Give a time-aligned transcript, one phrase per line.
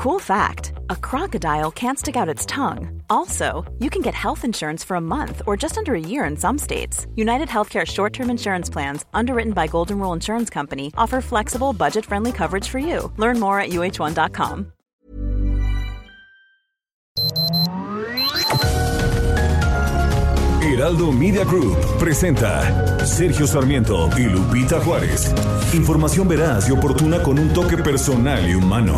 [0.00, 3.02] Cool fact a crocodile can't stick out its tongue.
[3.10, 6.38] Also, you can get health insurance for a month or just under a year in
[6.38, 7.06] some states.
[7.16, 12.06] United Healthcare short term insurance plans, underwritten by Golden Rule Insurance Company, offer flexible, budget
[12.06, 13.12] friendly coverage for you.
[13.18, 14.72] Learn more at uh1.com.
[20.62, 25.30] Heraldo Media Group presenta Sergio Sarmiento y Lupita Juárez.
[25.74, 28.96] Información veraz y oportuna con un toque personal y humano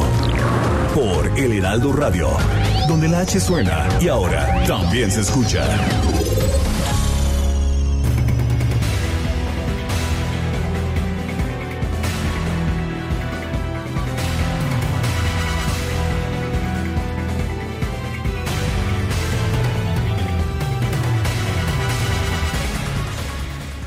[0.95, 2.29] por El Heraldo Radio,
[2.87, 5.65] donde la H suena y ahora también se escucha.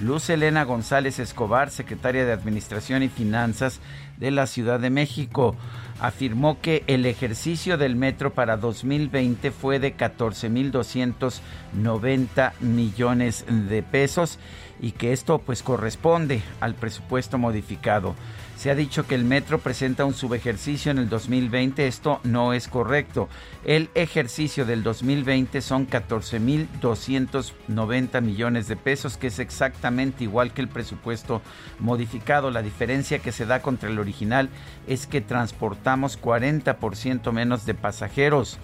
[0.03, 3.81] Luz Elena González Escobar, secretaria de Administración y Finanzas
[4.19, 5.57] de la Ciudad de México,
[6.01, 14.39] afirmó que el ejercicio del metro para 2020 fue de 14.290 millones de pesos
[14.81, 18.15] y que esto pues corresponde al presupuesto modificado.
[18.59, 21.87] Se ha dicho que el metro presenta un subejercicio en el 2020.
[21.87, 23.29] Esto no es correcto.
[23.65, 30.67] El ejercicio del 2020 son 14.290 millones de pesos, que es exactamente igual que el
[30.67, 31.41] presupuesto
[31.79, 32.51] modificado.
[32.51, 34.49] La diferencia que se da contra el original
[34.89, 38.59] es que transportamos 40% menos de pasajeros.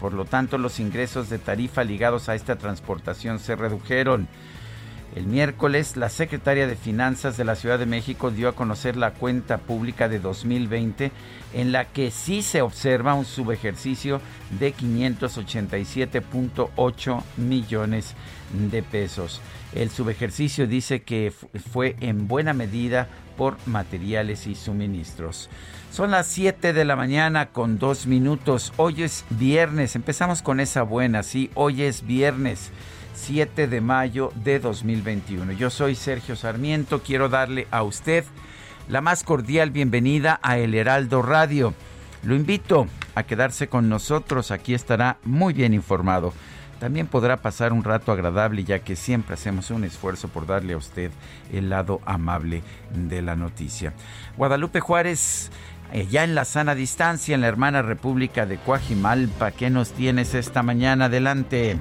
[0.00, 4.26] Por lo tanto, los ingresos de tarifa ligados a esta transportación se redujeron.
[5.16, 9.14] El miércoles, la secretaria de Finanzas de la Ciudad de México dio a conocer la
[9.14, 11.10] cuenta pública de 2020
[11.54, 14.20] en la que sí se observa un subejercicio
[14.60, 18.12] de 587.8 millones
[18.70, 19.40] de pesos.
[19.74, 21.32] El subejercicio dice que
[21.72, 25.48] fue en buena medida por materiales y suministros.
[25.90, 28.74] Son las 7 de la mañana con dos minutos.
[28.76, 29.96] Hoy es viernes.
[29.96, 32.70] Empezamos con esa buena, sí, hoy es viernes.
[33.16, 35.52] 7 de mayo de 2021.
[35.52, 38.24] Yo soy Sergio Sarmiento, quiero darle a usted
[38.88, 41.74] la más cordial bienvenida a El Heraldo Radio.
[42.22, 46.32] Lo invito a quedarse con nosotros, aquí estará muy bien informado.
[46.78, 50.76] También podrá pasar un rato agradable ya que siempre hacemos un esfuerzo por darle a
[50.76, 51.10] usted
[51.50, 52.62] el lado amable
[52.94, 53.94] de la noticia.
[54.36, 55.50] Guadalupe Juárez,
[55.92, 60.34] eh, ya en la sana distancia, en la hermana República de Coajimalpa, ¿qué nos tienes
[60.34, 61.06] esta mañana?
[61.06, 61.78] Adelante.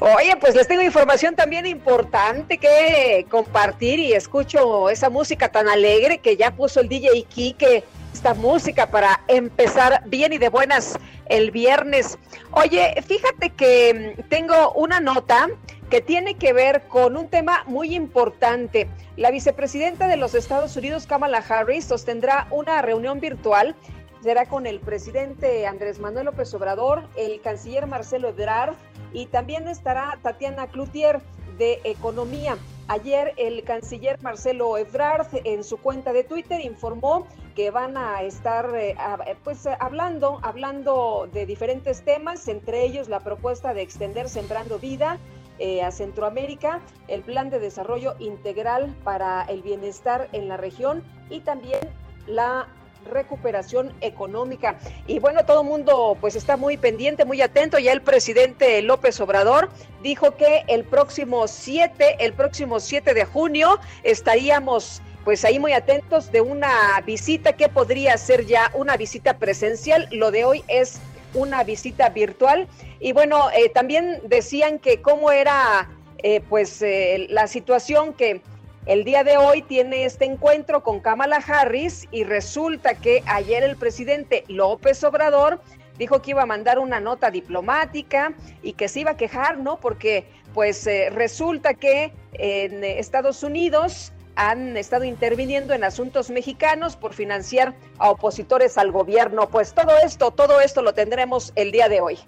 [0.00, 6.18] Oye, pues les tengo información también importante que compartir y escucho esa música tan alegre
[6.18, 11.52] que ya puso el DJ Kike, esta música para empezar bien y de buenas el
[11.52, 12.18] viernes.
[12.50, 15.48] Oye, fíjate que mm, tengo una nota
[15.90, 18.88] que tiene que ver con un tema muy importante.
[19.16, 23.76] La vicepresidenta de los Estados Unidos, Kamala Harris, sostendrá una reunión virtual
[24.24, 28.74] será con el presidente Andrés Manuel López Obrador, el canciller Marcelo Ebrard
[29.14, 31.22] y también estará Tatiana Cloutier
[31.56, 32.58] de Economía.
[32.88, 38.74] Ayer el canciller Marcelo Ebrard en su cuenta de Twitter informó que van a estar
[38.74, 38.94] eh,
[39.42, 45.18] pues hablando hablando de diferentes temas, entre ellos la propuesta de extender Sembrando Vida
[45.58, 51.40] eh, a Centroamérica, el plan de desarrollo integral para el bienestar en la región y
[51.40, 51.80] también
[52.26, 52.66] la
[53.04, 54.78] recuperación económica.
[55.06, 57.78] Y bueno, todo el mundo pues está muy pendiente, muy atento.
[57.78, 59.70] Ya el presidente López Obrador
[60.02, 66.30] dijo que el próximo 7, el próximo 7 de junio estaríamos pues ahí muy atentos
[66.30, 70.06] de una visita que podría ser ya una visita presencial.
[70.10, 71.00] Lo de hoy es
[71.32, 72.68] una visita virtual.
[73.00, 78.40] Y bueno, eh, también decían que cómo era eh, pues eh, la situación que
[78.86, 83.76] el día de hoy tiene este encuentro con Kamala Harris y resulta que ayer el
[83.76, 85.60] presidente López Obrador
[85.98, 89.80] dijo que iba a mandar una nota diplomática y que se iba a quejar, ¿no?
[89.80, 97.14] Porque pues eh, resulta que en Estados Unidos han estado interviniendo en asuntos mexicanos por
[97.14, 99.48] financiar a opositores al gobierno.
[99.48, 102.18] Pues todo esto, todo esto lo tendremos el día de hoy.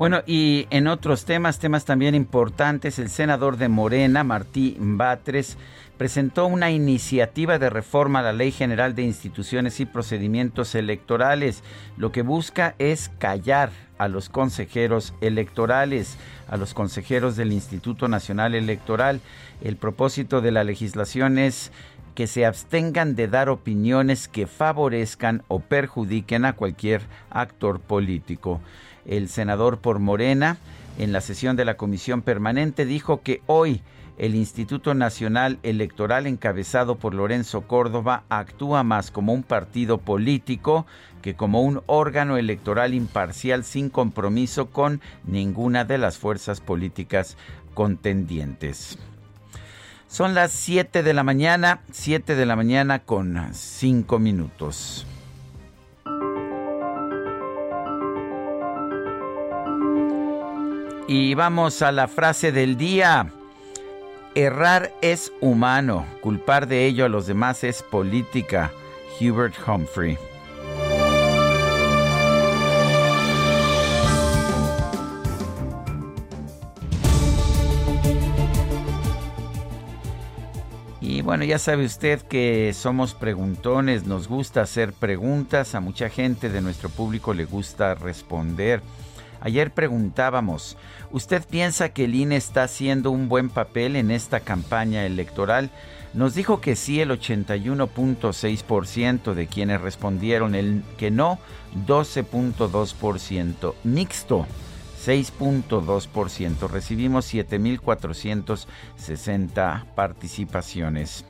[0.00, 5.58] Bueno, y en otros temas, temas también importantes, el senador de Morena, Martí Batres,
[5.98, 11.62] presentó una iniciativa de reforma a la Ley General de Instituciones y Procedimientos Electorales.
[11.98, 16.16] Lo que busca es callar a los consejeros electorales,
[16.48, 19.20] a los consejeros del Instituto Nacional Electoral.
[19.60, 21.72] El propósito de la legislación es
[22.14, 28.62] que se abstengan de dar opiniones que favorezcan o perjudiquen a cualquier actor político.
[29.10, 30.56] El senador por Morena,
[30.96, 33.82] en la sesión de la Comisión Permanente, dijo que hoy
[34.18, 40.86] el Instituto Nacional Electoral encabezado por Lorenzo Córdoba actúa más como un partido político
[41.22, 47.36] que como un órgano electoral imparcial sin compromiso con ninguna de las fuerzas políticas
[47.74, 48.96] contendientes.
[50.06, 55.06] Son las 7 de la mañana, 7 de la mañana con 5 minutos.
[61.12, 63.32] Y vamos a la frase del día.
[64.36, 68.70] Errar es humano, culpar de ello a los demás es política.
[69.20, 70.16] Hubert Humphrey.
[81.00, 86.50] Y bueno, ya sabe usted que somos preguntones, nos gusta hacer preguntas, a mucha gente
[86.50, 88.80] de nuestro público le gusta responder.
[89.40, 90.76] Ayer preguntábamos,
[91.10, 95.70] ¿usted piensa que el INE está haciendo un buen papel en esta campaña electoral?
[96.12, 101.38] Nos dijo que sí el 81.6% de quienes respondieron, el que no
[101.86, 104.46] 12.2%, mixto
[105.04, 106.68] 6.2%.
[106.68, 111.24] Recibimos 7.460 participaciones.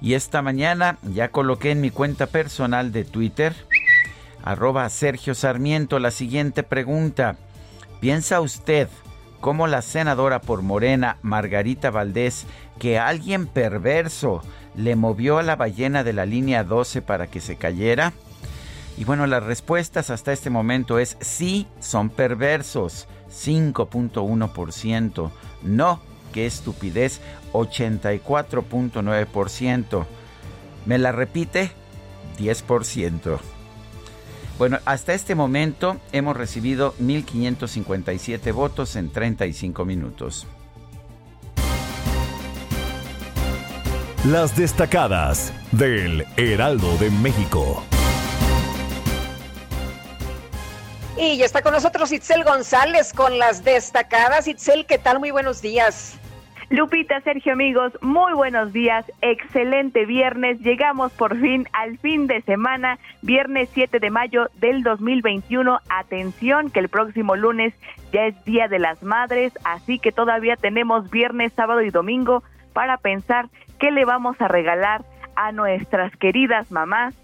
[0.00, 3.56] Y esta mañana ya coloqué en mi cuenta personal de Twitter,
[4.46, 7.36] arroba Sergio Sarmiento, la siguiente pregunta.
[7.98, 8.88] ¿Piensa usted,
[9.40, 12.46] como la senadora por Morena, Margarita Valdés,
[12.78, 14.44] que alguien perverso
[14.76, 18.12] le movió a la ballena de la línea 12 para que se cayera?
[18.96, 25.32] Y bueno, las respuestas hasta este momento es sí, son perversos, 5.1%,
[25.64, 26.00] no,
[26.32, 27.20] qué estupidez,
[27.52, 30.06] 84.9%.
[30.86, 31.72] ¿Me la repite?
[32.38, 33.40] 10%.
[34.58, 40.46] Bueno, hasta este momento hemos recibido 1.557 votos en 35 minutos.
[44.24, 47.84] Las destacadas del Heraldo de México.
[51.18, 54.48] Y ya está con nosotros Itzel González con las destacadas.
[54.48, 55.18] Itzel, ¿qué tal?
[55.18, 56.14] Muy buenos días.
[56.68, 59.04] Lupita, Sergio, amigos, muy buenos días.
[59.20, 60.58] Excelente viernes.
[60.60, 65.78] Llegamos por fin al fin de semana, viernes 7 de mayo del 2021.
[65.88, 67.72] Atención, que el próximo lunes
[68.12, 72.42] ya es Día de las Madres, así que todavía tenemos viernes, sábado y domingo
[72.72, 73.48] para pensar
[73.78, 75.04] qué le vamos a regalar
[75.36, 77.14] a nuestras queridas mamás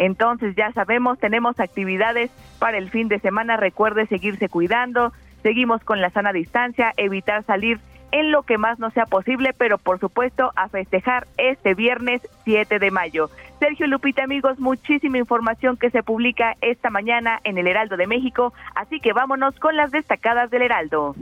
[0.00, 3.58] entonces ya sabemos, tenemos actividades para el fin de semana.
[3.58, 5.12] Recuerde seguirse cuidando.
[5.42, 7.80] Seguimos con la sana distancia, evitar salir
[8.12, 12.78] en lo que más no sea posible, pero por supuesto a festejar este viernes 7
[12.78, 13.30] de mayo.
[13.58, 18.52] Sergio Lupita, amigos, muchísima información que se publica esta mañana en el Heraldo de México,
[18.74, 21.14] así que vámonos con las destacadas del Heraldo.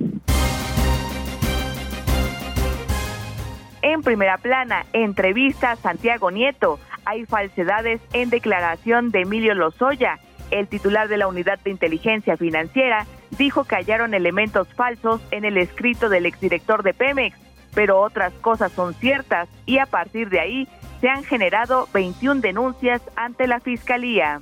[3.82, 10.18] En primera plana, entrevista a Santiago Nieto hay falsedades en declaración de Emilio Lozoya.
[10.50, 13.06] El titular de la Unidad de Inteligencia Financiera
[13.36, 17.36] dijo que hallaron elementos falsos en el escrito del exdirector de Pemex,
[17.74, 20.68] pero otras cosas son ciertas y a partir de ahí
[21.00, 24.40] se han generado 21 denuncias ante la Fiscalía.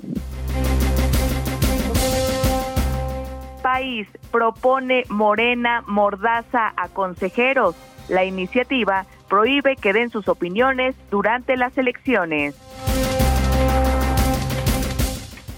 [3.62, 7.75] País propone Morena Mordaza a consejeros.
[8.09, 12.55] La iniciativa prohíbe que den sus opiniones durante las elecciones.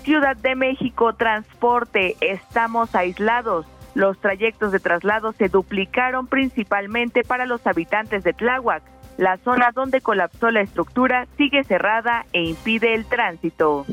[0.08, 3.66] Ciudad de México, transporte, estamos aislados.
[3.94, 8.82] Los trayectos de traslado se duplicaron principalmente para los habitantes de Tláhuac.
[9.18, 13.84] La zona donde colapsó la estructura sigue cerrada e impide el tránsito.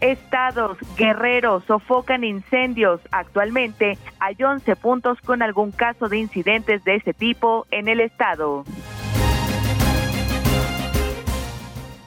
[0.00, 3.00] Estados, guerreros, sofocan incendios.
[3.10, 8.64] Actualmente hay 11 puntos con algún caso de incidentes de ese tipo en el estado.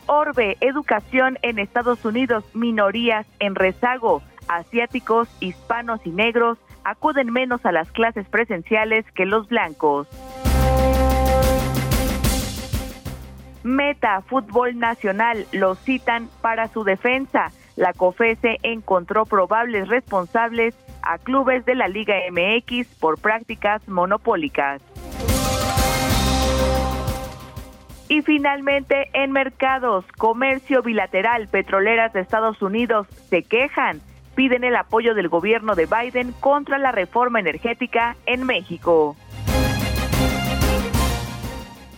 [0.08, 4.24] Orbe, educación en Estados Unidos, minorías en rezago.
[4.48, 10.08] Asiáticos, hispanos y negros acuden menos a las clases presenciales que los blancos.
[13.64, 21.64] Meta Fútbol Nacional lo citan para su defensa la COFESE encontró probables responsables a clubes
[21.66, 24.82] de la Liga MX por prácticas monopólicas.
[28.10, 34.02] Y finalmente, en mercados, comercio bilateral, petroleras de Estados Unidos se quejan,
[34.36, 39.18] piden el apoyo del gobierno de Biden contra la reforma energética en México.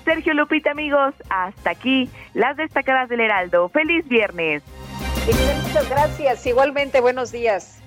[0.04, 3.70] Sergio Lupita, amigos, hasta aquí las destacadas del Heraldo.
[3.70, 4.64] Feliz viernes.
[5.68, 6.48] Muchas gracias.
[6.48, 7.79] Igualmente, buenos días.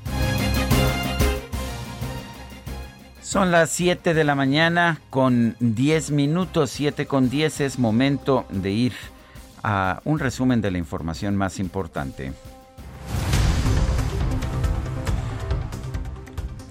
[3.22, 8.72] Son las 7 de la mañana con 10 minutos, 7 con 10 es momento de
[8.72, 8.92] ir
[9.62, 12.32] a un resumen de la información más importante.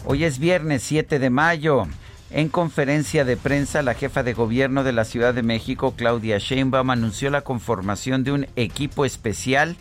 [0.05, 1.87] Hoy es viernes 7 de mayo.
[2.29, 6.89] En conferencia de prensa, la jefa de gobierno de la Ciudad de México, Claudia Sheinbaum,
[6.89, 9.77] anunció la conformación de un equipo especial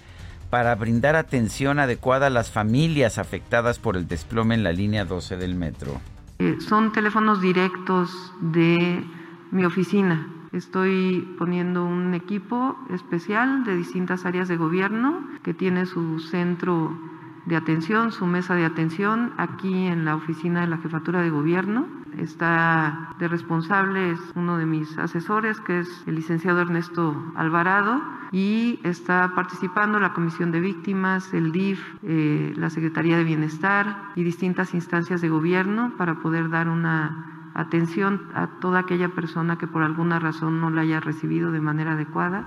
[0.50, 5.36] para brindar atención adecuada a las familias afectadas por el desplome en la línea 12
[5.36, 6.00] del metro.
[6.40, 9.04] Eh, son teléfonos directos de
[9.50, 10.26] mi oficina.
[10.52, 16.98] Estoy poniendo un equipo especial de distintas áreas de gobierno que tiene su centro
[17.46, 21.86] de atención, su mesa de atención aquí en la oficina de la jefatura de gobierno
[22.18, 28.00] está de responsable es uno de mis asesores, que es el licenciado Ernesto Alvarado,
[28.32, 34.22] y está participando la Comisión de Víctimas, el DIF, eh, la Secretaría de Bienestar y
[34.22, 39.82] distintas instancias de gobierno para poder dar una atención a toda aquella persona que por
[39.82, 42.44] alguna razón no la haya recibido de manera adecuada.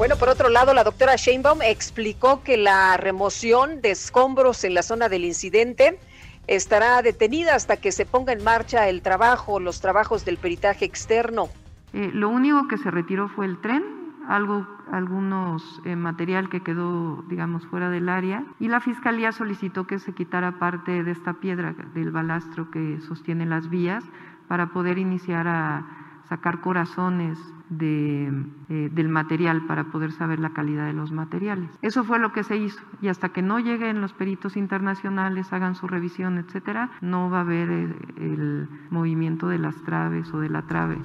[0.00, 4.82] Bueno, por otro lado, la doctora Sheinbaum explicó que la remoción de escombros en la
[4.82, 5.98] zona del incidente
[6.46, 11.50] estará detenida hasta que se ponga en marcha el trabajo, los trabajos del peritaje externo.
[11.92, 13.84] Eh, lo único que se retiró fue el tren,
[14.26, 19.98] algo, algunos eh, material que quedó, digamos, fuera del área, y la fiscalía solicitó que
[19.98, 24.02] se quitara parte de esta piedra del balastro que sostiene las vías
[24.48, 25.84] para poder iniciar a
[26.26, 27.38] sacar corazones
[27.78, 28.30] eh,
[28.68, 31.70] del material para poder saber la calidad de los materiales.
[31.82, 35.74] Eso fue lo que se hizo y hasta que no lleguen los peritos internacionales, hagan
[35.74, 40.40] su revisión, etcétera, no va a haber el, eh, el movimiento de las traves o
[40.40, 40.98] de la trave.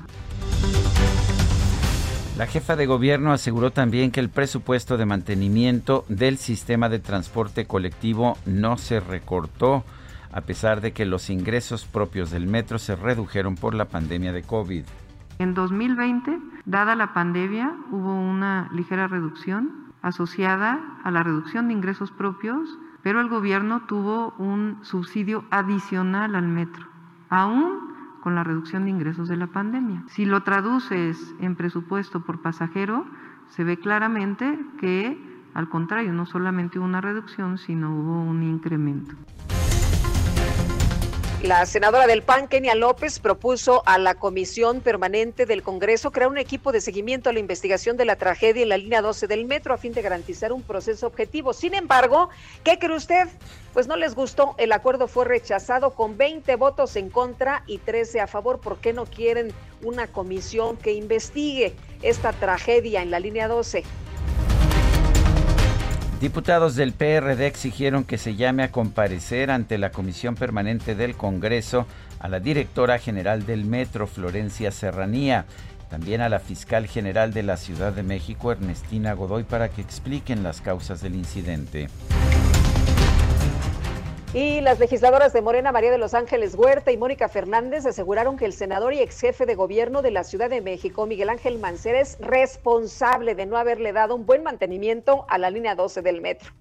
[2.38, 7.66] La jefa de gobierno aseguró también que el presupuesto de mantenimiento del sistema de transporte
[7.66, 9.86] colectivo no se recortó
[10.36, 14.44] a pesar de que los ingresos propios del metro se redujeron por la pandemia de
[14.44, 14.84] COVID.
[15.38, 19.70] En 2020, dada la pandemia, hubo una ligera reducción
[20.02, 26.48] asociada a la reducción de ingresos propios, pero el gobierno tuvo un subsidio adicional al
[26.48, 26.86] metro,
[27.30, 30.04] aún con la reducción de ingresos de la pandemia.
[30.08, 33.06] Si lo traduces en presupuesto por pasajero,
[33.50, 35.22] se ve claramente que,
[35.54, 39.16] al contrario, no solamente hubo una reducción, sino hubo un incremento.
[41.44, 46.38] La senadora del PAN, Kenia López, propuso a la Comisión Permanente del Congreso crear un
[46.38, 49.74] equipo de seguimiento a la investigación de la tragedia en la línea 12 del metro
[49.74, 51.54] a fin de garantizar un proceso objetivo.
[51.54, 52.30] Sin embargo,
[52.64, 53.28] ¿qué cree usted?
[53.74, 58.22] Pues no les gustó, el acuerdo fue rechazado con 20 votos en contra y 13
[58.22, 58.60] a favor.
[58.60, 63.84] ¿Por qué no quieren una comisión que investigue esta tragedia en la línea 12?
[66.26, 71.86] Diputados del PRD exigieron que se llame a comparecer ante la Comisión Permanente del Congreso
[72.18, 75.46] a la directora general del Metro, Florencia Serranía,
[75.88, 80.42] también a la fiscal general de la Ciudad de México, Ernestina Godoy, para que expliquen
[80.42, 81.90] las causas del incidente.
[84.36, 88.44] Y las legisladoras de Morena, María de los Ángeles Huerta y Mónica Fernández, aseguraron que
[88.44, 92.02] el senador y ex jefe de gobierno de la Ciudad de México, Miguel Ángel Mancera,
[92.02, 96.52] es responsable de no haberle dado un buen mantenimiento a la línea 12 del metro.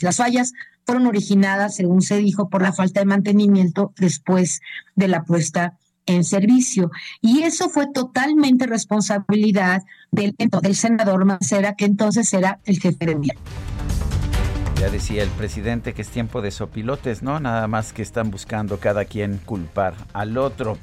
[0.00, 0.52] Las fallas
[0.86, 4.60] fueron originadas, según se dijo, por la falta de mantenimiento después
[4.94, 5.76] de la puesta
[6.06, 6.92] en servicio.
[7.20, 10.36] Y eso fue totalmente responsabilidad del,
[10.76, 13.42] senador Mancera, que entonces era el jefe de gobierno.
[14.84, 17.40] Ya decía el presidente que es tiempo de sopilotes, ¿no?
[17.40, 20.76] Nada más que están buscando cada quien culpar al otro.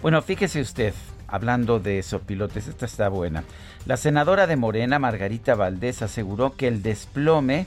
[0.00, 0.94] Bueno, fíjese usted,
[1.28, 3.44] hablando de sopilotes, esta está buena.
[3.84, 7.66] La senadora de Morena, Margarita Valdés, aseguró que el desplome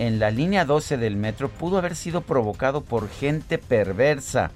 [0.00, 4.50] en la línea 12 del metro pudo haber sido provocado por gente perversa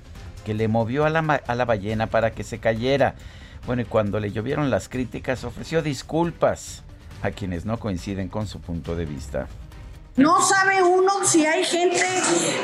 [0.44, 3.14] que le movió a la, a la ballena para que se cayera.
[3.66, 6.82] Bueno, y cuando le llovieron las críticas, ofreció disculpas
[7.22, 9.46] a quienes no coinciden con su punto de vista.
[10.16, 12.06] No sabe uno si hay gente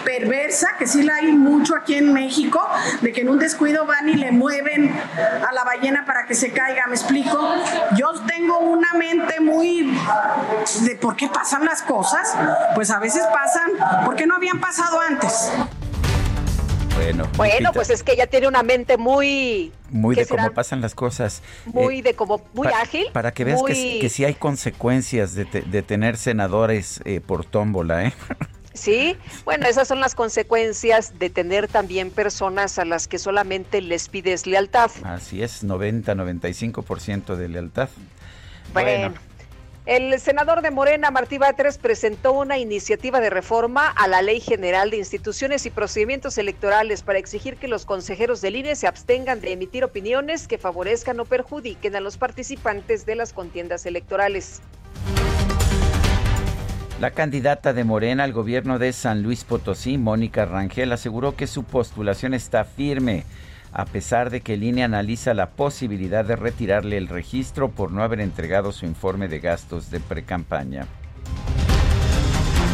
[0.05, 2.67] perversa, que sí la hay mucho aquí en México,
[3.03, 4.91] de que en un descuido van y le mueven
[5.47, 7.39] a la ballena para que se caiga, ¿me explico?
[7.97, 9.95] Yo tengo una una muy
[10.81, 12.35] de por qué pasan las cosas,
[12.75, 13.71] pues a veces pasan
[14.05, 15.51] porque no habían pasado antes.
[16.97, 19.73] Bueno, bueno pues es que ella tiene una mente muy...
[19.91, 21.43] Muy de cómo pasan las cosas.
[21.67, 23.07] Muy eh, de como, muy ágil.
[23.13, 25.45] Para que veas que, que sí hay consecuencias de,
[25.83, 28.13] tener senadores eh, por tómbola, ¿eh?
[28.75, 34.09] Sí, bueno, esas son las consecuencias de tener también personas a las que solamente les
[34.09, 34.91] pides lealtad.
[35.05, 37.91] Así es, 90-95% de lealtad.
[38.73, 39.15] Bueno.
[39.85, 44.91] El senador de Morena, Martí Batres, presentó una iniciativa de reforma a la Ley General
[44.91, 49.51] de Instituciones y Procedimientos Electorales para exigir que los consejeros del INE se abstengan de
[49.51, 54.63] emitir opiniones que favorezcan o perjudiquen a los participantes de las contiendas electorales.
[57.01, 61.65] La candidata de Morena al gobierno de San Luis Potosí, Mónica Rangel, aseguró que su
[61.65, 63.25] postulación está firme
[63.73, 68.03] a pesar de que el INE analiza la posibilidad de retirarle el registro por no
[68.03, 70.87] haber entregado su informe de gastos de precampaña.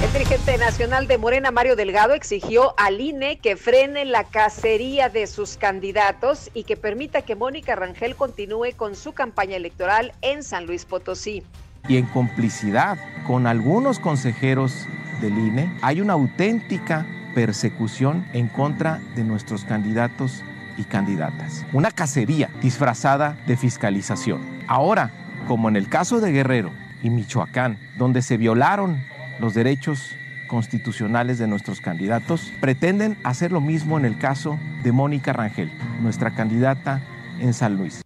[0.02, 5.26] El dirigente nacional de Morena, Mario Delgado, exigió al INE que frene la cacería de
[5.26, 10.66] sus candidatos y que permita que Mónica Rangel continúe con su campaña electoral en San
[10.66, 11.42] Luis Potosí.
[11.88, 14.86] Y en complicidad con algunos consejeros
[15.20, 20.44] del INE, hay una auténtica persecución en contra de nuestros candidatos
[20.78, 21.66] y candidatas.
[21.72, 24.40] Una cacería disfrazada de fiscalización.
[24.66, 25.10] Ahora,
[25.46, 26.70] como en el caso de Guerrero
[27.02, 29.02] y Michoacán, donde se violaron
[29.40, 30.16] los derechos
[30.46, 35.70] constitucionales de nuestros candidatos, pretenden hacer lo mismo en el caso de Mónica Rangel,
[36.00, 37.02] nuestra candidata
[37.38, 38.02] en San Luis.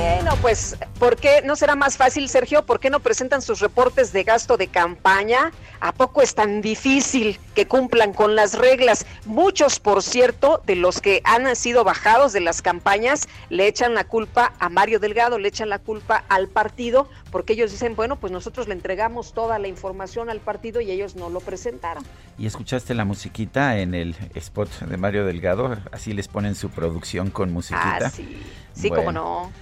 [0.00, 2.64] Bueno, pues, ¿por qué no será más fácil, Sergio?
[2.64, 5.52] ¿Por qué no presentan sus reportes de gasto de campaña?
[5.80, 9.04] ¿A poco es tan difícil que cumplan con las reglas?
[9.26, 14.04] Muchos, por cierto, de los que han sido bajados de las campañas, le echan la
[14.04, 18.32] culpa a Mario Delgado, le echan la culpa al partido, porque ellos dicen, bueno, pues
[18.32, 22.04] nosotros le entregamos toda la información al partido y ellos no lo presentaron.
[22.38, 25.76] ¿Y escuchaste la musiquita en el spot de Mario Delgado?
[25.92, 27.98] Así les ponen su producción con musiquita.
[28.06, 28.42] Ah, sí,
[28.72, 29.52] sí, como no.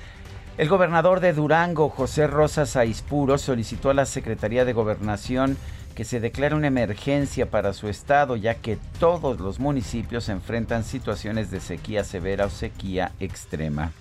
[0.58, 5.56] El gobernador de Durango, José Rosas Aispuro, solicitó a la Secretaría de Gobernación
[5.94, 11.52] que se declare una emergencia para su estado, ya que todos los municipios enfrentan situaciones
[11.52, 13.92] de sequía severa o sequía extrema.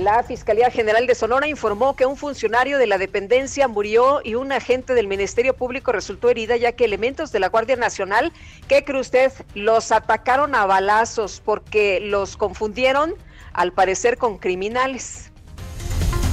[0.00, 4.50] La Fiscalía General de Sonora informó que un funcionario de la dependencia murió y un
[4.50, 8.32] agente del Ministerio Público resultó herida ya que elementos de la Guardia Nacional,
[8.66, 9.30] ¿qué cree usted?
[9.54, 13.14] Los atacaron a balazos porque los confundieron
[13.54, 15.30] al parecer con criminales.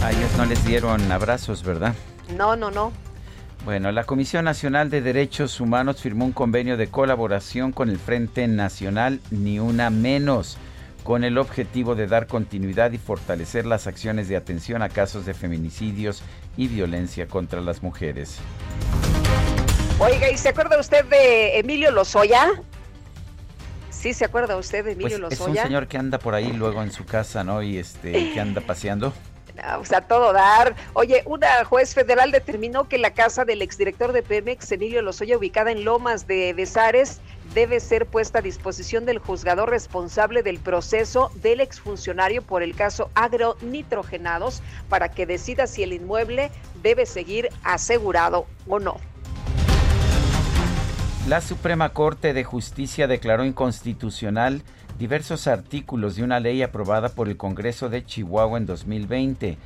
[0.03, 1.93] A ellos no les dieron abrazos, ¿verdad?
[2.35, 2.91] No, no, no.
[3.63, 8.47] Bueno, la Comisión Nacional de Derechos Humanos firmó un convenio de colaboración con el Frente
[8.47, 10.57] Nacional Ni Una Menos,
[11.03, 15.35] con el objetivo de dar continuidad y fortalecer las acciones de atención a casos de
[15.35, 16.23] feminicidios
[16.57, 18.39] y violencia contra las mujeres.
[19.99, 22.63] Oiga, ¿y se acuerda usted de Emilio Lozoya?
[24.01, 25.53] Sí, ¿se acuerda usted de Emilio pues Lozoya?
[25.53, 27.61] Es un señor que anda por ahí luego en su casa, ¿no?
[27.61, 29.13] Y este, que anda paseando.
[29.77, 30.75] o sea, todo dar.
[30.93, 35.71] Oye, una juez federal determinó que la casa del exdirector de Pemex, Emilio Lozoya, ubicada
[35.71, 37.21] en Lomas de Besares,
[37.53, 43.11] debe ser puesta a disposición del juzgador responsable del proceso del exfuncionario por el caso
[43.13, 46.49] agronitrogenados para que decida si el inmueble
[46.81, 48.97] debe seguir asegurado o no.
[51.27, 54.63] La Suprema Corte de Justicia declaró inconstitucional
[54.97, 59.57] diversos artículos de una ley aprobada por el Congreso de Chihuahua en 2020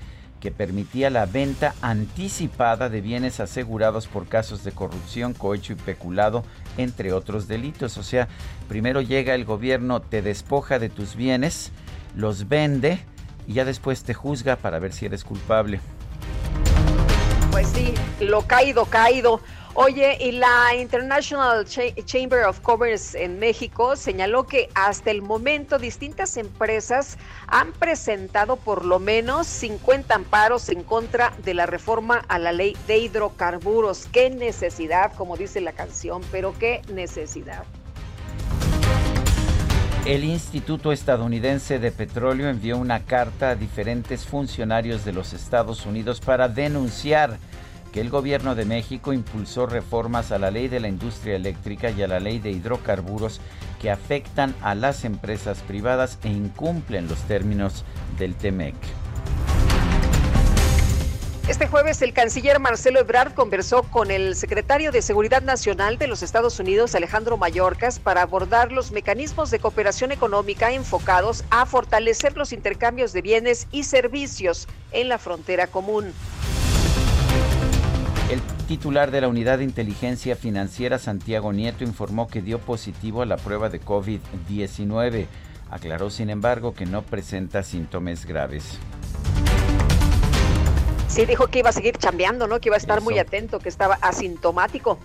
[0.41, 6.43] que permitía la venta anticipada de bienes asegurados por casos de corrupción, cohecho y peculado,
[6.77, 7.97] entre otros delitos.
[7.97, 8.27] O sea,
[8.67, 11.71] primero llega el gobierno, te despoja de tus bienes,
[12.15, 12.99] los vende
[13.47, 15.79] y ya después te juzga para ver si eres culpable.
[17.49, 19.39] Pues sí, lo caído, caído.
[19.77, 26.37] Oye, y la International Chamber of Commerce en México señaló que hasta el momento distintas
[26.37, 32.53] empresas han presentado por lo menos 50 amparos en contra de la reforma a la
[32.53, 34.07] ley de hidrocarburos.
[34.13, 37.65] Qué necesidad, como dice la canción, pero qué necesidad.
[40.05, 46.21] El Instituto Estadounidense de Petróleo envió una carta a diferentes funcionarios de los Estados Unidos
[46.21, 47.39] para denunciar
[47.95, 52.03] que el gobierno de México impulsó reformas a la ley de la industria eléctrica y
[52.03, 53.39] a la ley de hidrocarburos
[53.81, 57.85] que afectan a las empresas privadas e incumplen los términos
[58.19, 58.75] del TEMEC.
[61.47, 66.21] Este jueves el canciller Marcelo Ebrard conversó con el secretario de Seguridad Nacional de los
[66.21, 72.51] Estados Unidos, Alejandro Mayorkas, para abordar los mecanismos de cooperación económica enfocados a fortalecer los
[72.51, 76.13] intercambios de bienes y servicios en la frontera común.
[78.29, 83.25] El titular de la Unidad de Inteligencia Financiera, Santiago Nieto, informó que dio positivo a
[83.27, 85.27] la prueba de COVID-19.
[85.69, 88.79] Aclaró, sin embargo, que no presenta síntomas graves.
[91.07, 92.59] Sí, dijo que iba a seguir chambeando, ¿no?
[92.59, 94.97] Que iba a estar muy atento, que estaba asintomático.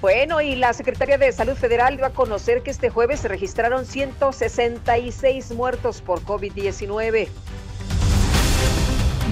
[0.00, 3.86] Bueno, y la Secretaría de Salud Federal dio a conocer que este jueves se registraron
[3.86, 7.28] 166 muertos por COVID-19.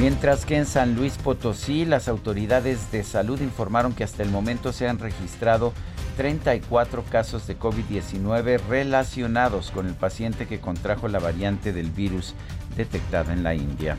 [0.03, 4.73] Mientras que en San Luis Potosí, las autoridades de salud informaron que hasta el momento
[4.73, 5.73] se han registrado
[6.17, 12.35] 34 casos de COVID-19 relacionados con el paciente que contrajo la variante del virus
[12.77, 13.97] detectada en la India.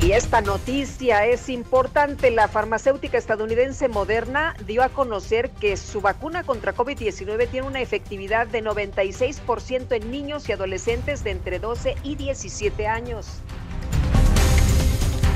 [0.00, 2.30] Y esta noticia es importante.
[2.30, 8.46] La farmacéutica estadounidense Moderna dio a conocer que su vacuna contra COVID-19 tiene una efectividad
[8.46, 13.42] de 96% en niños y adolescentes de entre 12 y 17 años.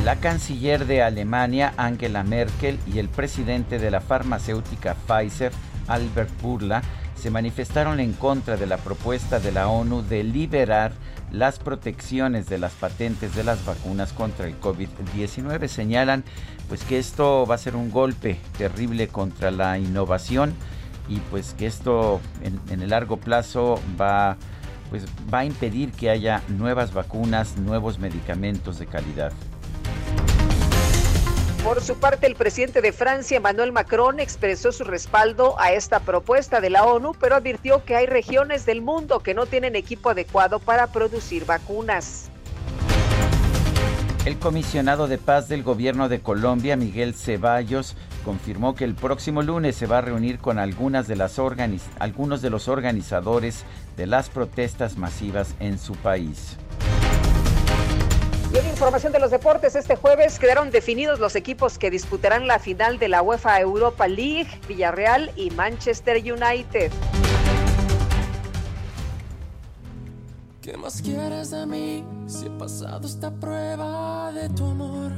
[0.05, 5.53] La canciller de Alemania, Angela Merkel, y el presidente de la farmacéutica Pfizer,
[5.89, 6.83] Albert Burla,
[7.15, 10.93] se manifestaron en contra de la propuesta de la ONU de liberar
[11.31, 15.69] las protecciones de las patentes de las vacunas contra el COVID-19.
[15.69, 16.25] Señalan
[16.69, 20.55] pues que esto va a ser un golpe terrible contra la innovación
[21.09, 24.39] y pues que esto en, el largo plazo va
[24.89, 29.33] pues va a impedir que haya nuevas vacunas, nuevos medicamentos de calidad.
[31.64, 36.61] Por su parte, el presidente de Francia, Emmanuel Macron, expresó su respaldo a esta propuesta
[36.61, 40.59] de la ONU, pero advirtió que hay regiones del mundo que no tienen equipo adecuado
[40.59, 42.31] para producir vacunas.
[44.25, 49.77] El comisionado de paz del gobierno de Colombia, Miguel Ceballos, confirmó que el próximo lunes
[49.77, 53.64] se va a reunir con algunos de los organizadores
[53.97, 56.59] de las protestas masivas en su país.
[58.61, 62.99] En información de los deportes, este jueves quedaron definidos los equipos que disputarán la final
[62.99, 66.92] de la UEFA Europa League, Villarreal y Manchester United.
[70.61, 75.12] ¿Qué más quieres de mí si he pasado esta prueba de tu amor?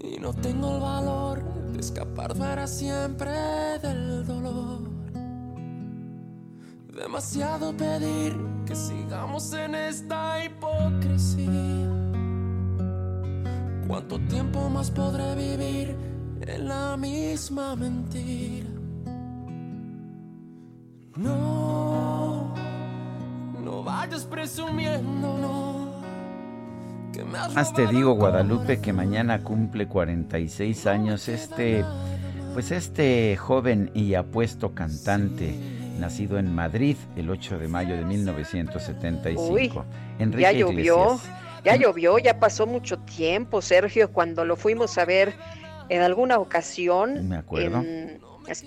[0.00, 3.30] Y no tengo el valor de escapar para siempre
[3.80, 4.97] del dolor.
[6.98, 11.88] Demasiado pedir que sigamos en esta hipocresía.
[13.86, 15.96] ¿Cuánto tiempo más podré vivir
[16.40, 18.66] en la misma mentira?
[21.14, 22.52] No,
[23.62, 25.88] no vayas presumiendo, no.
[27.54, 31.84] Más te digo, Guadalupe, que mañana cumple 46 años este,
[32.54, 39.84] pues este joven y apuesto cantante nacido en Madrid el 8 de mayo de 1975.
[40.18, 41.20] Enrique ya llovió,
[41.64, 45.34] ya llovió, ya pasó mucho tiempo, Sergio, cuando lo fuimos a ver
[45.88, 47.28] en alguna ocasión.
[47.28, 47.84] Me acuerdo.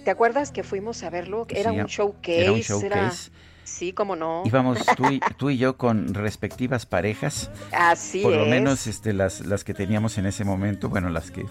[0.03, 1.45] ¿Te acuerdas que fuimos a verlo?
[1.49, 2.41] Era un showcase.
[2.41, 3.31] Era un showcase.
[3.71, 4.43] Sí, cómo no.
[4.45, 7.49] Íbamos tú y, tú y yo con respectivas parejas.
[7.71, 11.45] Así Por lo menos este, las, las que teníamos en ese momento, bueno, las que...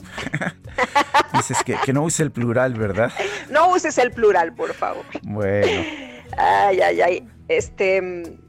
[1.32, 3.10] dices que, que no use el plural, ¿verdad?
[3.50, 5.04] No uses el plural, por favor.
[5.22, 5.82] Bueno.
[6.36, 7.28] Ay, ay, ay.
[7.48, 8.00] Este,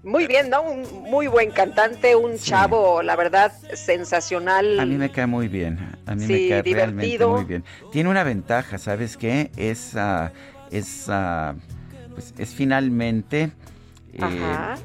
[0.04, 0.62] muy bien, ¿no?
[0.62, 4.80] Un muy buen cantante, un chavo, la verdad, sensacional.
[4.80, 5.80] A mí me cae muy bien.
[6.06, 7.64] A mí me cae realmente muy bien.
[7.92, 9.50] Tiene una ventaja, ¿sabes qué?
[9.56, 10.30] Es, uh,
[10.70, 11.56] es uh,
[12.13, 13.52] pues es finalmente,
[14.13, 14.76] eh,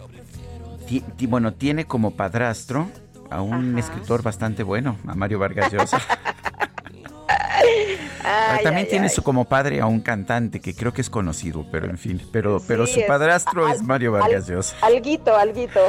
[1.28, 2.88] bueno, tiene como padrastro
[3.30, 6.00] a un escritor bastante bueno, a Mario Vargas Llosa.
[8.62, 11.98] También tiene su como padre a un cantante que creo que es conocido, pero en
[11.98, 14.76] fin, pero, pero su padrastro es Mario Vargas Llosa.
[14.82, 15.80] Alguito, alguito.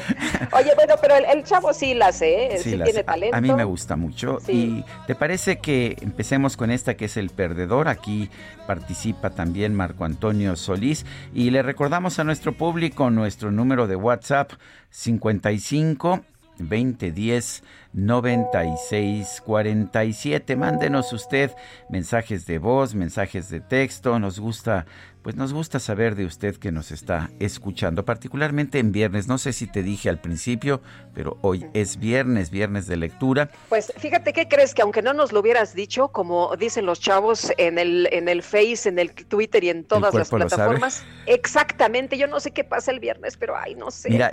[0.52, 3.36] Oye, bueno, pero el, chavo sí la sé, sí, tiene talento.
[3.36, 4.39] A, mí me gusta mucho.
[4.47, 7.88] ¿Y te parece que empecemos con esta que es el perdedor?
[7.88, 8.30] Aquí
[8.65, 14.52] participa también Marco Antonio Solís y le recordamos a nuestro público nuestro número de WhatsApp
[14.89, 16.21] 55
[16.60, 17.63] 2010
[17.98, 20.56] 9647.
[20.56, 21.52] Mándenos usted
[21.90, 24.20] mensajes de voz, mensajes de texto.
[24.20, 24.86] Nos gusta
[25.28, 29.28] pues nos gusta saber de usted que nos está escuchando, particularmente en viernes.
[29.28, 30.82] No sé si te dije al principio,
[31.14, 33.50] pero hoy es viernes, viernes de lectura.
[33.68, 37.52] Pues fíjate qué crees que aunque no nos lo hubieras dicho, como dicen los chavos
[37.58, 42.18] en el en el Face, en el Twitter y en todas las plataformas, exactamente.
[42.18, 44.10] Yo no sé qué pasa el viernes, pero ay, no sé.
[44.10, 44.32] Mira,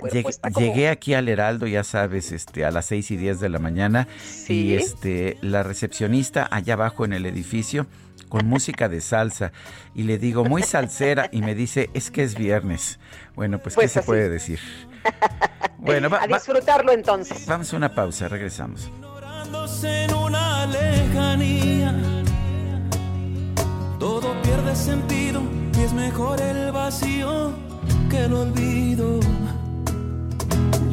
[0.57, 4.07] llegué, aquí al Heraldo, ya sabes, este, a las seis y diez de la mañana
[4.47, 7.87] y este, la recepcionista allá abajo en el edificio
[8.29, 9.51] con música de salsa
[9.93, 12.99] y le digo, muy salsera, y me dice, es que es viernes.
[13.35, 14.59] Bueno, pues, ¿qué pues se puede decir?
[15.77, 17.45] Bueno, a disfrutarlo entonces.
[17.45, 18.89] Vamos a una pausa, regresamos.
[19.83, 21.93] en una lejanía,
[23.99, 25.43] todo pierde sentido
[25.77, 27.53] y es mejor el vacío
[28.09, 29.19] que el olvido.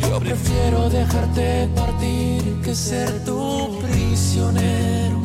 [0.08, 5.20] Yo prefiero dejarte partir que ser tu prisionero.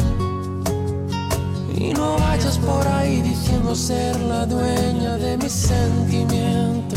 [1.76, 6.97] Y no vayas por ahí diciendo ser la dueña de mis sentimientos.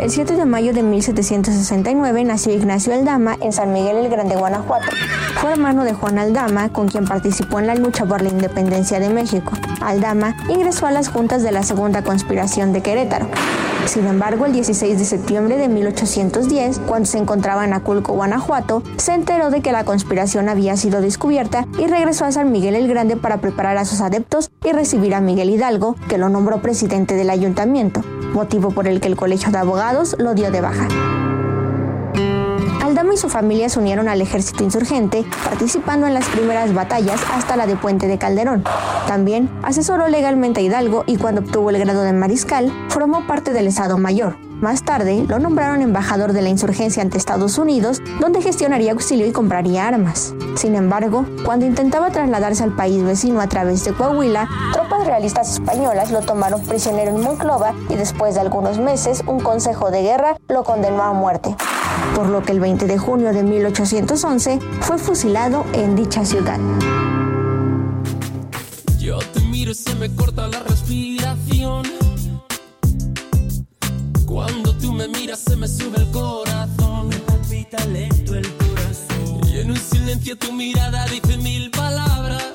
[0.00, 4.86] El 7 de mayo de 1769 nació Ignacio Aldama en San Miguel el Grande, Guanajuato.
[5.40, 9.08] Fue hermano de Juan Aldama, con quien participó en la lucha por la independencia de
[9.08, 9.52] México.
[9.80, 13.26] Aldama ingresó a las juntas de la Segunda Conspiración de Querétaro.
[13.86, 19.14] Sin embargo, el 16 de septiembre de 1810, cuando se encontraba en Aculco, Guanajuato, se
[19.14, 23.16] enteró de que la conspiración había sido descubierta y regresó a San Miguel el Grande
[23.16, 27.30] para preparar a sus adeptos y recibir a Miguel Hidalgo, que lo nombró presidente del
[27.30, 31.27] ayuntamiento, motivo por el que el Colegio de Abogados lo dio de baja.
[32.98, 37.54] Aldama y su familia se unieron al ejército insurgente, participando en las primeras batallas hasta
[37.54, 38.64] la de Puente de Calderón.
[39.06, 43.68] También asesoró legalmente a Hidalgo y cuando obtuvo el grado de mariscal, formó parte del
[43.68, 44.36] Estado Mayor.
[44.60, 49.30] Más tarde, lo nombraron embajador de la insurgencia ante Estados Unidos, donde gestionaría auxilio y
[49.30, 50.34] compraría armas.
[50.56, 56.10] Sin embargo, cuando intentaba trasladarse al país vecino a través de Coahuila, tropas realistas españolas
[56.10, 60.64] lo tomaron prisionero en Monclova y después de algunos meses, un consejo de guerra lo
[60.64, 61.54] condenó a muerte.
[62.14, 66.58] Por lo que el 20 de junio de 1811 fue fusilado en dicha ciudad.
[68.98, 71.84] Yo te miro y se me corta la respiración
[74.38, 77.08] cuando tú me miras se me sube el corazón.
[77.08, 79.48] Me palpita lento el corazón.
[79.48, 82.52] Y en un silencio tu mirada dice mil palabras.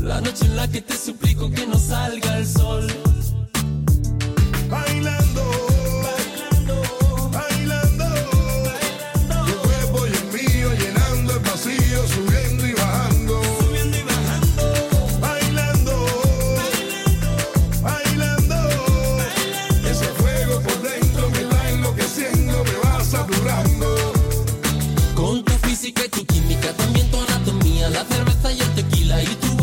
[0.00, 2.86] La noche en la que te suplico que no salga el sol.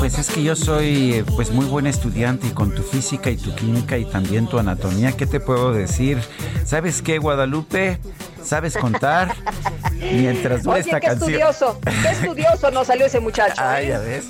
[0.08, 3.54] Pues es que yo soy pues muy buen estudiante y con tu física y tu
[3.54, 6.18] química y también tu anatomía, ¿qué te puedo decir?
[6.64, 8.00] ¿Sabes qué, Guadalupe?
[8.42, 9.36] ¿Sabes contar?
[9.92, 11.32] Mientras dura esta qué canción.
[11.32, 13.62] estudioso, qué estudioso nos salió ese muchacho.
[13.62, 13.90] Ay, ¿eh?
[13.90, 14.30] ya ves.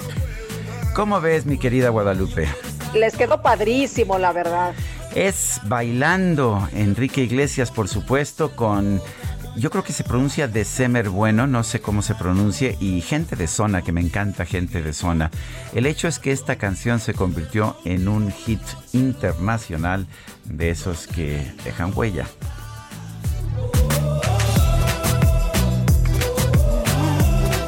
[0.96, 2.48] ¿Cómo ves, mi querida Guadalupe?
[2.96, 4.74] Les quedó padrísimo, la verdad.
[5.14, 9.00] Es bailando Enrique Iglesias, por supuesto, con
[9.58, 13.36] yo creo que se pronuncia de Semer Bueno, no sé cómo se pronuncie, y gente
[13.36, 15.32] de zona, que me encanta gente de zona.
[15.74, 18.62] El hecho es que esta canción se convirtió en un hit
[18.94, 20.08] internacional
[20.46, 22.28] de esos que dejan huella.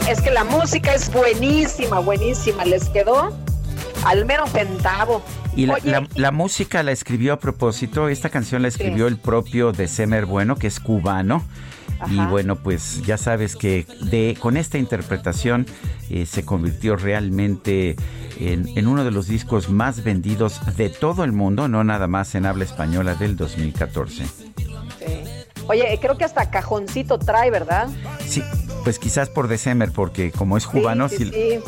[0.08, 2.66] Es que la música es buenísima, buenísima.
[2.66, 3.36] Les quedó
[4.06, 5.24] al menos centavo.
[5.56, 10.26] Y la, música la escribió a propósito, esta canción la escribió el propio de Semer
[10.26, 11.44] Bueno, que es cubano.
[12.08, 15.66] Y bueno, pues ya sabes que de, con esta interpretación
[16.10, 17.96] eh, se convirtió realmente
[18.40, 22.46] en, uno de los discos más vendidos de todo el mundo, no nada más en
[22.46, 24.26] habla española del 2014.
[25.68, 27.90] Oye, creo que hasta cajoncito trae, ¿verdad?
[28.26, 28.42] Sí,
[28.84, 31.60] pues quizás por December, porque como es cubano, sí,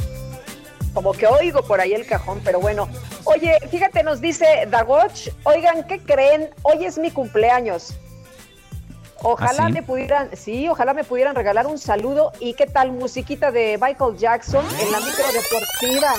[0.93, 2.87] como que oigo por ahí el cajón, pero bueno.
[3.25, 6.49] Oye, fíjate, nos dice Dagoch, oigan, ¿qué creen?
[6.63, 7.93] Hoy es mi cumpleaños.
[9.23, 13.51] Ojalá ¿Ah, me pudieran, sí, ojalá me pudieran regalar un saludo y qué tal musiquita
[13.51, 16.13] de Michael Jackson en la micro deportiva.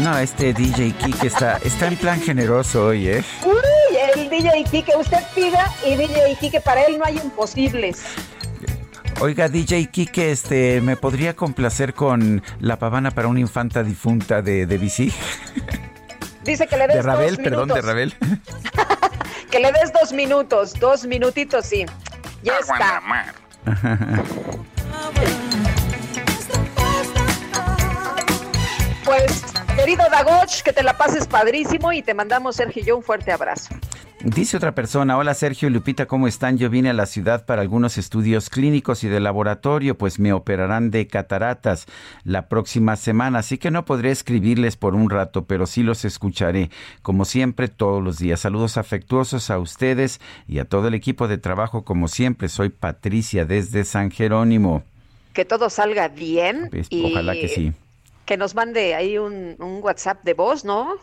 [0.00, 3.24] No, este DJ Kike está, está en plan generoso hoy, ¿eh?
[3.46, 8.02] Uy, el DJ Kike, usted pida y DJ Kike, para él no hay imposibles.
[9.20, 14.66] Oiga, DJ Kike, este, ¿me podría complacer con la pavana para una infanta difunta de,
[14.66, 15.12] de BC?
[16.42, 18.14] Dice que le des De Rabel, perdón, de Rabel.
[19.54, 21.86] que le des dos minutos, dos minutitos, sí.
[22.42, 23.00] Ya está.
[29.04, 29.42] Pues,
[29.84, 33.32] querido Dagoch, que te la pases padrísimo y te mandamos, Sergio y yo, un fuerte
[33.32, 33.74] abrazo.
[34.22, 36.56] Dice otra persona, hola Sergio y Lupita, ¿cómo están?
[36.56, 40.90] Yo vine a la ciudad para algunos estudios clínicos y de laboratorio, pues me operarán
[40.90, 41.84] de cataratas
[42.24, 46.70] la próxima semana, así que no podré escribirles por un rato, pero sí los escucharé,
[47.02, 48.40] como siempre, todos los días.
[48.40, 50.18] Saludos afectuosos a ustedes
[50.48, 52.48] y a todo el equipo de trabajo, como siempre.
[52.48, 54.82] Soy Patricia desde San Jerónimo.
[55.34, 56.68] Que todo salga bien.
[56.70, 57.74] Pues, ojalá que sí.
[58.24, 60.96] Que nos mande ahí un, un WhatsApp de voz, ¿no?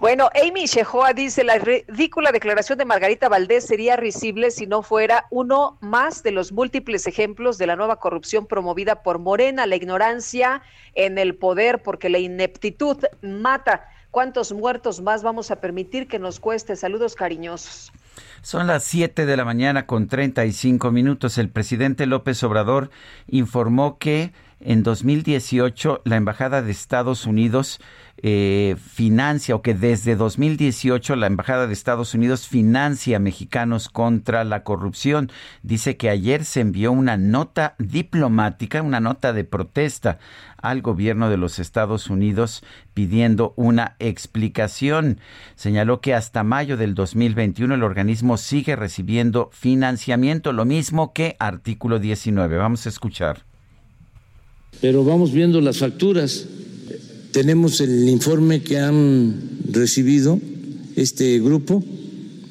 [0.00, 5.26] Bueno, Amy Shehoa dice, la ridícula declaración de Margarita Valdés sería risible si no fuera
[5.28, 10.62] uno más de los múltiples ejemplos de la nueva corrupción promovida por Morena, la ignorancia
[10.94, 13.90] en el poder, porque la ineptitud mata.
[14.10, 16.76] ¿Cuántos muertos más vamos a permitir que nos cueste?
[16.76, 17.92] Saludos cariñosos.
[18.40, 21.36] Son las 7 de la mañana con 35 minutos.
[21.36, 22.90] El presidente López Obrador
[23.28, 27.80] informó que en 2018 la Embajada de Estados Unidos
[28.22, 34.44] eh, financia o que desde 2018 la Embajada de Estados Unidos financia a mexicanos contra
[34.44, 35.32] la corrupción.
[35.62, 40.18] Dice que ayer se envió una nota diplomática, una nota de protesta
[40.58, 45.18] al gobierno de los Estados Unidos pidiendo una explicación.
[45.54, 51.98] Señaló que hasta mayo del 2021 el organismo sigue recibiendo financiamiento, lo mismo que artículo
[51.98, 52.58] 19.
[52.58, 53.49] Vamos a escuchar.
[54.80, 56.46] Pero vamos viendo las facturas
[57.32, 59.34] tenemos el informe que han
[59.70, 60.40] recibido
[60.96, 61.84] este grupo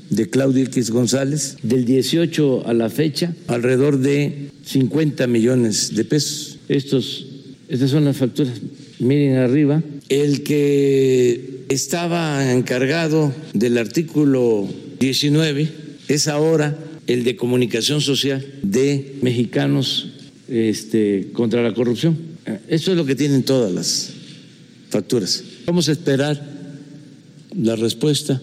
[0.09, 1.57] de Claudia X González.
[1.63, 6.59] Del 18 a la fecha, alrededor de 50 millones de pesos.
[6.69, 7.25] Estos,
[7.67, 8.53] estas son las facturas.
[8.99, 9.83] Miren arriba.
[10.07, 14.67] El que estaba encargado del artículo
[14.99, 15.69] 19
[16.07, 20.09] es ahora el de comunicación social de mexicanos
[20.49, 22.17] este, contra la corrupción.
[22.67, 24.11] Eso es lo que tienen todas las
[24.89, 25.43] facturas.
[25.65, 26.41] Vamos a esperar
[27.55, 28.41] la respuesta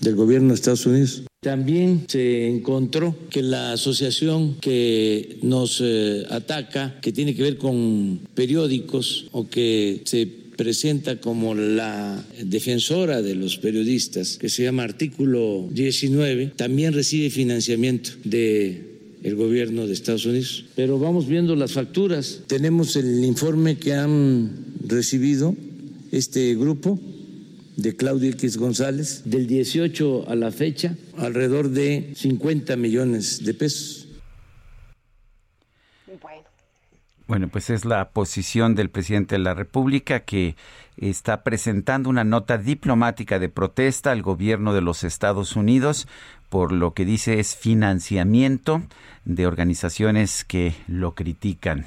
[0.00, 1.22] del gobierno de Estados Unidos.
[1.40, 8.20] También se encontró que la asociación que nos eh, ataca, que tiene que ver con
[8.34, 15.68] periódicos o que se presenta como la defensora de los periodistas, que se llama Artículo
[15.70, 18.95] 19, también recibe financiamiento de
[19.26, 20.66] el gobierno de Estados Unidos.
[20.76, 22.42] Pero vamos viendo las facturas.
[22.46, 24.52] Tenemos el informe que han
[24.86, 25.56] recibido
[26.12, 27.00] este grupo
[27.74, 34.06] de Claudio X González, del 18 a la fecha, alrededor de 50 millones de pesos.
[37.26, 37.48] Bueno.
[37.48, 40.54] pues es la posición del presidente de la República que
[40.96, 46.06] está presentando una nota diplomática de protesta al gobierno de los Estados Unidos
[46.48, 48.82] por lo que dice es financiamiento
[49.24, 51.86] de organizaciones que lo critican.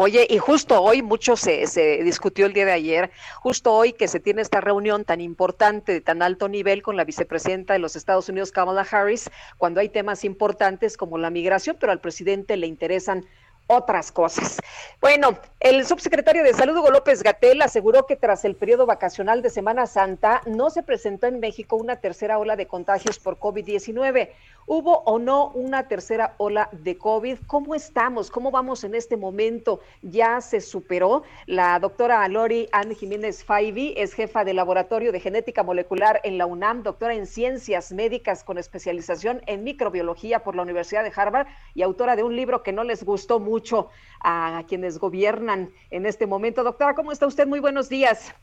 [0.00, 4.06] Oye, y justo hoy, mucho se, se, discutió el día de ayer, justo hoy que
[4.06, 7.96] se tiene esta reunión tan importante, de tan alto nivel con la vicepresidenta de los
[7.96, 12.68] Estados Unidos, Kamala Harris, cuando hay temas importantes como la migración, pero al presidente le
[12.68, 13.26] interesan
[13.66, 14.58] otras cosas.
[15.00, 19.50] Bueno, el subsecretario de Salud, Hugo López Gatel, aseguró que tras el periodo vacacional de
[19.50, 24.30] Semana Santa no se presentó en México una tercera ola de contagios por COVID-19.
[24.66, 27.38] ¿Hubo o no una tercera ola de COVID?
[27.46, 28.30] ¿Cómo estamos?
[28.30, 29.80] ¿Cómo vamos en este momento?
[30.02, 31.24] ¿Ya se superó?
[31.46, 36.46] La doctora Lori Anne Jiménez Faivi es jefa de Laboratorio de Genética Molecular en la
[36.46, 41.82] UNAM, doctora en Ciencias Médicas con especialización en microbiología por la Universidad de Harvard y
[41.82, 43.88] autora de un libro que no les gustó mucho
[44.20, 46.64] a quienes gobiernan en este momento.
[46.64, 47.46] Doctora, ¿cómo está usted?
[47.46, 48.34] Muy buenos días.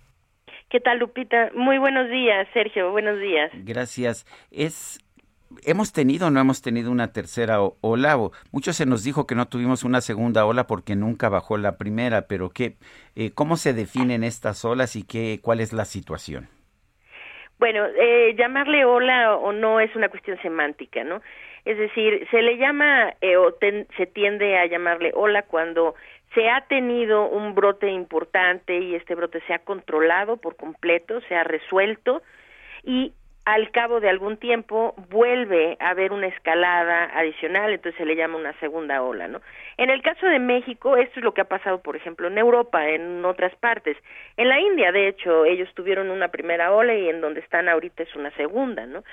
[0.70, 1.52] ¿Qué tal, Lupita?
[1.54, 2.92] Muy buenos días, Sergio.
[2.92, 3.52] Buenos días.
[3.54, 4.26] Gracias.
[4.52, 5.00] Es
[5.64, 8.18] ¿Hemos tenido o no hemos tenido una tercera ola?
[8.52, 12.28] Mucho se nos dijo que no tuvimos una segunda ola porque nunca bajó la primera,
[12.28, 12.76] pero ¿qué,
[13.16, 16.50] eh, ¿cómo se definen estas olas y qué, cuál es la situación?
[17.58, 21.22] Bueno, eh, llamarle ola o no es una cuestión semántica, ¿no?
[21.64, 23.56] Es decir, se le llama eh, o
[23.98, 25.96] se tiende a llamarle ola cuando
[26.36, 31.36] se ha tenido un brote importante y este brote se ha controlado por completo, se
[31.36, 32.22] ha resuelto
[32.84, 33.14] y
[33.46, 38.38] al cabo de algún tiempo vuelve a haber una escalada adicional, entonces se le llama
[38.38, 39.40] una segunda ola, ¿no?
[39.78, 42.90] En el caso de México, esto es lo que ha pasado, por ejemplo, en Europa,
[42.90, 43.98] en otras partes.
[44.36, 48.02] En la India, de hecho, ellos tuvieron una primera ola y en donde están ahorita
[48.02, 49.04] es una segunda, ¿no?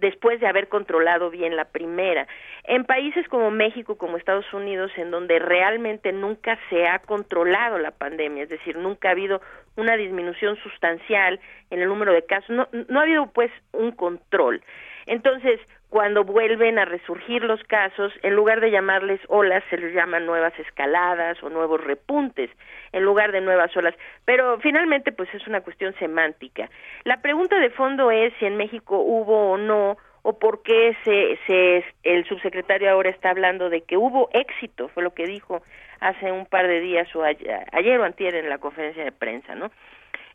[0.00, 2.26] Después de haber controlado bien la primera.
[2.64, 7.92] En países como México, como Estados Unidos, en donde realmente nunca se ha controlado la
[7.92, 9.40] pandemia, es decir, nunca ha habido
[9.76, 11.40] una disminución sustancial
[11.70, 14.62] en el número de casos, no, no ha habido pues un control.
[15.06, 15.60] Entonces,
[15.90, 20.56] cuando vuelven a resurgir los casos, en lugar de llamarles olas, se les llaman nuevas
[20.58, 22.48] escaladas o nuevos repuntes,
[22.92, 23.94] en lugar de nuevas olas.
[24.24, 26.70] Pero finalmente, pues es una cuestión semántica.
[27.02, 31.38] La pregunta de fondo es si en México hubo o no, o por qué se,
[31.46, 35.62] se, el subsecretario ahora está hablando de que hubo éxito, fue lo que dijo
[35.98, 39.54] hace un par de días o ayer, ayer o antier en la conferencia de prensa,
[39.54, 39.70] ¿no?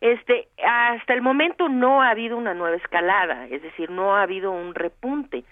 [0.01, 4.51] Este, hasta el momento no ha habido una nueva escalada, es decir, no ha habido
[4.51, 5.43] un repunte.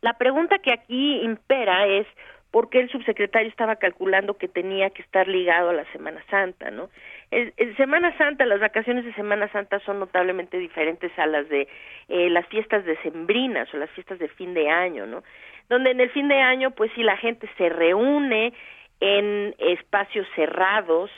[0.00, 2.06] La pregunta que aquí impera es
[2.50, 6.70] por qué el subsecretario estaba calculando que tenía que estar ligado a la Semana Santa,
[6.70, 6.90] ¿no?
[7.30, 11.68] En Semana Santa, las vacaciones de Semana Santa son notablemente diferentes a las de
[12.08, 15.22] eh, las fiestas decembrinas o las fiestas de fin de año, ¿no?
[15.68, 18.52] Donde en el fin de año, pues sí, la gente se reúne
[18.98, 21.10] en espacios cerrados,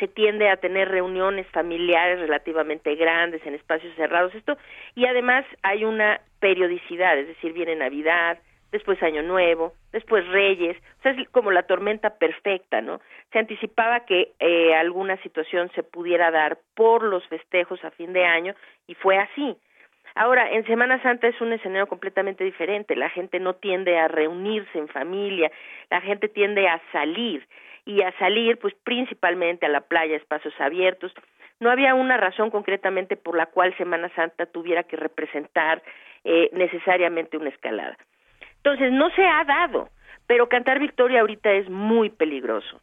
[0.00, 4.56] se tiende a tener reuniones familiares relativamente grandes en espacios cerrados, esto,
[4.96, 8.38] y además hay una periodicidad, es decir, viene Navidad,
[8.72, 13.00] después Año Nuevo, después Reyes, o sea, es como la tormenta perfecta, ¿no?
[13.32, 18.24] Se anticipaba que eh, alguna situación se pudiera dar por los festejos a fin de
[18.24, 18.54] año
[18.86, 19.56] y fue así.
[20.14, 24.78] Ahora, en Semana Santa es un escenario completamente diferente, la gente no tiende a reunirse
[24.78, 25.50] en familia,
[25.88, 27.46] la gente tiende a salir,
[27.84, 31.12] y a salir pues principalmente a la playa, espacios abiertos.
[31.60, 35.82] No había una razón concretamente por la cual Semana Santa tuviera que representar
[36.24, 37.96] eh, necesariamente una escalada.
[38.56, 39.88] Entonces, no se ha dado,
[40.26, 42.80] pero cantar victoria ahorita es muy peligroso.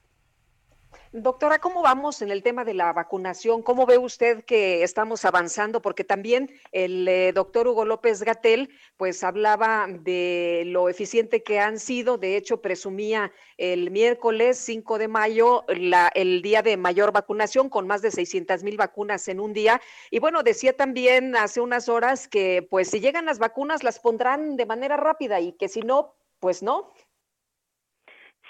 [1.13, 3.63] Doctora, ¿cómo vamos en el tema de la vacunación?
[3.63, 5.81] ¿Cómo ve usted que estamos avanzando?
[5.81, 11.79] Porque también el eh, doctor Hugo López Gatel, pues hablaba de lo eficiente que han
[11.79, 12.17] sido.
[12.17, 17.87] De hecho, presumía el miércoles 5 de mayo la, el día de mayor vacunación con
[17.87, 19.81] más de 600 mil vacunas en un día.
[20.11, 24.57] Y bueno, decía también hace unas horas que pues si llegan las vacunas las pondrán
[24.57, 26.91] de manera rápida y que si no, pues no.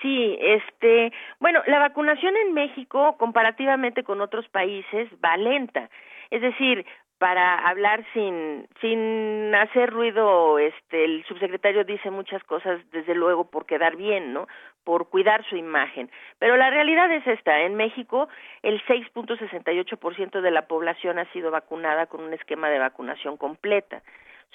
[0.02, 5.90] Sí, este, bueno, la vacunación en México, comparativamente con otros países, va lenta.
[6.30, 6.86] Es decir,
[7.18, 13.66] para hablar sin sin hacer ruido, este, el subsecretario dice muchas cosas, desde luego, por
[13.66, 14.48] quedar bien, ¿no?
[14.84, 16.12] Por cuidar su imagen.
[16.38, 18.30] Pero la realidad es esta: en México,
[18.62, 24.04] el 6.68% de la población ha sido vacunada con un esquema de vacunación completa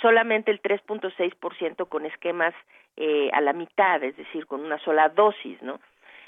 [0.00, 2.54] solamente el 3.6% con esquemas
[2.96, 5.80] eh, a la mitad, es decir, con una sola dosis, ¿no?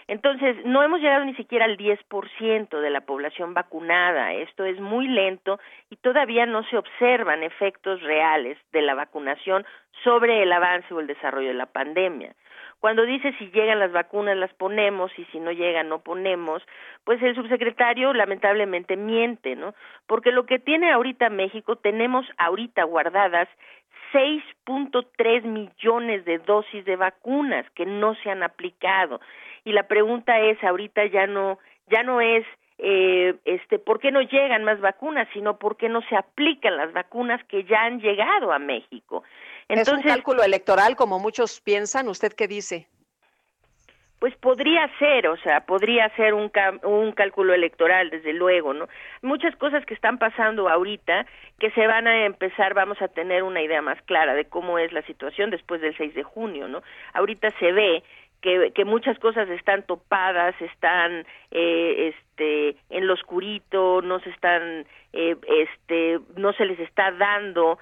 [0.06, 4.32] Entonces, no hemos llegado ni siquiera al 10% de la población vacunada.
[4.32, 5.58] Esto es muy lento
[5.90, 9.64] y todavía no se observan efectos reales de la vacunación
[10.02, 12.34] sobre el avance o el desarrollo de la pandemia.
[12.80, 16.62] Cuando dice si llegan las vacunas las ponemos y si no llegan no ponemos,
[17.04, 19.74] pues el subsecretario lamentablemente miente, ¿no?
[20.06, 23.48] Porque lo que tiene ahorita México, tenemos ahorita guardadas
[24.12, 29.20] 6.3 millones de dosis de vacunas que no se han aplicado.
[29.64, 31.58] Y la pregunta es, ahorita ya no,
[31.90, 32.44] ya no es
[32.78, 35.28] eh, este, ¿por qué no llegan más vacunas?
[35.32, 39.22] Sino por qué no se aplican las vacunas que ya han llegado a México.
[39.68, 42.08] ¿Es un cálculo electoral como muchos piensan?
[42.08, 42.88] ¿Usted qué dice?
[44.24, 46.50] Pues podría ser, o sea, podría ser un,
[46.84, 48.88] un cálculo electoral, desde luego, ¿no?
[49.20, 51.26] Muchas cosas que están pasando ahorita
[51.58, 54.94] que se van a empezar, vamos a tener una idea más clara de cómo es
[54.94, 56.82] la situación después del 6 de junio, ¿no?
[57.12, 58.02] Ahorita se ve
[58.40, 64.86] que, que, muchas cosas están topadas, están eh, este, en lo oscurito, no se están,
[65.12, 67.78] eh, este, no se les está dando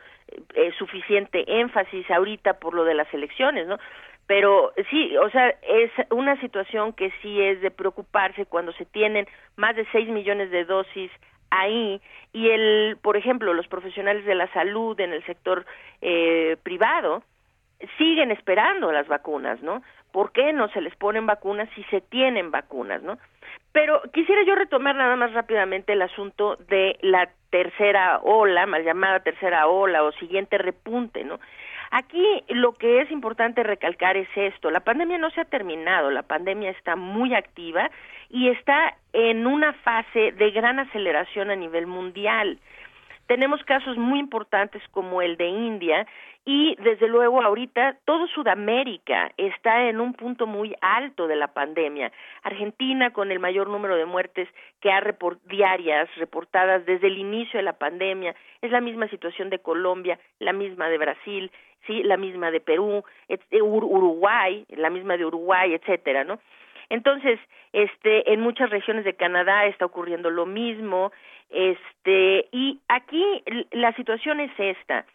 [0.54, 3.78] eh, suficiente énfasis ahorita por lo de las elecciones, ¿no?
[4.26, 9.26] Pero sí, o sea, es una situación que sí es de preocuparse cuando se tienen
[9.56, 11.10] más de 6 millones de dosis
[11.50, 12.00] ahí
[12.32, 15.66] y el, por ejemplo, los profesionales de la salud en el sector
[16.00, 17.22] eh, privado
[17.98, 19.82] siguen esperando las vacunas, ¿no?
[20.12, 23.18] ¿Por qué no se les ponen vacunas si se tienen vacunas, no?
[23.72, 29.20] Pero quisiera yo retomar nada más rápidamente el asunto de la tercera ola, mal llamada
[29.20, 31.40] tercera ola o siguiente repunte, ¿no?
[31.94, 36.22] Aquí lo que es importante recalcar es esto, la pandemia no se ha terminado, la
[36.22, 37.90] pandemia está muy activa
[38.30, 42.58] y está en una fase de gran aceleración a nivel mundial.
[43.26, 46.06] Tenemos casos muy importantes como el de India
[46.46, 52.10] y desde luego ahorita todo Sudamérica está en un punto muy alto de la pandemia.
[52.42, 54.48] Argentina con el mayor número de muertes
[54.80, 55.02] que ha
[55.44, 60.52] diarias reportadas desde el inicio de la pandemia, es la misma situación de Colombia, la
[60.52, 61.52] misma de Brasil,
[61.86, 63.04] sí, la misma de Perú,
[63.60, 66.38] Uruguay, la misma de Uruguay, etcétera, ¿no?
[66.88, 67.40] Entonces,
[67.72, 71.12] este, en muchas regiones de Canadá está ocurriendo lo mismo,
[71.50, 75.06] este, y aquí la situación es esta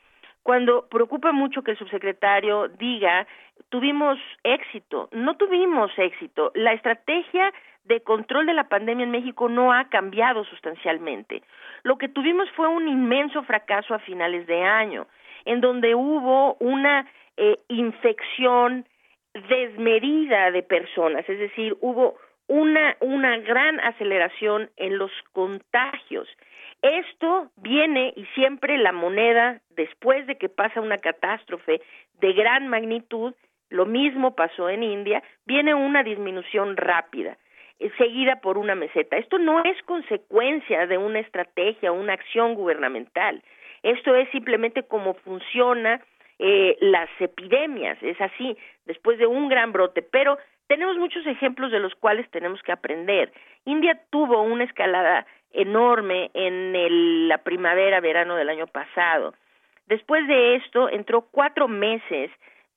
[0.48, 3.28] cuando preocupa mucho que el subsecretario diga
[3.68, 6.54] tuvimos éxito, no tuvimos éxito.
[6.56, 7.54] La estrategia
[7.84, 11.44] de control de la pandemia en México no ha cambiado sustancialmente.
[11.84, 15.08] Lo que tuvimos fue un inmenso fracaso a finales de año,
[15.48, 18.86] en donde hubo una eh, infección
[19.50, 22.16] desmedida de personas, es decir, hubo
[22.48, 26.28] una, una gran aceleración en los contagios
[26.82, 31.82] esto viene y siempre la moneda, después de que pasa una catástrofe
[32.20, 33.34] de gran magnitud,
[33.70, 37.38] lo mismo pasó en India, viene una disminución rápida,
[37.80, 39.18] eh, seguida por una meseta.
[39.18, 43.44] Esto no es consecuencia de una estrategia, una acción gubernamental.
[43.88, 46.02] Esto es simplemente cómo funciona
[46.40, 51.80] eh, las epidemias, es así, después de un gran brote, pero tenemos muchos ejemplos de
[51.80, 53.32] los cuales tenemos que aprender.
[53.64, 59.34] India tuvo una escalada enorme en la primavera, verano del año pasado.
[59.86, 62.30] Después de esto, entró cuatro meses,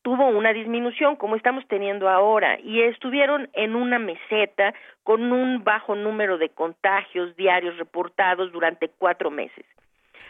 [0.03, 5.97] tuvo una disminución como estamos teniendo ahora y estuvieron en una meseta con un bajo
[5.97, 9.67] número de contagios diarios reportados durante cuatro meses.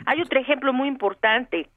[0.06, 1.68] Hay otro ejemplo muy importante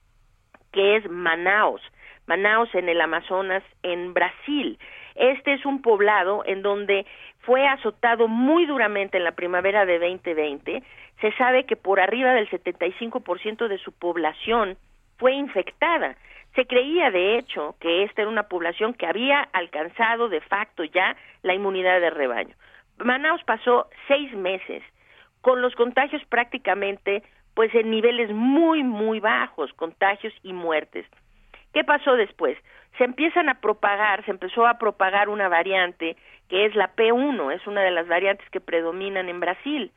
[0.71, 1.81] que es Manaus.
[2.25, 4.79] Manaus en el Amazonas, en Brasil.
[5.15, 7.05] Este es un poblado en donde
[7.39, 10.83] fue azotado muy duramente en la primavera de 2020.
[11.21, 14.77] Se sabe que por arriba del 75% de su población
[15.17, 16.15] fue infectada.
[16.55, 21.15] Se creía, de hecho, que esta era una población que había alcanzado de facto ya
[21.41, 22.55] la inmunidad de rebaño.
[22.97, 24.83] Manaus pasó seis meses
[25.41, 27.23] con los contagios prácticamente
[27.53, 31.05] pues en niveles muy, muy bajos, contagios y muertes.
[31.73, 32.57] ¿Qué pasó después?
[32.97, 36.15] Se empiezan a propagar, se empezó a propagar una variante
[36.49, 39.91] que es la P1, es una de las variantes que predominan en Brasil.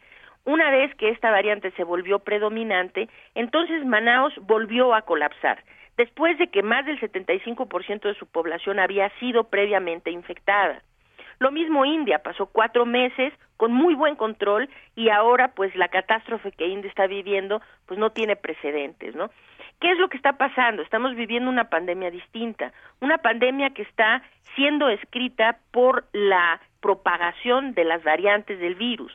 [0.44, 5.62] Una vez que esta variante se volvió predominante, entonces Manaus volvió a colapsar,
[5.96, 10.82] después de que más del 75% de su población había sido previamente infectada.
[11.38, 16.52] Lo mismo India, pasó cuatro meses con muy buen control y ahora pues la catástrofe
[16.52, 19.30] que India está viviendo pues no tiene precedentes, ¿no?
[19.80, 20.82] ¿Qué es lo que está pasando?
[20.82, 24.22] Estamos viviendo una pandemia distinta, una pandemia que está
[24.54, 29.12] siendo escrita por la propagación de las variantes del virus.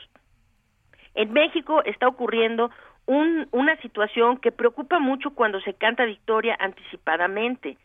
[1.16, 2.70] En México está ocurriendo
[3.08, 7.78] una situación que preocupa mucho cuando se canta victoria anticipadamente.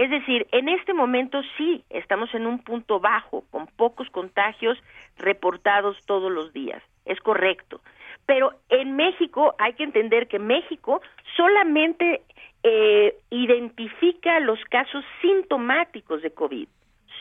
[0.00, 4.82] Es decir, en este momento sí estamos en un punto bajo, con pocos contagios
[5.18, 6.82] reportados todos los días.
[7.04, 7.82] Es correcto.
[8.24, 11.02] Pero en México hay que entender que México
[11.36, 12.22] solamente
[12.62, 16.66] eh, identifica los casos sintomáticos de COVID,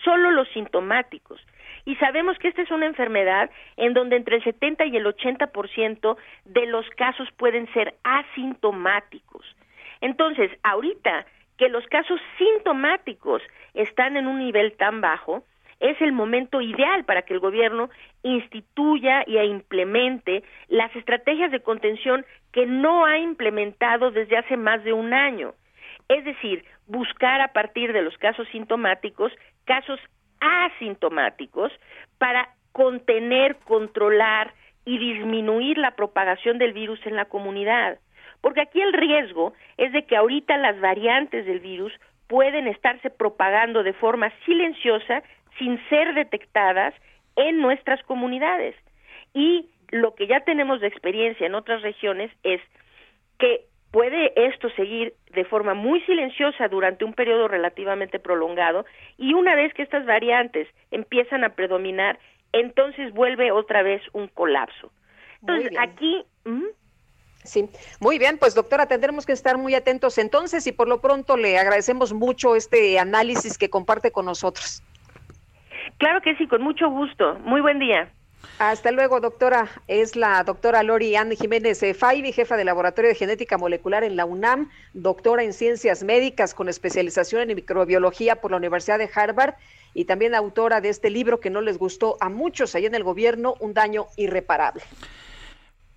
[0.06, 1.46] solo los sintomáticos.
[1.84, 6.16] Y sabemos que esta es una enfermedad en donde entre el 70 y el 80%
[6.46, 9.46] de los casos pueden ser asintomáticos.
[10.00, 11.26] Entonces, ahorita
[11.60, 13.44] que los casos sintomáticos
[13.74, 15.44] están en un nivel tan bajo,
[15.82, 17.90] es el momento ideal para que el gobierno
[18.24, 24.94] instituya y implemente las estrategias de contención que no ha implementado desde hace más de
[24.94, 25.54] un año.
[26.08, 29.32] Es decir, buscar a partir de los casos sintomáticos
[29.66, 30.00] casos
[30.40, 31.72] asintomáticos
[32.18, 34.54] para contener, controlar
[34.86, 38.00] y disminuir la propagación del virus en la comunidad.
[38.42, 41.94] Porque aquí el riesgo es de que ahorita las variantes del virus
[42.28, 45.24] pueden estarse propagando de forma silenciosa
[45.58, 46.94] sin ser detectadas
[47.36, 48.76] en nuestras comunidades.
[49.34, 52.62] Y lo que ya tenemos de experiencia en otras regiones es
[53.40, 58.86] que puede esto seguir de forma muy silenciosa durante un periodo relativamente prolongado
[59.18, 62.20] y una vez que estas variantes empiezan a predominar,
[62.54, 64.92] entonces vuelve otra vez un colapso.
[65.42, 66.24] Entonces, aquí...
[67.50, 67.68] Sí,
[68.00, 71.58] muy bien, pues doctora, tendremos que estar muy atentos entonces y por lo pronto le
[71.58, 74.84] agradecemos mucho este análisis que comparte con nosotros.
[75.98, 77.40] Claro que sí, con mucho gusto.
[77.40, 78.12] Muy buen día.
[78.60, 79.68] Hasta luego, doctora.
[79.88, 84.26] Es la doctora Lori Ann Jiménez Faibi, jefa de Laboratorio de Genética Molecular en la
[84.26, 89.56] UNAM, doctora en Ciencias Médicas con especialización en microbiología por la Universidad de Harvard
[89.94, 93.04] y también autora de este libro que no les gustó a muchos allá en el
[93.04, 94.84] gobierno, Un daño irreparable.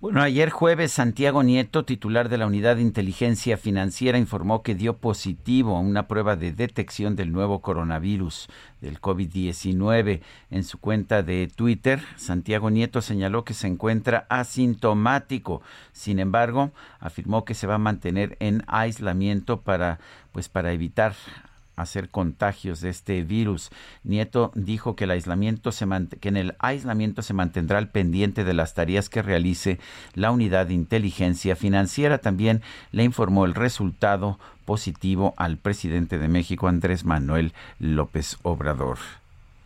[0.03, 4.97] Bueno, ayer jueves Santiago Nieto, titular de la Unidad de Inteligencia Financiera, informó que dio
[4.97, 8.49] positivo a una prueba de detección del nuevo coronavirus
[8.81, 10.19] del COVID-19.
[10.51, 15.61] En su cuenta de Twitter, Santiago Nieto señaló que se encuentra asintomático.
[15.93, 20.01] Sin embargo, afirmó que se va a mantener en aislamiento para
[20.33, 21.15] pues para evitar
[21.75, 23.69] hacer contagios de este virus.
[24.03, 25.85] Nieto dijo que el aislamiento se
[26.19, 29.79] que en el aislamiento se mantendrá al pendiente de las tareas que realice
[30.13, 32.17] la unidad de inteligencia financiera.
[32.17, 32.61] También
[32.91, 39.22] le informó el resultado positivo al presidente de México, Andrés Manuel López Obrador.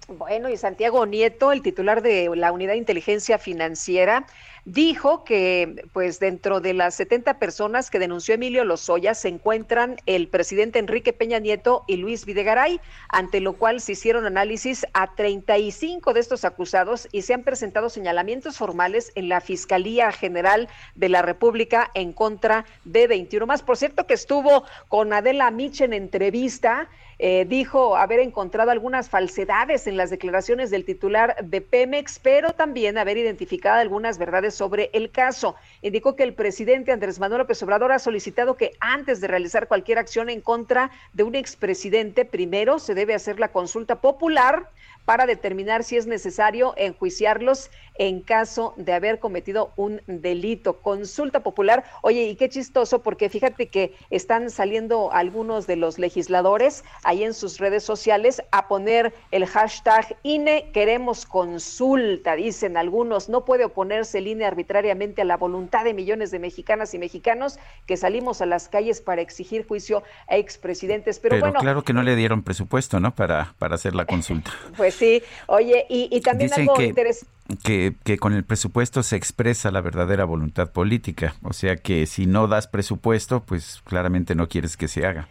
[0.10, 4.26] Bueno, y Santiago Nieto, el titular de la unidad de inteligencia financiera,
[4.64, 10.30] dijo que pues dentro de las 70 personas que denunció Emilio Lozoya se encuentran el
[10.30, 12.80] presidente Enrique Peña Nieto y Luis Videgaray,
[13.10, 17.90] ante lo cual se hicieron análisis a 35 de estos acusados y se han presentado
[17.90, 23.62] señalamientos formales en la Fiscalía General de la República en contra de 21 más.
[23.62, 26.88] Por cierto que estuvo con Adela Mich en entrevista
[27.20, 32.98] eh, dijo haber encontrado algunas falsedades en las declaraciones del titular de Pemex, pero también
[32.98, 35.56] haber identificado algunas verdades sobre el caso.
[35.82, 39.98] Indicó que el presidente Andrés Manuel López Obrador ha solicitado que antes de realizar cualquier
[39.98, 44.70] acción en contra de un expresidente, primero se debe hacer la consulta popular
[45.08, 50.82] para determinar si es necesario enjuiciarlos en caso de haber cometido un delito.
[50.82, 51.86] Consulta popular.
[52.02, 57.34] Oye, y qué chistoso, porque fíjate que están saliendo algunos de los legisladores ahí en
[57.34, 63.30] sus redes sociales a poner el hashtag INE queremos consulta, dicen algunos.
[63.30, 67.60] No puede oponerse el INE arbitrariamente a la voluntad de millones de mexicanas y mexicanos
[67.86, 71.20] que salimos a las calles para exigir juicio a expresidentes.
[71.20, 73.16] Pero, Pero bueno, claro que no le dieron presupuesto, ¿no?
[73.16, 74.52] Para, para hacer la consulta.
[74.76, 77.32] Pues sí, oye, y, también algo que, interesante.
[77.64, 81.36] Que, que con el presupuesto se expresa la verdadera voluntad política.
[81.44, 85.28] O sea que si no das presupuesto, pues claramente no quieres que se haga.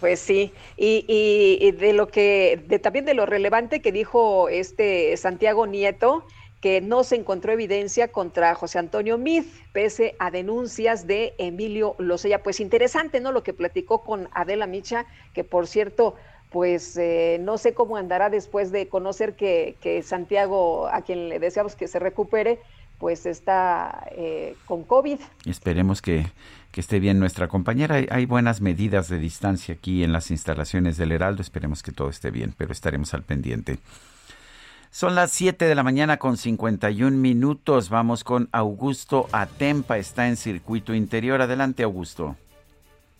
[0.00, 5.16] Pues sí, y, y, de lo que, de, también de lo relevante que dijo este
[5.16, 6.26] Santiago Nieto,
[6.60, 12.42] que no se encontró evidencia contra José Antonio Mid, pese a denuncias de Emilio Lozoya.
[12.42, 13.32] Pues interesante, ¿no?
[13.32, 16.16] Lo que platicó con Adela Micha, que por cierto,
[16.54, 21.74] pues eh, no sé cómo andará después de conocer que, Santiago, a quien le deseamos
[21.74, 22.60] que se recupere,
[23.00, 25.18] pues está eh, con COVID.
[25.46, 26.26] Esperemos que,
[26.70, 27.96] que, esté bien nuestra compañera.
[27.96, 31.42] Hay, hay, buenas medidas de distancia aquí en las instalaciones del Heraldo.
[31.42, 33.78] Esperemos que todo esté bien, pero estaremos al pendiente.
[34.92, 37.88] Son las 7 de la mañana con 51 minutos.
[37.88, 39.98] Vamos con Augusto Atempa.
[39.98, 41.42] Está en circuito interior.
[41.42, 42.36] Adelante, Augusto.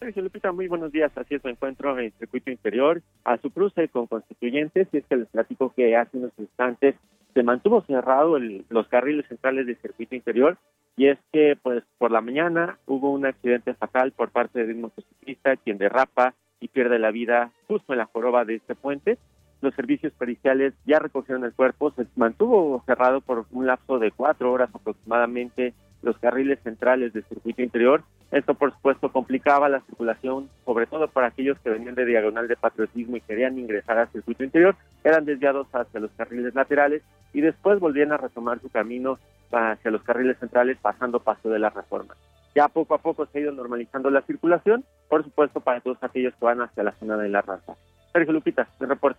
[0.04, 1.10] Sergio Lupita, muy buenos días.
[1.16, 4.86] Así es, me encuentro en el circuito interior a su cruce con constituyentes.
[4.92, 6.94] Y es que les platico que hace unos instantes
[7.32, 10.58] se mantuvo cerrado el, los carriles centrales del circuito interior.
[10.98, 14.82] Y es que, pues, por la mañana hubo un accidente fatal por parte de un
[14.82, 19.16] motociclista quien derrapa y pierde la vida justo en la joroba de este puente.
[19.60, 21.90] Los servicios periciales ya recogieron el cuerpo.
[21.92, 27.62] Se mantuvo cerrado por un lapso de cuatro horas aproximadamente los carriles centrales del circuito
[27.62, 28.02] interior.
[28.30, 32.56] Esto, por supuesto, complicaba la circulación, sobre todo para aquellos que venían de diagonal de
[32.56, 34.76] patriotismo y querían ingresar al circuito interior.
[35.02, 37.02] Eran desviados hacia los carriles laterales
[37.32, 39.18] y después volvían a retomar su camino
[39.52, 42.14] hacia los carriles centrales, pasando paso de la reforma.
[42.54, 46.34] Ya poco a poco se ha ido normalizando la circulación, por supuesto, para todos aquellos
[46.34, 47.74] que van hacia la zona de la raza.
[48.12, 49.18] Sergio Lupita, de reporte.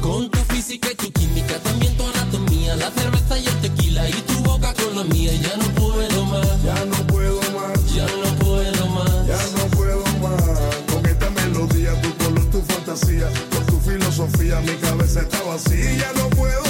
[0.00, 4.12] Con tu física y tu química, también tu anatomía, la cerveza y el tequila y
[4.12, 5.32] tu boca con la mía.
[5.34, 6.62] Ya no puedo más.
[6.64, 7.94] Ya no puedo más.
[7.94, 9.26] Ya no puedo más.
[9.26, 10.42] Ya no puedo más.
[10.90, 15.92] Con esta melodía, tu color, tu fantasía, con tu filosofía, mi cabeza está vacía.
[15.98, 16.69] Ya no puedo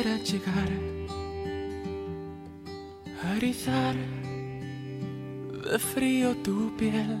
[0.00, 0.68] Pudiera llegar
[3.22, 3.94] a erizar
[5.70, 7.18] de frío tu piel,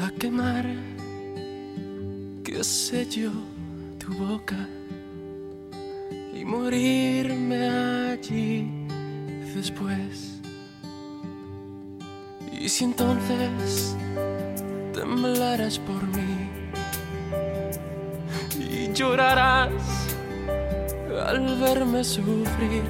[0.00, 0.66] a quemar,
[2.44, 3.30] qué sé yo,
[3.98, 4.68] tu boca
[6.34, 7.68] y morirme
[8.10, 8.68] allí
[9.54, 10.40] después.
[12.60, 13.96] Y si entonces
[14.92, 16.48] temblarás por mí
[18.58, 20.01] y llorarás
[21.20, 22.84] al verme sufrir,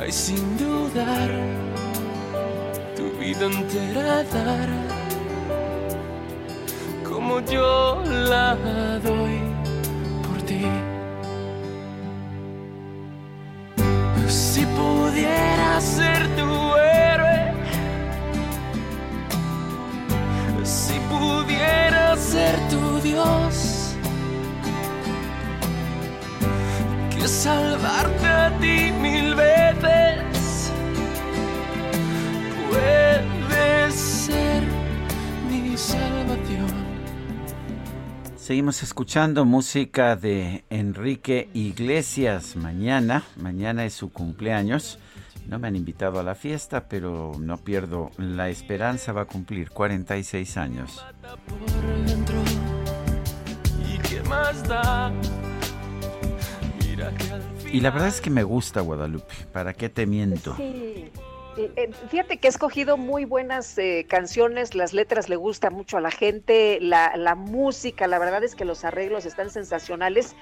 [0.00, 1.30] ay sin dudar,
[2.96, 4.68] tu vida entera dar,
[7.08, 8.54] como yo la
[9.02, 9.40] doy
[10.22, 10.66] por ti.
[14.28, 17.52] Si pudiera ser tu héroe,
[20.64, 22.45] si pudiera ser
[38.46, 43.24] Seguimos escuchando música de Enrique Iglesias mañana.
[43.34, 45.00] Mañana es su cumpleaños.
[45.48, 49.12] No me han invitado a la fiesta, pero no pierdo la esperanza.
[49.12, 51.04] Va a cumplir 46 años.
[57.72, 59.34] ¿Y la verdad es que me gusta Guadalupe.
[59.52, 60.56] ¿Para qué te miento?
[61.58, 66.00] Eh, Fíjate que ha escogido muy buenas eh, canciones, las letras le gustan mucho a
[66.00, 70.34] la gente, la, la música, la verdad es que los arreglos están sensacionales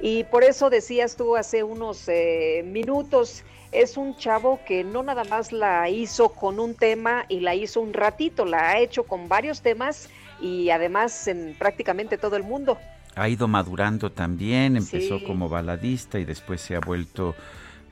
[0.00, 5.24] y por eso decías tú hace unos eh, minutos, es un chavo que no nada
[5.24, 9.28] más la hizo con un tema y la hizo un ratito, la ha hecho con
[9.28, 10.08] varios temas
[10.40, 12.78] y además en prácticamente todo el mundo.
[13.14, 14.76] Ha ido madurando también.
[14.76, 15.24] Empezó Sí.
[15.26, 17.34] como baladista y después se ha vuelto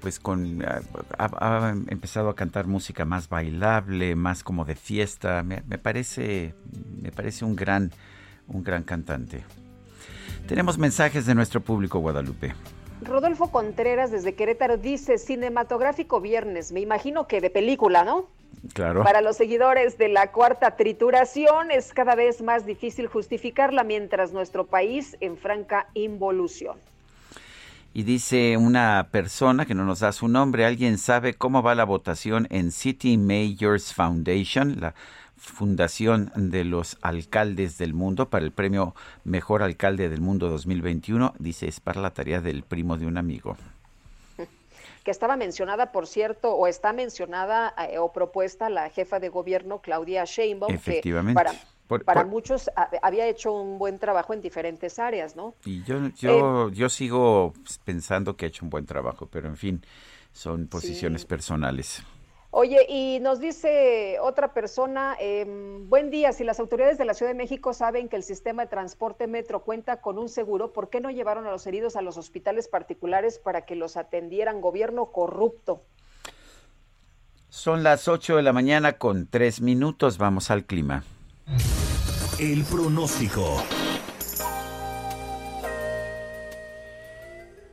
[0.01, 0.81] pues con ha,
[1.19, 5.43] ha- ha empezado a cantar música más bailable, más como de fiesta.
[5.43, 6.55] Me, me parece
[7.03, 7.91] me parece un gran
[8.49, 9.45] un gran cantante.
[10.49, 12.55] Tenemos mensajes de nuestro público Guadalupe.
[13.03, 18.27] Rodolfo Contreras desde Querétaro dice, cinematográfico viernes, me imagino que de película, ¿no?
[18.75, 19.03] Claro.
[19.05, 24.67] Para los seguidores de la cuarta trituración es cada vez más difícil justificarla mientras nuestro
[24.67, 26.77] país en franca involución.
[27.93, 31.85] Y dice una persona que no nos da su nombre, ¿alguien sabe cómo va la
[31.85, 34.95] votación en City Mayors Foundation, la
[35.37, 41.35] fundación de los alcaldes del mundo para el premio Mejor Alcalde del Mundo 2021?
[41.41, 43.57] Dice, es para la tarea del primo de un amigo
[45.05, 49.81] que estaba mencionada, por cierto, o está mencionada eh, o propuesta la jefa de gobierno
[49.81, 51.33] Claudia Sheinbaum, Efectivamente.
[51.33, 51.59] que para,
[51.99, 52.71] para muchos
[53.03, 55.55] había hecho un buen trabajo en diferentes áreas, ¿no?
[55.65, 57.53] Y yo, yo, eh, yo sigo
[57.85, 59.85] pensando que ha hecho un buen trabajo, pero en fin,
[60.33, 62.03] son posiciones personales.
[62.53, 65.47] Oye, y nos dice otra persona, eh,
[65.87, 68.69] buen día, si las autoridades de la Ciudad de México saben que el sistema de
[68.69, 72.17] transporte metro cuenta con un seguro, ¿por qué no llevaron a los heridos a los
[72.17, 75.85] hospitales particulares para que los atendieran gobierno corrupto?
[77.51, 81.05] Son las 8 de la mañana con tres minutos, vamos al clima.
[82.41, 83.63] El pronóstico.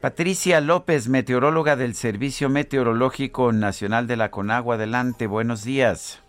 [0.01, 4.75] Patricia López, meteoróloga del Servicio Meteorológico Nacional de la Conagua.
[4.75, 6.21] Adelante, buenos días.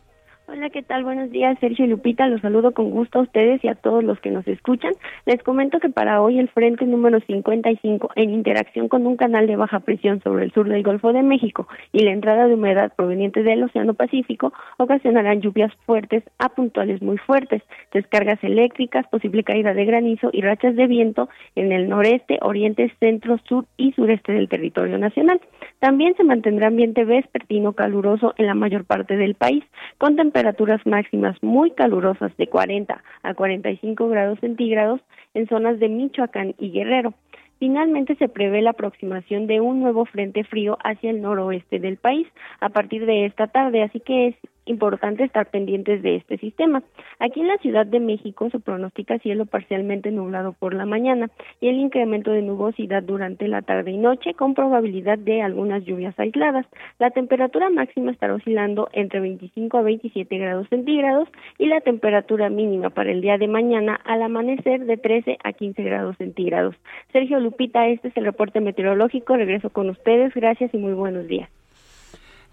[0.51, 1.05] Hola, ¿qué tal?
[1.05, 2.27] Buenos días, Sergio y Lupita.
[2.27, 4.95] Los saludo con gusto a ustedes y a todos los que nos escuchan.
[5.27, 9.57] Les comento que para hoy el frente número 55, en interacción con un canal de
[9.57, 13.43] baja presión sobre el sur del Golfo de México y la entrada de humedad proveniente
[13.43, 19.85] del Océano Pacífico, ocasionarán lluvias fuertes a puntuales muy fuertes, descargas eléctricas, posible caída de
[19.85, 24.97] granizo y rachas de viento en el noreste, oriente, centro, sur y sureste del territorio
[24.97, 25.43] nacional.
[25.79, 29.63] También se mantendrá ambiente vespertino caluroso en la mayor parte del país,
[29.97, 35.01] con temperaturas máximas muy calurosas de 40 a 45 grados centígrados
[35.35, 37.15] en zonas de Michoacán y Guerrero.
[37.59, 42.27] Finalmente se prevé la aproximación de un nuevo frente frío hacia el noroeste del país
[42.61, 44.37] a partir de esta tarde, así que es
[44.69, 46.83] importante estar pendientes de este sistema.
[47.19, 51.69] Aquí en la Ciudad de México se pronostica cielo parcialmente nublado por la mañana y
[51.69, 56.67] el incremento de nubosidad durante la tarde y noche con probabilidad de algunas lluvias aisladas.
[56.99, 62.91] La temperatura máxima estará oscilando entre 25 a 27 grados centígrados y la temperatura mínima
[62.91, 66.75] para el día de mañana al amanecer de 13 a 15 grados centígrados.
[67.13, 69.37] Sergio Lupita, este es el reporte meteorológico.
[69.37, 70.35] Regreso con ustedes.
[70.35, 71.49] Gracias y muy buenos días.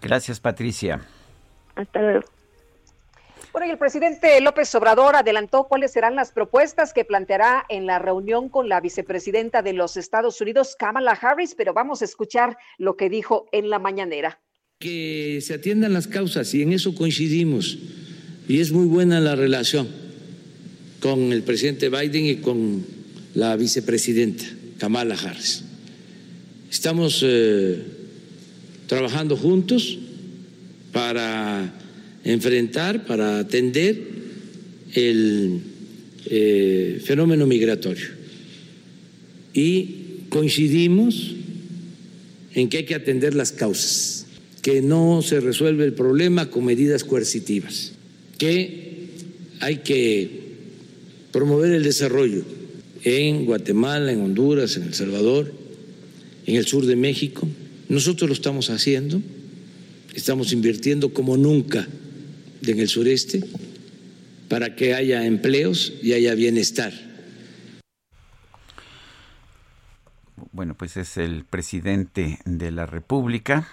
[0.00, 1.00] Gracias, Patricia.
[1.76, 2.24] Hasta luego.
[3.52, 7.98] Bueno, y el presidente López Obrador adelantó cuáles serán las propuestas que planteará en la
[7.98, 12.98] reunión con la vicepresidenta de los Estados Unidos, Kamala Harris, pero vamos a escuchar lo
[12.98, 14.40] que dijo en la mañanera.
[14.78, 17.78] Que se atiendan las causas y en eso coincidimos.
[18.46, 19.88] Y es muy buena la relación
[21.00, 22.84] con el presidente Biden y con
[23.34, 24.44] la vicepresidenta
[24.78, 25.64] Kamala Harris.
[26.70, 27.82] Estamos eh,
[28.86, 29.98] trabajando juntos
[30.96, 31.74] para
[32.24, 34.00] enfrentar, para atender
[34.94, 35.60] el
[36.24, 38.06] eh, fenómeno migratorio.
[39.52, 41.34] Y coincidimos
[42.54, 44.24] en que hay que atender las causas,
[44.62, 47.92] que no se resuelve el problema con medidas coercitivas,
[48.38, 49.08] que
[49.60, 50.30] hay que
[51.30, 52.42] promover el desarrollo
[53.04, 55.52] en Guatemala, en Honduras, en El Salvador,
[56.46, 57.46] en el sur de México.
[57.90, 59.20] Nosotros lo estamos haciendo
[60.16, 61.86] Estamos invirtiendo como nunca
[62.66, 63.44] en el sureste
[64.48, 66.94] para que haya empleos y haya bienestar.
[70.52, 73.68] Bueno, pues es el presidente de la República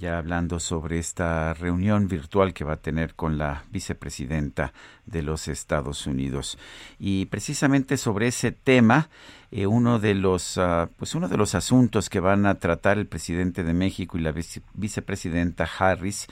[0.00, 4.72] ya hablando sobre esta reunión virtual que va a tener con la vicepresidenta
[5.04, 6.58] de los Estados Unidos.
[6.98, 9.10] Y precisamente sobre ese tema,
[9.50, 13.06] eh, uno de los ah, pues uno de los asuntos que van a tratar el
[13.06, 14.32] presidente de México y la
[14.72, 16.28] vicepresidenta Harris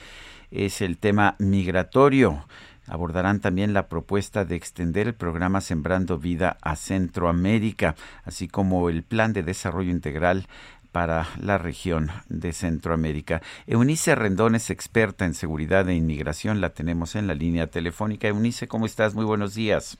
[0.49, 2.45] es el tema migratorio.
[2.87, 9.03] Abordarán también la propuesta de extender el programa Sembrando Vida a Centroamérica, así como el
[9.03, 10.47] plan de desarrollo integral
[10.91, 13.41] para la región de Centroamérica.
[13.67, 18.27] Eunice Rendón es experta en seguridad e inmigración, la tenemos en la línea telefónica.
[18.27, 19.13] Eunice, ¿cómo estás?
[19.15, 19.97] Muy buenos días.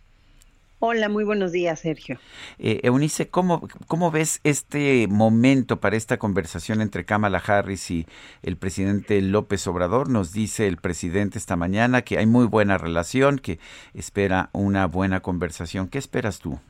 [0.82, 2.20] Hola, muy buenos días, Sergio.
[2.58, 8.08] Eh, Eunice, ¿cómo, ¿cómo ves este momento para esta conversación entre Kamala Harris y
[8.44, 10.10] el presidente López Obrador?
[10.10, 13.60] Nos dice el presidente esta mañana que hay muy buena relación, que
[13.94, 15.90] espera una buena conversación.
[15.90, 16.62] ¿Qué esperas tú?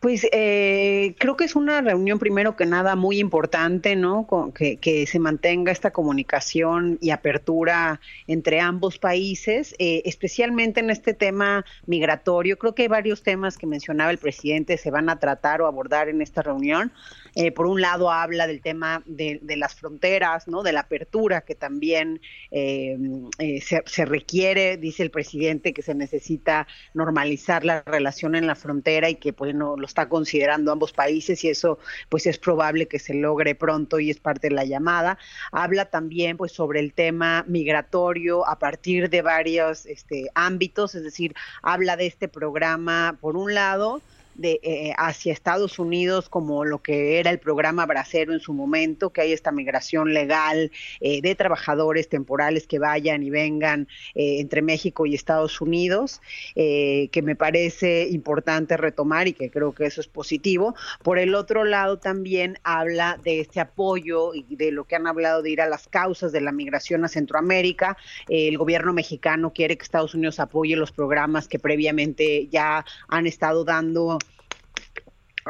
[0.00, 4.28] Pues eh, creo que es una reunión primero que nada muy importante, ¿no?
[4.54, 11.14] que, que, se mantenga esta comunicación y apertura entre ambos países, eh, especialmente en este
[11.14, 12.58] tema migratorio.
[12.58, 16.08] Creo que hay varios temas que mencionaba el presidente se van a tratar o abordar
[16.08, 16.92] en esta reunión.
[17.40, 20.64] Eh, por un lado habla del tema de, las fronteras, ¿no?
[20.64, 22.20] De la apertura que también
[22.50, 22.98] eh,
[23.38, 29.08] eh, se, requiere, dice el presidente, que se necesita normalizar la relación en la frontera
[29.08, 31.78] y que, bueno, los está considerando ambos países y eso
[32.08, 35.16] pues es probable que se logre pronto y es parte de la llamada.
[35.52, 41.36] Habla también pues sobre el tema migratorio a partir de varios este, ámbitos, es decir,
[41.62, 44.02] habla de este programa por un lado,
[44.38, 49.10] de, eh, hacia Estados Unidos como lo que era el programa Bracero en su momento,
[49.10, 50.70] que hay esta migración legal
[51.00, 56.22] eh, de trabajadores temporales que vayan y vengan eh, entre México y Estados Unidos,
[56.54, 60.74] que me parece importante retomar y que creo que eso es positivo.
[61.02, 65.42] Por el otro lado también habla de este apoyo y de lo que han hablado
[65.42, 67.96] de ir a las causas de la migración a Centroamérica.
[68.28, 73.64] el gobierno mexicano quiere que Estados Unidos apoye los programas que previamente ya han estado
[73.64, 74.18] dando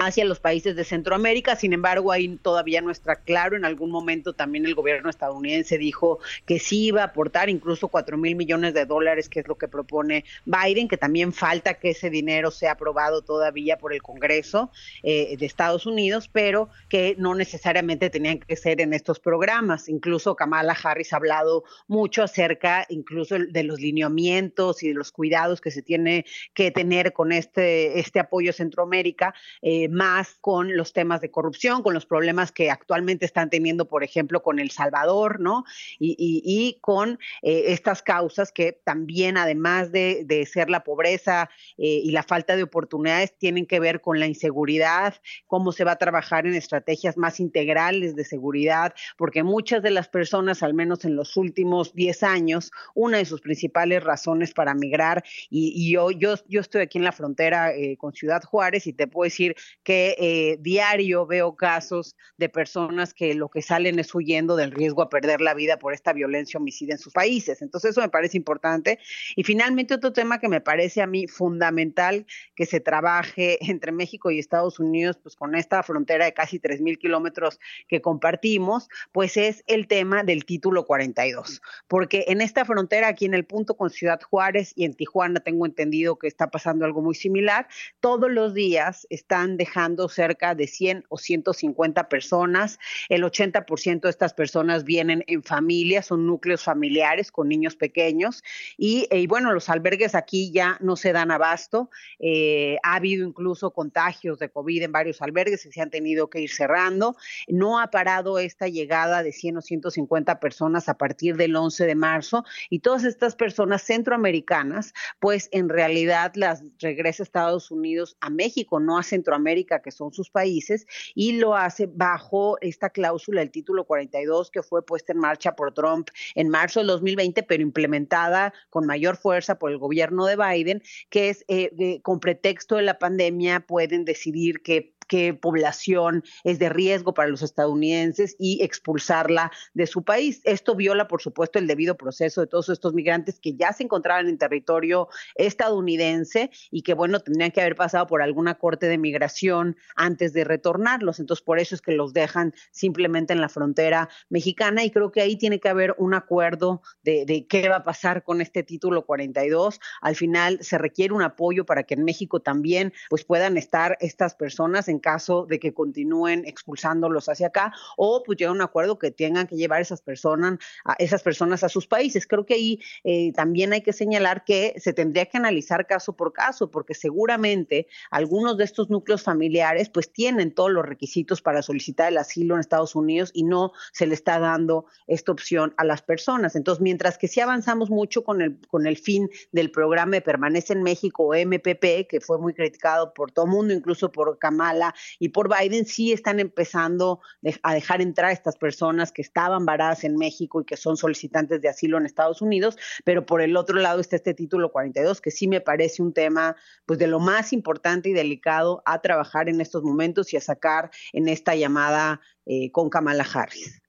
[0.01, 1.57] hacia los países de Centroamérica.
[1.57, 3.57] Sin embargo, ahí todavía no está claro.
[3.57, 8.17] En algún momento también el gobierno estadounidense dijo que sí iba a aportar incluso cuatro
[8.17, 12.11] mil millones de dólares, que es lo que propone Biden, que también falta que ese
[12.11, 14.71] dinero sea aprobado todavía por el Congreso
[15.03, 19.89] eh, de Estados Unidos, pero que no necesariamente tenían que ser en estos programas.
[19.89, 25.61] Incluso Kamala Harris ha hablado mucho acerca incluso de los lineamientos y de los cuidados
[25.61, 26.25] que se tiene
[26.55, 29.35] que tener con este, este apoyo Centroamérica.
[29.63, 34.05] Eh, más con los temas de corrupción, con los problemas que actualmente están teniendo, por
[34.05, 35.65] ejemplo, con El Salvador, ¿no?
[35.99, 42.23] Y, con eh, estas causas que también, además de, ser la pobreza eh, y la
[42.23, 45.15] falta de oportunidades, tienen que ver con la inseguridad,
[45.47, 50.09] cómo se va a trabajar en estrategias más integrales de seguridad, porque muchas de las
[50.09, 55.25] personas, al menos en los últimos 10 años, una de sus principales razones para migrar,
[55.51, 59.07] y, yo, yo, yo estoy aquí en la frontera eh, con Ciudad Juárez y te
[59.07, 64.57] puedo decir que eh, diario veo casos de personas que lo que salen es huyendo
[64.57, 67.63] del riesgo a perder la vida por esta violencia homicida en sus países.
[67.63, 68.99] Entonces eso me parece importante.
[69.35, 74.31] Y finalmente otro tema que me parece a mí fundamental que se trabaje entre México
[74.31, 77.59] y Estados Unidos, pues con esta frontera de casi 3.000 kilómetros
[77.89, 81.63] que compartimos, pues es el tema del título 42.
[81.87, 85.67] Porque en esta frontera, aquí en el punto con Ciudad Juárez y en Tijuana, tengo
[85.67, 87.69] entendido que está pasando algo muy similar,
[88.01, 89.68] todos los días están dejando
[90.09, 92.79] cerca de 100 o 150 personas.
[93.09, 98.43] El 80% de estas personas vienen en familias, son núcleos familiares con niños pequeños.
[98.77, 101.91] Y, eh, bueno, los albergues aquí ya no se dan abasto.
[102.19, 106.41] Eh, ha habido incluso contagios de COVID en varios albergues y se han tenido que
[106.41, 107.17] ir cerrando.
[107.49, 111.95] No ha parado esta llegada de 100 o 150 personas a partir del 11 de
[111.95, 112.45] marzo.
[112.71, 118.81] Y todas estas personas centroamericanas, pues en realidad las regresa a Estados Unidos, a México,
[118.81, 119.48] no a Centroamérica
[119.83, 124.85] que son sus países, y lo hace bajo esta cláusula, el título 42, que fue
[124.85, 129.71] puesta en marcha por Trump en marzo del 2020, pero implementada con mayor fuerza por
[129.71, 134.98] el gobierno de Biden, que es eh, con pretexto de la pandemia pueden decidir que
[135.09, 140.41] qué población es de riesgo para los estadounidenses y expulsarla de su país.
[140.45, 144.29] Esto viola, por supuesto, el debido proceso de todos estos migrantes que ya se encontraban
[144.29, 149.77] en territorio estadounidense y que, bueno, tendrían que haber pasado por alguna corte de migración
[149.97, 151.19] antes de retornarlos.
[151.19, 155.21] Entonces, por eso es que los dejan simplemente en la frontera mexicana y creo que
[155.21, 159.81] ahí tiene que haber un acuerdo de, qué va a pasar con este título 42.
[160.01, 164.35] Al final se requiere un apoyo para que en México también pues puedan estar estas
[164.35, 169.11] personas en caso de que continúen expulsándolos hacia acá o pues llega un acuerdo que
[169.11, 172.27] tengan que llevar esas personas a esas personas a sus países.
[172.27, 176.33] Creo que ahí eh, también hay que señalar que se tendría que analizar caso por
[176.33, 182.13] caso porque seguramente algunos de estos núcleos familiares pues tienen todos los requisitos para solicitar
[182.13, 186.03] el asilo en Estados Unidos y no se le está dando esta opción a las
[186.03, 186.57] personas.
[186.57, 190.73] Entonces, mientras que sí avanzamos mucho con el con el fin del programa de Permanece
[190.73, 194.88] en México MPP, que fue muy criticado por todo el mundo, incluso por Kamala
[195.19, 197.21] y por Biden sí están empezando
[197.63, 201.61] a dejar entrar a estas personas que estaban varadas en México y que son solicitantes
[201.61, 205.31] de asilo en Estados Unidos, pero por el otro lado está este título 42 que
[205.31, 209.61] sí me parece un tema pues de lo más importante y delicado a trabajar en
[209.61, 213.81] estos momentos y a sacar en esta llamada eh, con Kamala Harris.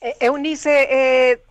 [0.00, 1.42] Eh, Eunice, eh,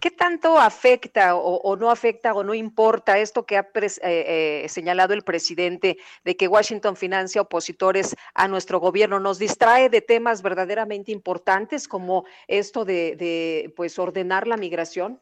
[0.00, 5.22] ¿qué tanto afecta o, no afecta o no importa esto que ha eh, señalado el
[5.22, 9.20] presidente de que Washington financia opositores a nuestro gobierno?
[9.20, 15.20] ¿Nos distrae de temas verdaderamente importantes como esto de, pues ordenar la migración?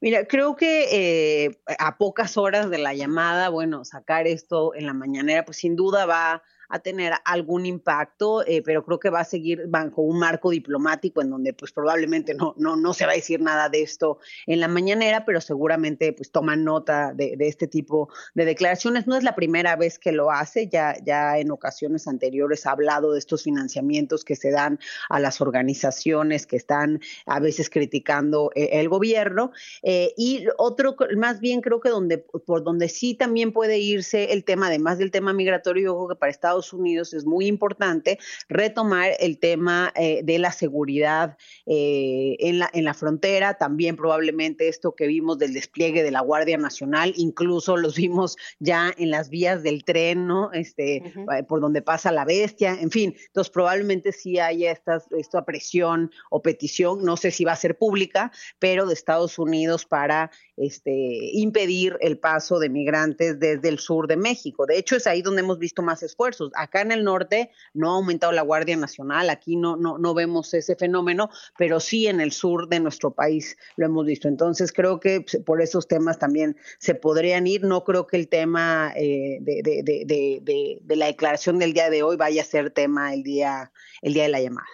[0.00, 5.44] Mira, creo que a pocas horas de la llamada, bueno, sacar esto en la mañanera,
[5.44, 6.42] pues sin duda va a
[6.78, 11.30] tener algún impacto, eh, pero creo que va a seguir bajo un marco diplomático en
[11.30, 14.68] donde pues probablemente no, no, no se va a decir nada de esto en la
[14.68, 19.06] mañanera, pero seguramente pues toman nota de, de este tipo de declaraciones.
[19.06, 23.12] No es la primera vez que lo hace, ya, ya en ocasiones anteriores ha hablado
[23.12, 28.70] de estos financiamientos que se dan a las organizaciones que están a veces criticando eh,
[28.72, 29.52] el gobierno.
[29.82, 34.44] Eh, y otro, más bien creo que donde, por donde sí también puede irse el
[34.44, 39.12] tema, además del tema migratorio, yo creo que para Estados Unidos es muy importante retomar
[39.20, 41.36] el tema eh, de la seguridad
[41.66, 46.56] en, la, en la frontera, también probablemente esto que vimos del despliegue de la Guardia
[46.56, 50.52] Nacional, incluso los vimos ya en las vías del tren, ¿no?
[50.52, 51.02] Este,
[51.46, 56.42] por donde pasa la bestia, en fin, entonces probablemente sí haya esta, esta presión o
[56.42, 60.30] petición, no sé si va a ser pública, pero de Estados Unidos para
[60.60, 60.90] este,
[61.32, 64.66] impedir el paso de migrantes desde el sur de México.
[64.66, 66.50] De hecho, es ahí donde hemos visto más esfuerzos.
[66.54, 70.52] Acá en el norte no ha aumentado la Guardia Nacional, aquí no, no, no vemos
[70.54, 74.28] ese fenómeno, pero sí en el sur de nuestro país lo hemos visto.
[74.28, 77.64] Entonces, creo que por esos temas también se podrían ir.
[77.64, 82.02] No creo que el tema eh, de, de, de, de, la declaración del día de
[82.02, 84.68] hoy vaya a ser tema el día, el día de la llamada.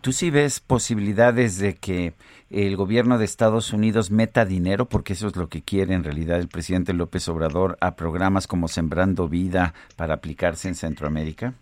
[0.00, 2.14] ¿Tú sí ves posibilidades de que
[2.50, 6.40] el gobierno de Estados Unidos meta dinero, porque eso es lo que quiere en realidad
[6.40, 11.54] el presidente López Obrador, a programas como Sembrando Vida para aplicarse en Centroamérica?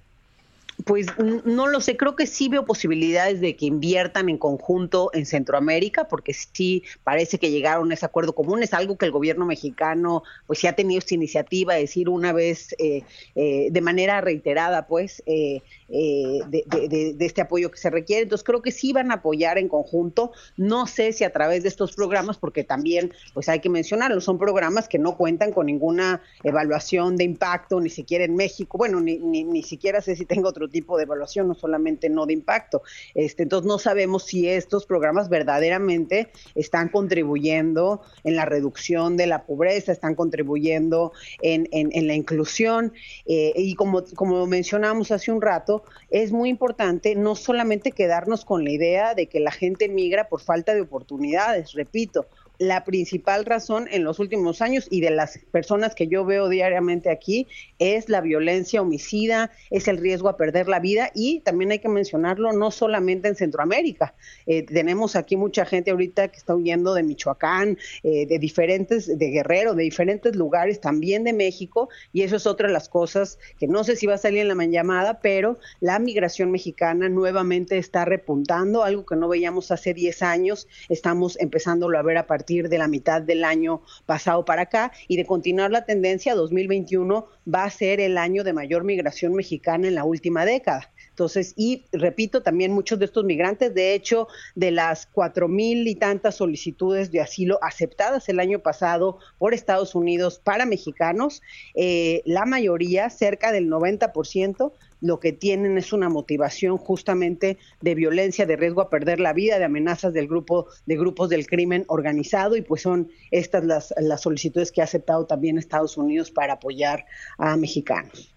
[0.84, 5.24] Pues no lo sé, creo que sí veo posibilidades de que inviertan en conjunto en
[5.24, 8.62] Centroamérica, porque sí parece que llegaron a ese acuerdo común.
[8.62, 12.32] Es algo que el gobierno mexicano, pues sí ha tenido esta iniciativa de decir una
[12.32, 13.02] vez eh,
[13.36, 18.24] eh, de manera reiterada, pues, eh, de, de, este apoyo que se requiere.
[18.24, 20.32] Entonces creo que sí van a apoyar en conjunto.
[20.56, 24.38] No sé si a través de estos programas, porque también, pues hay que mencionarlo, son
[24.38, 28.76] programas que no cuentan con ninguna evaluación de impacto, ni siquiera en México.
[28.76, 32.26] Bueno, ni, ni, ni siquiera sé si tengo otro tipo de evaluación, no solamente no
[32.26, 32.82] de impacto.
[33.14, 39.44] Este, entonces no sabemos si estos programas verdaderamente están contribuyendo en la reducción de la
[39.44, 41.12] pobreza, están contribuyendo
[41.42, 42.92] en, en, la inclusión.
[43.26, 48.64] Eh, y como, como mencionamos hace un rato, es muy importante no solamente quedarnos con
[48.64, 52.26] la idea de que la gente migra por falta de oportunidades, repito,
[52.58, 57.10] la principal razón en los últimos años y de las personas que yo veo diariamente
[57.10, 57.48] aquí
[57.78, 61.88] es la violencia homicida, es el riesgo a perder la vida y también hay que
[61.88, 64.14] mencionarlo no solamente en Centroamérica.
[64.46, 69.30] Eh, tenemos aquí mucha gente ahorita que está huyendo de Michoacán, eh, de diferentes, de
[69.30, 73.66] Guerrero, de diferentes lugares, también de México y eso es otra de las cosas que
[73.66, 78.04] no sé si va a salir en la llamada, pero la migración mexicana nuevamente está
[78.04, 82.78] repuntando, algo que no veíamos hace 10 años, estamos empezándolo a ver a partir de
[82.78, 87.70] la mitad del año pasado para acá y de continuar la tendencia, 2021 va a
[87.70, 90.90] ser el año de mayor migración mexicana en la última década.
[91.08, 94.26] Entonces, y repito, también muchos de estos migrantes, de hecho,
[94.56, 99.94] de las cuatro mil y tantas solicitudes de asilo aceptadas el año pasado por Estados
[99.94, 101.40] Unidos para mexicanos,
[101.76, 104.72] eh, la mayoría, cerca del 90%,
[105.04, 109.58] lo que tienen es una motivación justamente de violencia, de riesgo a perder la vida,
[109.58, 114.22] de amenazas del grupo, de grupos del crimen organizado, y pues son estas las, las
[114.22, 117.04] solicitudes que ha aceptado también Estados Unidos para apoyar
[117.36, 118.32] a mexicanos.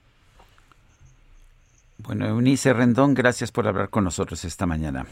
[2.00, 5.06] Bueno, Eunice Rendón, gracias por hablar con nosotros esta mañana.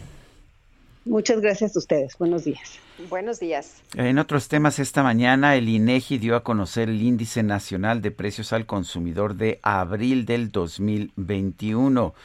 [1.05, 2.17] Muchas gracias a ustedes.
[2.17, 2.79] Buenos días.
[3.09, 3.83] Buenos días.
[3.95, 8.53] En otros temas, esta mañana el INEGI dio a conocer el Índice Nacional de Precios
[8.53, 12.15] al Consumidor de abril del 2021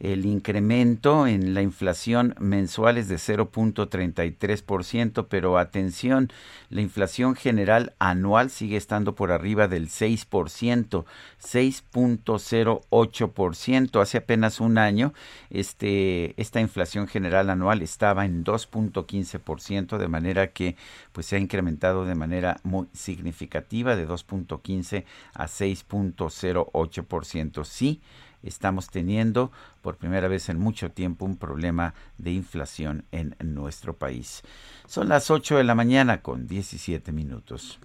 [0.00, 6.30] el incremento en la inflación mensual es de 0.33%, pero atención,
[6.70, 11.04] la inflación general anual sigue estando por arriba del 6%,
[11.42, 14.00] 6.08%.
[14.00, 15.12] Hace apenas un año,
[15.50, 20.76] este, esta inflación general anual estaba en 2.15%, de manera que
[21.12, 27.64] pues se ha incrementado de manera muy significativa de 2.15 a 6.08%.
[27.64, 28.00] Sí,
[28.42, 29.50] estamos teniendo
[29.82, 34.42] por primera vez en mucho tiempo un problema de inflación en nuestro país.
[34.86, 37.78] Son las 8 de la mañana con 17 minutos.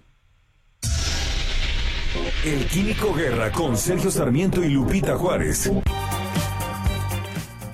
[2.44, 5.70] El Químico Guerra con Sergio Sarmiento y Lupita Juárez.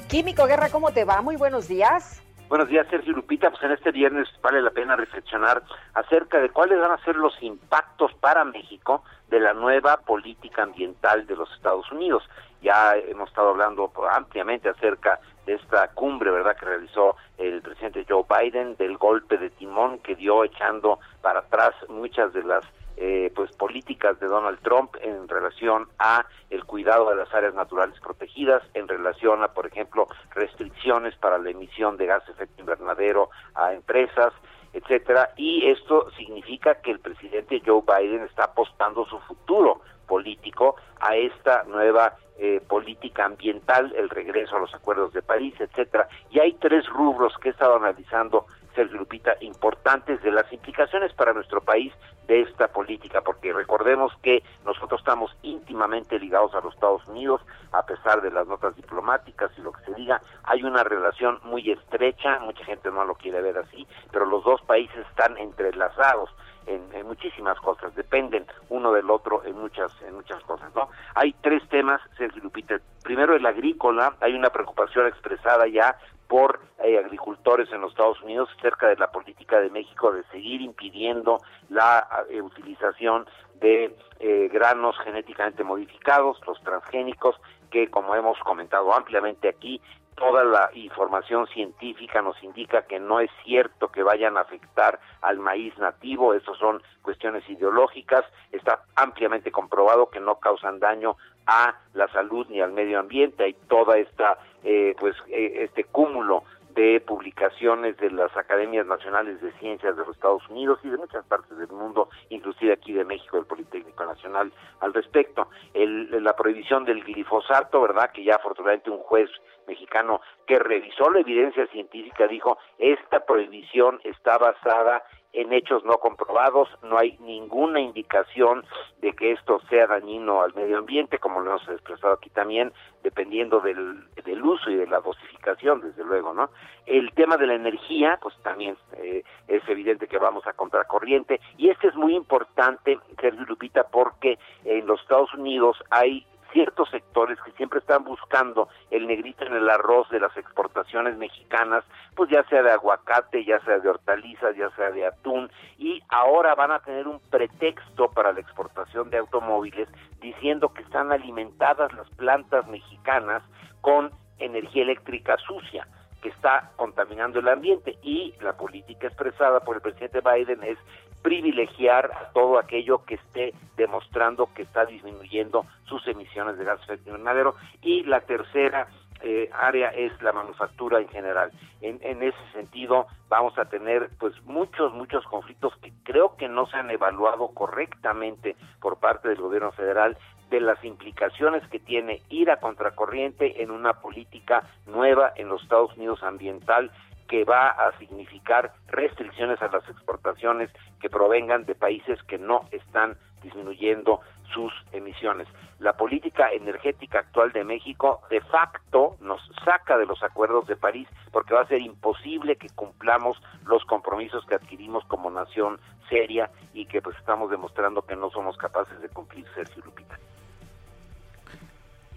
[0.08, 1.20] Químico Guerra, ¿cómo te va?
[1.22, 2.22] Muy buenos días.
[2.50, 3.48] Buenos días, Sergio Lupita.
[3.48, 5.62] Pues en este viernes vale la pena reflexionar
[5.94, 11.28] acerca de cuáles van a ser los impactos para México de la nueva política ambiental
[11.28, 12.28] de los Estados Unidos.
[12.60, 18.24] Ya hemos estado hablando ampliamente acerca de esta cumbre, ¿verdad?, que realizó el presidente Joe
[18.28, 22.64] Biden, del golpe de timón que dio echando para atrás muchas de las
[23.02, 27.98] eh, pues políticas de Donald Trump en relación a el cuidado de las áreas naturales
[27.98, 33.30] protegidas, en relación a, por ejemplo, restricciones para la emisión de gas de efecto invernadero
[33.54, 34.34] a empresas,
[34.74, 41.16] etcétera, y esto significa que el presidente Joe Biden está apostando su futuro político a
[41.16, 46.08] esta nueva eh, política ambiental, el regreso a los acuerdos de París, etcétera.
[46.30, 51.32] Y hay tres rubros que he estado analizando, Sergio Lupita, importantes de las implicaciones para
[51.32, 51.92] nuestro país
[52.26, 57.40] de esta política, porque recordemos que nosotros estamos íntimamente ligados a los Estados Unidos,
[57.72, 61.70] a pesar de las notas diplomáticas y lo que se diga, hay una relación muy
[61.70, 66.30] estrecha, mucha gente no lo quiere ver así, pero los dos países están entrelazados
[66.66, 70.88] en, muchísimas cosas, dependen uno del otro en muchas en muchas cosas, ¿no?
[71.16, 72.80] Hay tres temas, Sergio Lupita.
[73.02, 75.96] Primero el agrícola, hay una preocupación expresada ya
[76.30, 80.60] por eh, agricultores en los Estados Unidos acerca de la política de México de seguir
[80.60, 83.26] impidiendo la eh, utilización
[83.60, 87.34] de eh, granos genéticamente modificados, los transgénicos,
[87.72, 89.82] que como hemos comentado ampliamente aquí,
[90.14, 95.38] toda la información científica nos indica que no es cierto que vayan a afectar al
[95.38, 101.16] maíz nativo, eso son cuestiones ideológicas, está ampliamente comprobado que no causan daño
[101.46, 106.44] a la salud ni al medio ambiente, hay toda esta eh, pues eh, este cúmulo
[106.74, 111.24] de publicaciones de las academias nacionales de ciencias de los Estados Unidos y de muchas
[111.26, 115.48] partes del mundo, inclusive aquí de México, el Politécnico Nacional, al respecto.
[115.74, 118.12] El, la prohibición del glifosato, ¿verdad?
[118.12, 119.30] Que ya afortunadamente un juez
[119.66, 125.02] mexicano que revisó la evidencia científica dijo, esta prohibición está basada
[125.32, 128.64] en hechos no comprobados, no hay ninguna indicación
[129.00, 133.60] de que esto sea dañino al medio ambiente, como lo hemos expresado aquí también, dependiendo
[133.60, 134.04] del,
[134.42, 136.50] uso y de la dosificación, desde luego, ¿no?
[136.86, 141.68] El tema de la energía, pues también eh, es evidente que vamos a contracorriente, y
[141.68, 147.52] este es muy importante, Sergio Lupita, porque en los Estados Unidos hay ciertos sectores que
[147.52, 152.62] siempre están buscando el negrito en el arroz de las exportaciones mexicanas, pues ya sea
[152.62, 157.08] de aguacate, ya sea de hortalizas, ya sea de atún, y ahora van a tener
[157.08, 159.88] un pretexto para la exportación de automóviles
[160.20, 163.42] diciendo que están alimentadas las plantas mexicanas
[163.80, 165.86] con energía eléctrica sucia
[166.20, 167.98] que está contaminando el ambiente.
[168.02, 170.78] Y la política expresada por el presidente Biden es
[171.22, 176.94] privilegiar a todo aquello que esté demostrando que está disminuyendo sus emisiones de gases de
[176.94, 178.88] efecto invernadero y la tercera
[179.22, 181.50] eh, área es la manufactura en general.
[181.82, 186.66] En, en, ese sentido vamos a tener pues muchos, muchos conflictos que creo que no
[186.66, 190.16] se han evaluado correctamente por parte del gobierno federal
[190.48, 195.96] de las implicaciones que tiene ir a contracorriente en una política nueva en los Estados
[195.96, 196.90] Unidos ambiental
[197.30, 200.68] que va a significar restricciones a las exportaciones
[201.00, 204.20] que provengan de países que no están disminuyendo
[204.52, 205.46] sus emisiones.
[205.78, 211.06] La política energética actual de México de facto nos saca de los acuerdos de París
[211.30, 215.78] porque va a ser imposible que cumplamos los compromisos que adquirimos como nación
[216.08, 220.18] seria y que pues estamos demostrando que no somos capaces de cumplir, Sergio Lupita.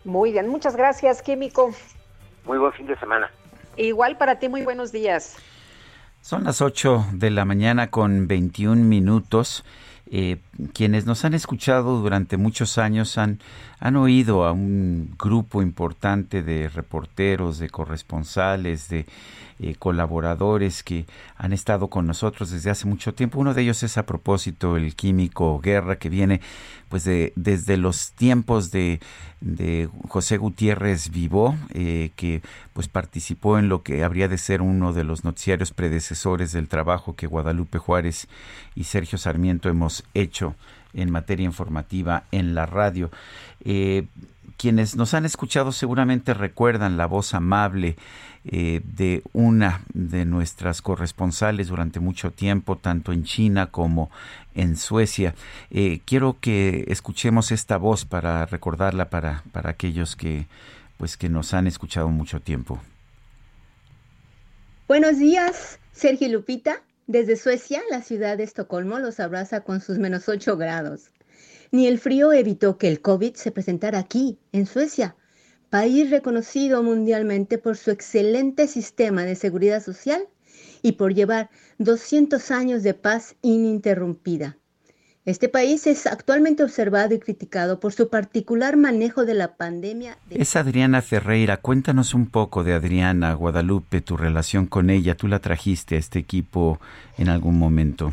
[0.05, 1.69] Muy bien, muchas gracias, Químico.
[2.45, 3.29] Muy buen fin de semana.
[3.77, 5.35] Igual para ti, muy buenos días.
[6.21, 9.65] Son las 8 de la mañana con 21 minutos.
[10.09, 10.37] Eh,
[10.73, 13.39] quienes nos han escuchado durante muchos años han,
[13.79, 19.05] han oído a un grupo importante de reporteros, de corresponsales, de
[19.59, 21.05] eh, colaboradores que
[21.37, 23.39] han estado con nosotros desde hace mucho tiempo.
[23.39, 26.41] Uno de ellos es a propósito el químico Guerra que viene
[26.89, 28.99] pues de, desde los tiempos de,
[29.41, 32.41] de José Gutiérrez Vivó, eh, que
[32.73, 37.15] pues participó en lo que habría de ser uno de los noticiarios predecesores del trabajo
[37.15, 38.27] que Guadalupe Juárez
[38.75, 40.42] y Sergio Sarmiento hemos hecho
[40.93, 43.09] en materia informativa en la radio.
[43.63, 44.05] Eh,
[44.57, 47.95] quienes nos han escuchado seguramente recuerdan la voz amable
[48.45, 54.11] eh, de una de nuestras corresponsales durante mucho tiempo, tanto en China como
[54.53, 55.33] en Suecia.
[55.71, 60.45] Eh, quiero que escuchemos esta voz para recordarla para, para aquellos que,
[60.97, 62.79] pues, que nos han escuchado mucho tiempo.
[64.87, 66.81] Buenos días, Sergio Lupita.
[67.07, 71.11] Desde Suecia, la ciudad de Estocolmo los abraza con sus menos 8 grados.
[71.69, 75.17] Ni el frío evitó que el COVID se presentara aquí, en Suecia,
[75.69, 80.29] país reconocido mundialmente por su excelente sistema de seguridad social
[80.81, 81.49] y por llevar
[81.79, 84.57] 200 años de paz ininterrumpida.
[85.25, 90.17] Este país es actualmente observado y criticado por su particular manejo de la pandemia.
[90.29, 91.55] Es Adriana Ferreira.
[91.55, 95.15] Cuéntanos un poco de Adriana Guadalupe, tu relación con ella.
[95.15, 96.77] Tú la trajiste a este equipo
[97.17, 98.11] en algún momento.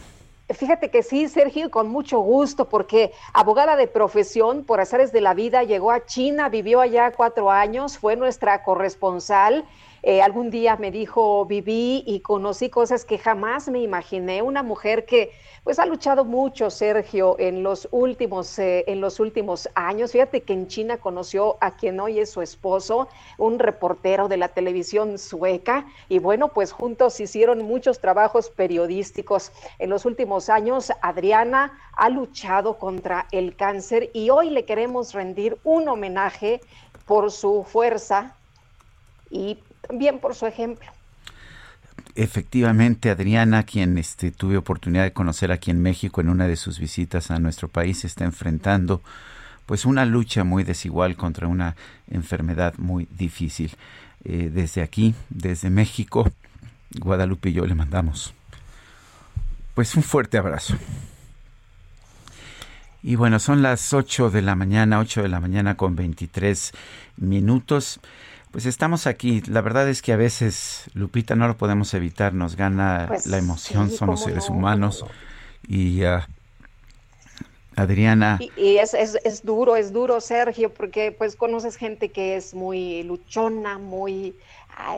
[0.51, 5.35] Fíjate que sí, Sergio, con mucho gusto, porque abogada de profesión por azares de la
[5.35, 9.65] vida, llegó a China, vivió allá cuatro años, fue nuestra corresponsal
[10.03, 14.43] eh, algún día me dijo, viví y conocí cosas que jamás me imaginé.
[14.43, 15.33] Una mujer que
[15.63, 20.13] pues ha luchado mucho, Sergio, en los últimos, eh, en los últimos años.
[20.13, 24.49] Fíjate que en China conoció a quien hoy es su esposo, un reportero de la
[24.49, 29.53] televisión sueca, y bueno, pues juntos hicieron muchos trabajos periodísticos.
[29.79, 35.59] En los últimos años, Adriana ha luchado contra el cáncer y hoy le queremos rendir
[35.65, 36.61] un homenaje
[37.05, 38.35] por su fuerza
[39.31, 40.87] y también por su ejemplo.
[42.15, 46.79] Efectivamente, Adriana, quien este, tuve oportunidad de conocer aquí en México en una de sus
[46.79, 49.03] visitas a nuestro país, está enfrentando
[49.67, 51.77] pues una lucha muy desigual contra una
[52.11, 53.77] enfermedad muy difícil.
[54.25, 56.31] Eh, desde aquí, desde México,
[56.99, 58.35] Guadalupe y yo le mandamos
[59.75, 60.77] pues un fuerte abrazo.
[63.03, 66.73] Y bueno, son las 8 de la mañana, 8 de la mañana con 23
[67.17, 68.01] minutos.
[68.51, 69.43] Pues estamos aquí.
[69.47, 72.35] La verdad es que a veces, Lupita, no lo podemos evitar.
[72.35, 73.91] Nos gana Pues la emoción.
[73.91, 75.05] sí, Somos seres no, humanos.
[75.69, 76.29] Y ah,
[77.77, 82.37] Adriana, Y, y es, es, es duro, es duro, Sergio, porque pues conoces gente que
[82.37, 84.35] es muy luchona, muy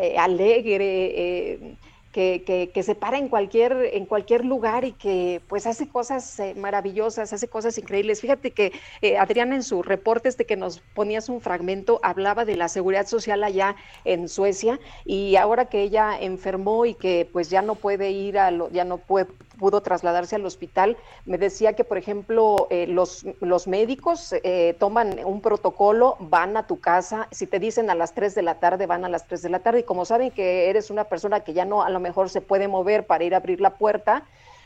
[0.01, 1.77] eh, alegre, eh,
[2.13, 6.39] que, que, que se para en cualquier, en cualquier lugar y que pues hace cosas
[6.39, 8.21] eh, maravillosas, hace cosas increíbles.
[8.21, 12.57] Fíjate que eh, Adriana en su reporte este que nos ponías un fragmento hablaba de
[12.57, 17.63] la seguridad social allá en Suecia y ahora que ella enfermó y que pues ya
[17.63, 19.27] no puede ir a lo, ya no puede
[19.63, 25.21] pudo trasladarse al hospital, me decía que, por ejemplo, eh, los, los médicos eh, toman
[25.25, 28.87] un protocolo, van a tu casa, si te dicen a las 3 de la tarde,
[28.87, 31.53] van a las 3 de la tarde, y como saben que eres una persona que
[31.53, 34.25] ya no a lo mejor se puede mover para ir a abrir la puerta,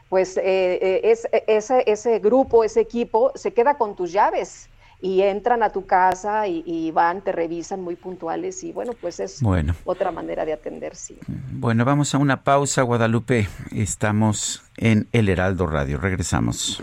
[0.08, 4.70] pues eh, eh, es, ese, ese grupo, ese equipo se queda con tus llaves
[5.00, 9.20] y entran a tu casa y, y van, te revisan muy puntuales y bueno, pues
[9.20, 9.74] es Bueno.
[9.84, 11.18] otra manera de atender, sí.
[11.52, 13.48] bueno, vamos a una pausa, Guadalupe.
[13.72, 15.98] Estamos en El Heraldo Radio.
[15.98, 16.82] Regresamos.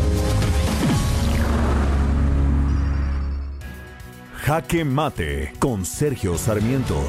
[4.51, 7.01] Jaque Mate con Sergio Sarmiento.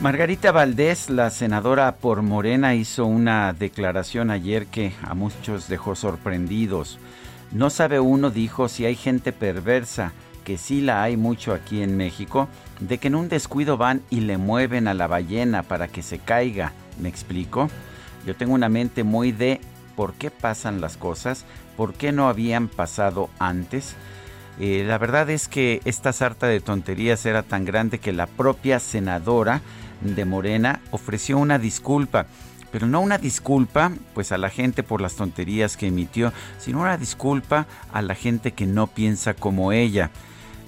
[0.00, 7.00] Margarita Valdés, la senadora por Morena, hizo una declaración ayer que a muchos dejó sorprendidos.
[7.50, 10.12] No sabe uno, dijo, si hay gente perversa,
[10.44, 12.46] que sí la hay mucho aquí en México,
[12.78, 16.20] de que en un descuido van y le mueven a la ballena para que se
[16.20, 16.72] caiga.
[17.00, 17.68] ¿Me explico?
[18.24, 19.60] Yo tengo una mente muy de
[19.98, 21.44] por qué pasan las cosas,
[21.76, 23.96] por qué no habían pasado antes.
[24.60, 28.78] Eh, la verdad es que esta sarta de tonterías era tan grande que la propia
[28.78, 29.60] senadora
[30.00, 32.26] de Morena ofreció una disculpa,
[32.70, 36.96] pero no una disculpa pues a la gente por las tonterías que emitió, sino una
[36.96, 40.12] disculpa a la gente que no piensa como ella.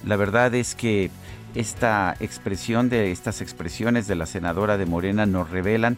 [0.05, 1.09] La verdad es que
[1.55, 5.97] esta expresión de estas expresiones de la senadora de Morena nos revelan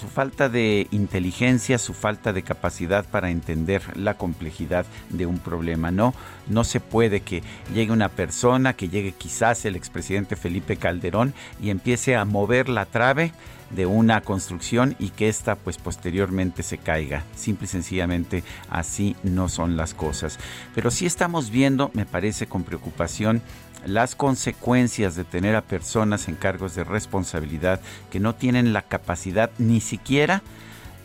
[0.00, 5.90] su falta de inteligencia, su falta de capacidad para entender la complejidad de un problema.
[5.90, 6.14] No,
[6.48, 11.70] no se puede que llegue una persona, que llegue quizás el expresidente Felipe Calderón y
[11.70, 13.32] empiece a mover la trave
[13.70, 17.24] de una construcción y que ésta pues posteriormente se caiga.
[17.34, 20.38] Simple y sencillamente así no son las cosas.
[20.74, 23.42] Pero sí estamos viendo, me parece con preocupación,
[23.86, 27.80] las consecuencias de tener a personas en cargos de responsabilidad
[28.10, 30.42] que no tienen la capacidad ni siquiera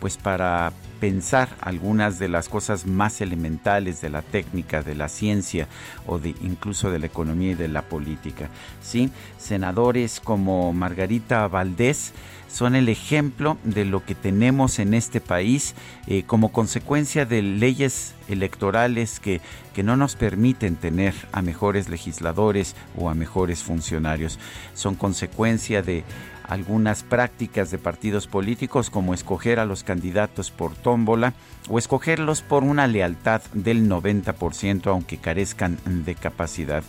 [0.00, 5.68] pues para pensar algunas de las cosas más elementales de la técnica, de la ciencia
[6.06, 8.48] o de incluso de la economía y de la política.
[8.82, 12.12] Sí, senadores como Margarita Valdés
[12.52, 15.74] son el ejemplo de lo que tenemos en este país
[16.06, 19.40] eh, como consecuencia de leyes electorales que,
[19.74, 24.38] que no nos permiten tener a mejores legisladores o a mejores funcionarios.
[24.74, 26.04] Son consecuencia de
[26.50, 31.32] algunas prácticas de partidos políticos como escoger a los candidatos por tómbola
[31.68, 36.82] o escogerlos por una lealtad del 90% aunque carezcan de capacidad.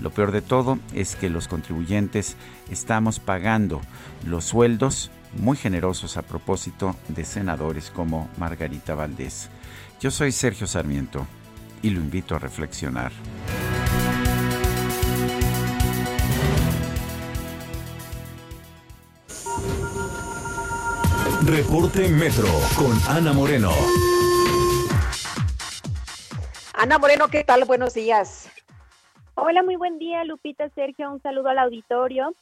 [0.00, 2.36] Lo peor de todo es que los contribuyentes
[2.70, 3.80] estamos pagando
[4.26, 9.48] los sueldos muy generosos a propósito de senadores como Margarita Valdés.
[9.98, 11.26] Yo soy Sergio Sarmiento
[11.80, 13.12] y lo invito a reflexionar.
[21.46, 23.70] Reporte Metro con Ana Moreno.
[26.74, 27.64] Ana Moreno, ¿qué tal?
[27.66, 28.50] Buenos días.
[29.36, 32.34] Hola, muy buen día, Lupita, Sergio, un saludo al auditorio.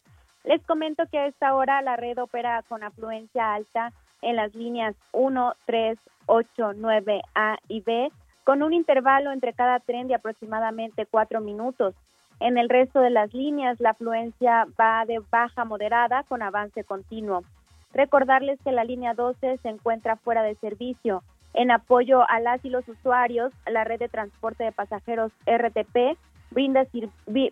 [0.45, 4.95] Les comento que a esta hora la red opera con afluencia alta en las líneas
[5.13, 8.11] 1, 3, 8, 9, A y B,
[8.45, 11.95] con un intervalo entre cada tren de aproximadamente cuatro minutos.
[12.41, 17.45] En el resto de las líneas, la afluencia va de baja moderada con avance continuo.
[17.95, 21.23] Recordarles que la línea 12 se encuentra fuera de servicio.
[21.55, 26.19] En apoyo a las y los usuarios, la red de transporte de pasajeros RTP
[26.51, 26.85] brinda,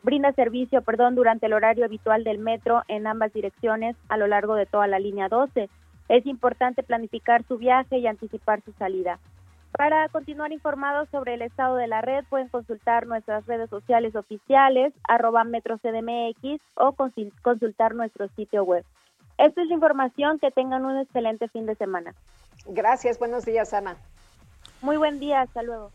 [0.02, 4.56] brinda servicio perdón, durante el horario habitual del metro en ambas direcciones a lo largo
[4.56, 5.69] de toda la línea 12.
[6.09, 9.20] Es importante planificar su viaje y anticipar su salida.
[9.70, 14.93] Para continuar informados sobre el estado de la red, pueden consultar nuestras redes sociales oficiales,
[15.09, 16.94] arroba metrocdmx o
[17.43, 18.85] consultar nuestro sitio web.
[19.43, 20.39] Esta es la información.
[20.39, 22.14] Que tengan un excelente fin de semana.
[22.66, 23.19] Gracias.
[23.19, 23.97] Buenos días, Ana.
[24.81, 25.40] Muy buen día.
[25.40, 25.90] Hasta luego.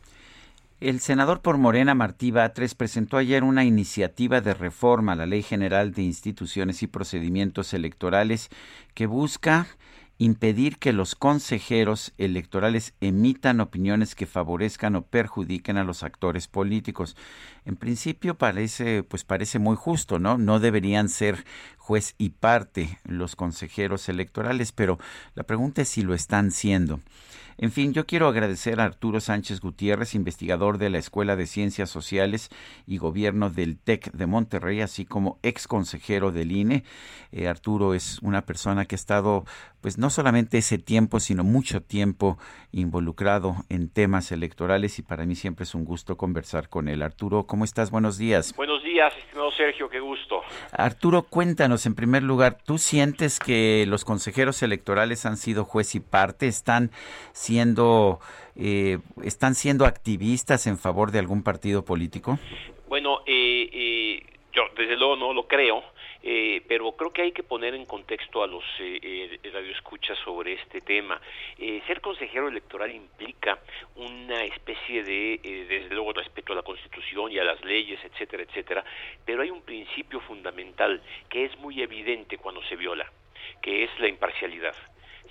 [0.79, 5.41] El senador por Morena Martí Batres presentó ayer una iniciativa de reforma a la Ley
[5.41, 8.49] General de Instituciones y Procedimientos Electorales
[8.93, 9.65] que busca
[10.17, 17.15] impedir que los consejeros electorales emitan opiniones que favorezcan o perjudiquen a los actores políticos.
[17.65, 20.37] En principio parece pues parece muy justo, ¿no?
[20.37, 21.45] No deberían ser
[21.77, 24.97] juez y parte los consejeros electorales, pero
[25.35, 26.99] la pregunta es si lo están siendo.
[27.59, 31.89] En fin, yo quiero agradecer a Arturo Sánchez Gutiérrez, investigador de la Escuela de Ciencias
[31.89, 32.49] Sociales
[32.85, 36.83] y Gobierno del TEC de Monterrey, así como ex consejero del INE.
[37.31, 39.43] Eh, Arturo es una persona que ha estado,
[39.87, 42.37] pues no solamente ese tiempo, sino mucho tiempo
[42.73, 47.01] involucrado en temas electorales y para mí siempre es un gusto conversar con él.
[47.01, 47.89] Arturo, ¿cómo estás?
[47.89, 48.53] Buenos días.
[48.57, 50.41] Buenos días, estimado Sergio, qué gusto.
[50.73, 56.01] Arturo, cuéntanos en primer lugar, ¿tú sientes que los consejeros electorales han sido juez y
[56.01, 56.47] parte?
[56.47, 56.91] ¿Están
[57.31, 58.19] siendo,
[58.57, 62.39] eh, están siendo activistas en favor de algún partido político?
[62.89, 65.81] Bueno, eh, eh, yo desde luego no lo creo.
[66.29, 70.55] Eh, pero creo que hay que poner en contexto a los eh, eh, radioescuchas sobre
[70.55, 71.21] este tema.
[71.57, 73.59] Eh, ser consejero electoral implica
[73.95, 75.39] una especie de,
[75.69, 78.83] desde luego, respeto a la Constitución y a las leyes, etcétera, etcétera,
[79.23, 83.09] pero hay un principio fundamental que es muy evidente cuando se viola,
[83.61, 84.75] que es la imparcialidad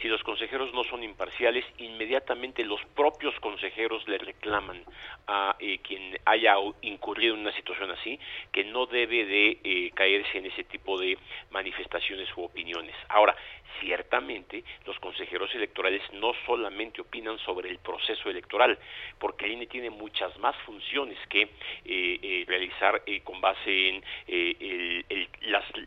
[0.00, 4.82] si los consejeros no son imparciales, inmediatamente los propios consejeros le reclaman
[5.26, 8.18] a eh, quien haya incurrido en una situación así
[8.52, 11.18] que no debe de eh, caerse en ese tipo de
[11.50, 12.94] manifestaciones u opiniones.
[13.08, 13.36] Ahora,
[13.80, 18.78] ciertamente los consejeros electorales no solamente opinan sobre el proceso electoral,
[19.18, 21.48] porque el INE tiene muchas más funciones que eh,
[21.84, 24.02] eh realizar eh, con base en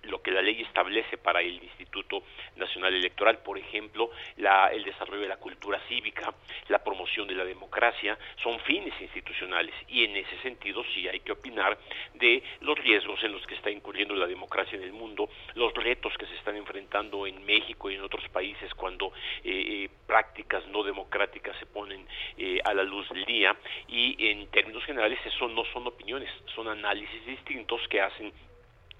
[0.04, 2.24] lo que la ley establece para el Instituto
[2.56, 6.34] Nacional Electoral, por ejemplo, el desarrollo de la cultura cívica,
[6.68, 9.74] la promoción de la democracia, son fines institucionales.
[9.88, 11.78] Y en ese sentido sí hay que opinar
[12.14, 16.14] de los riesgos en los que está incurriendo la democracia en el mundo, los retos
[16.18, 20.84] que se están enfrentando en México, y en otros países cuando eh, eh, prácticas no
[20.84, 22.06] democráticas se ponen
[22.38, 23.56] eh, a la luz del día
[23.88, 28.34] y en términos generales eso no son opiniones, son análisis distintos que hacen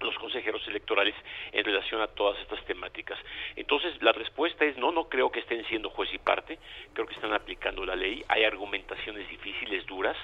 [0.00, 1.14] los consejeros electorales
[1.52, 3.18] en relación a todas estas temáticas.
[3.56, 6.58] Entonces, la respuesta es no, no creo que estén siendo juez y parte,
[6.92, 10.16] creo que están aplicando la ley, hay argumentaciones difíciles, duras,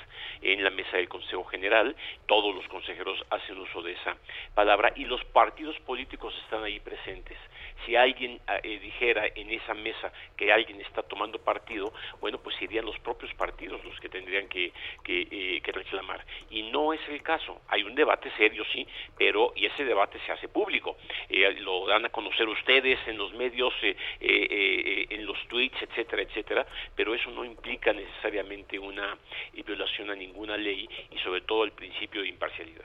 [0.42, 1.94] en la mesa del Consejo General,
[2.26, 4.16] todos los consejeros hacen uso de esa
[4.54, 7.38] palabra y los partidos políticos están ahí presentes.
[7.84, 12.56] Si alguien ah, eh, dijera en esa mesa que alguien está tomando partido, bueno, pues
[12.56, 14.72] serían los propios partidos los que tendrían que,
[15.06, 16.24] eh, que reclamar.
[16.50, 17.60] Y no es el caso.
[17.68, 18.86] Hay un debate serio, sí,
[19.16, 20.96] pero ese debate se hace público.
[21.28, 26.22] Eh, lo dan a conocer ustedes en los medios, eh, eh, en los tweets, etcétera,
[26.22, 29.16] etcétera, pero eso no implica necesariamente una
[29.52, 32.84] violación a ninguna ley y sobre todo el principio de imparcialidad.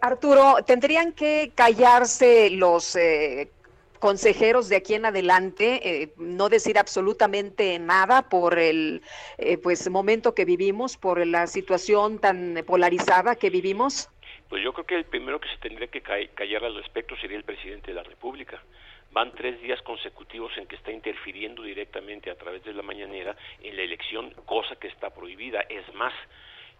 [0.00, 2.96] Arturo, ¿tendrían que callarse los
[3.98, 9.02] consejeros de aquí en adelante, no decir absolutamente nada por el
[9.62, 14.10] pues momento que vivimos, por la situación tan polarizada que vivimos?
[14.48, 17.44] Pues yo creo que el primero que se tendría que callar al respecto sería el
[17.44, 18.62] presidente de la República.
[19.10, 23.74] van tres días consecutivos en que está interfiriendo directamente a través de la mañanera en
[23.74, 25.60] la elección, cosa que está prohibida.
[25.62, 26.12] Es más,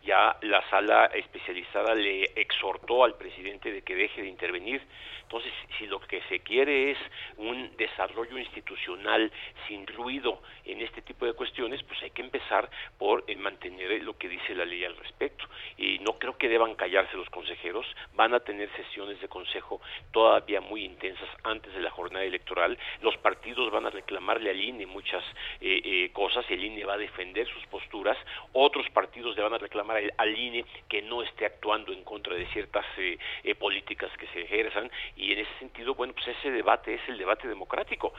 [0.09, 4.81] ya la sala especializada le exhortó al presidente de que deje de intervenir.
[5.29, 6.99] Entonces, si lo que se quiere es
[7.37, 9.31] un desarrollo institucional
[9.67, 14.17] sin ruido en este tipo de cuestiones, pues hay que empezar por eh, mantener lo
[14.17, 15.45] que dice la ley al respecto.
[15.77, 19.83] Y no creo que deban callarse los consejeros, van a tener sesiones de consejo
[20.13, 22.79] todavía muy intensas antes de la jornada electoral.
[23.03, 25.23] Los partidos van a reclamarle al INE muchas
[25.61, 28.17] eh, eh, cosas el INE va a defender sus posturas.
[28.55, 32.47] Otros partidos le van a reclamar al, INE que no esté actuando en contra de
[32.47, 36.95] ciertas eh, eh, políticas que se ejerzan y en ese sentido, bueno, pues ese debate
[36.95, 38.13] es el debate democrático.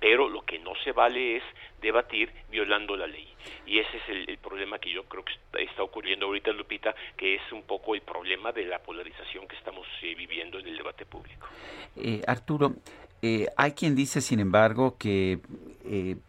[0.00, 1.42] Pero lo que no se vale es
[1.82, 3.28] debatir violando la ley.
[3.66, 7.52] Y ese es el, problema que yo creo que está, ocurriendo ahorita, Lupita, que es
[7.52, 11.46] un poco el problema de la polarización que estamos eh, viviendo en el debate público.
[12.26, 12.72] Arturo,
[13.56, 15.40] hay quien dice, sin embargo, que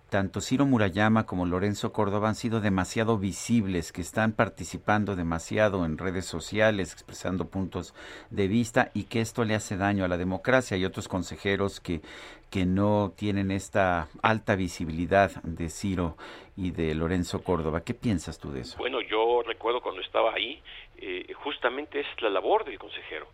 [0.10, 5.98] tanto Ciro Murayama como Lorenzo Córdoba han sido demasiado visibles, que están participando demasiado en
[5.98, 7.94] redes sociales, expresando puntos
[8.30, 10.76] de vista y que esto le hace daño a la democracia.
[10.76, 12.02] Hay otros consejeros que,
[12.50, 16.16] que no tienen esta alta visibilidad de Ciro
[16.56, 17.82] y de Lorenzo Córdoba.
[17.82, 18.78] ¿Qué piensas tú de eso?
[18.78, 20.62] Bueno, yo recuerdo cuando estaba ahí,
[20.98, 23.28] eh, justamente es la labor del consejero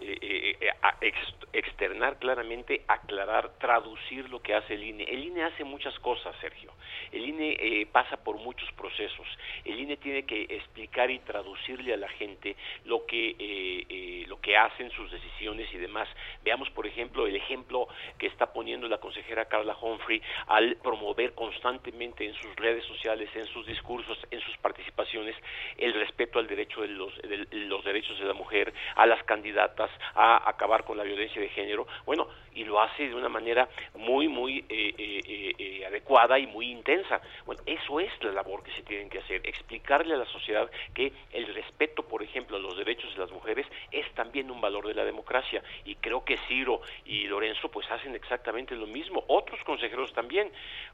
[0.00, 1.12] eh, eh, eh
[1.54, 5.04] externar claramente, aclarar, traducir lo que hace el INE.
[5.04, 6.72] El INE hace muchas cosas, Sergio.
[7.12, 9.26] El INE eh, pasa por muchos procesos.
[9.64, 14.56] El INE tiene que explicar y traducirle a la gente lo que eh, lo que
[14.56, 16.08] hacen sus decisiones y demás.
[16.42, 17.88] Veamos, por ejemplo, el ejemplo
[18.18, 23.46] que está poniendo la consejera Carla Humphrey al promover constantemente en sus redes sociales, en
[23.46, 25.36] sus discursos, en sus participaciones,
[25.78, 29.83] el respeto al derecho de los, de los derechos de la mujer, a las candidatas,
[30.14, 34.28] a acabar con la violencia de género, bueno, y lo hace de una manera muy,
[34.28, 37.20] muy eh, eh, eh, adecuada y muy intensa.
[37.44, 41.12] Bueno, eso es la labor que se tienen que hacer, explicarle a la sociedad que
[41.32, 44.94] el respeto, por ejemplo, a los derechos de las mujeres es también un valor de
[44.94, 50.12] la democracia, y creo que Ciro y Lorenzo pues hacen exactamente lo mismo, otros consejeros
[50.12, 50.50] también.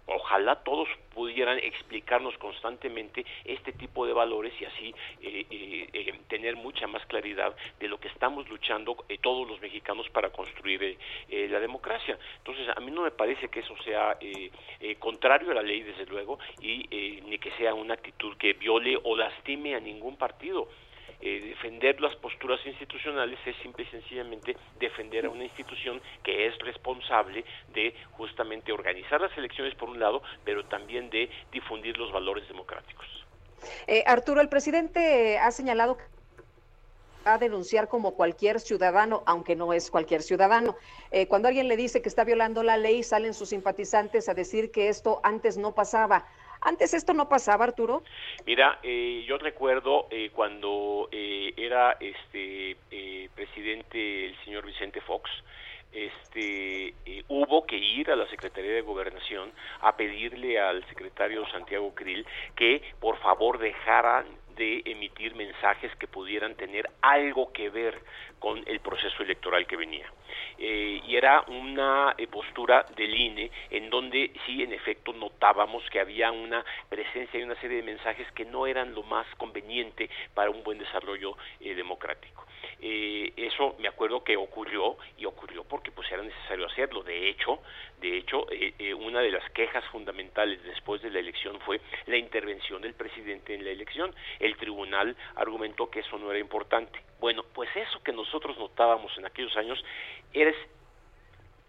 [0.06, 4.94] Ojalá todos pudieran explicarnos constantemente este tipo de valores y así
[6.28, 10.98] tener mucha más claridad de lo que estamos luchando todos los mexicanos para construir eh,
[11.28, 12.18] eh, la democracia.
[12.38, 14.50] Entonces, a mí no me parece que eso sea eh,
[14.98, 19.16] contrario a la ley, desde luego, y ni que sea una actitud que viole o
[19.16, 20.68] lastime a ningún partido.
[21.20, 27.44] defender las posturas institucionales es simple y sencillamente defender a una institución que es responsable
[27.74, 33.06] de justamente organizar las elecciones por un lado, pero también de difundir los valores democráticos.
[34.06, 36.19] Arturo, el presidente ha señalado que
[37.24, 40.76] a denunciar como cualquier ciudadano, aunque no es cualquier ciudadano.
[41.10, 44.70] Eh, cuando alguien le dice que está violando la ley, salen sus simpatizantes a decir
[44.70, 46.26] que esto antes no pasaba.
[46.62, 48.02] ¿Antes esto no pasaba, Arturo?
[48.44, 52.76] Mira, eh, yo recuerdo eh, cuando era este
[53.34, 55.30] presidente el señor Vicente Fox,
[55.92, 56.94] este
[57.28, 62.82] hubo que ir a la Secretaría de Gobernación a pedirle al secretario Santiago Krill que
[63.00, 68.00] por favor dejaran de emitir mensajes que pudieran tener algo que ver
[68.38, 70.10] con el proceso electoral que venía.
[70.58, 76.00] Eh, y era una eh, postura del INE en donde sí, en efecto, notábamos que
[76.00, 80.50] había una presencia y una serie de mensajes que no eran lo más conveniente para
[80.50, 82.46] un buen desarrollo eh, democrático.
[82.82, 87.02] Eso me acuerdo que ocurrió y ocurrió porque pues era necesario hacerlo.
[87.02, 87.60] De hecho,
[88.00, 88.46] de hecho,
[88.98, 93.64] una de las quejas fundamentales después de la elección fue la intervención del presidente en
[93.64, 94.14] la elección.
[94.38, 96.98] El tribunal argumentó que eso no era importante.
[97.20, 99.82] Bueno, pues eso que nosotros notábamos en aquellos años
[100.32, 100.56] eres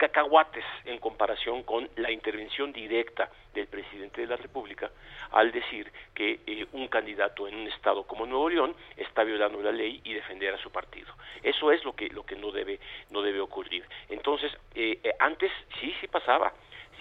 [0.02, 4.90] cacahuates en comparación con la intervención directa del presidente de la República
[5.30, 9.70] al decir que eh, un candidato en un estado como Nuevo León está violando la
[9.70, 11.14] ley y defender a su partido.
[11.44, 12.80] Eso es lo que lo que no debe
[13.10, 13.84] no debe ocurrir.
[14.08, 16.52] Entonces eh, eh, antes sí sí pasaba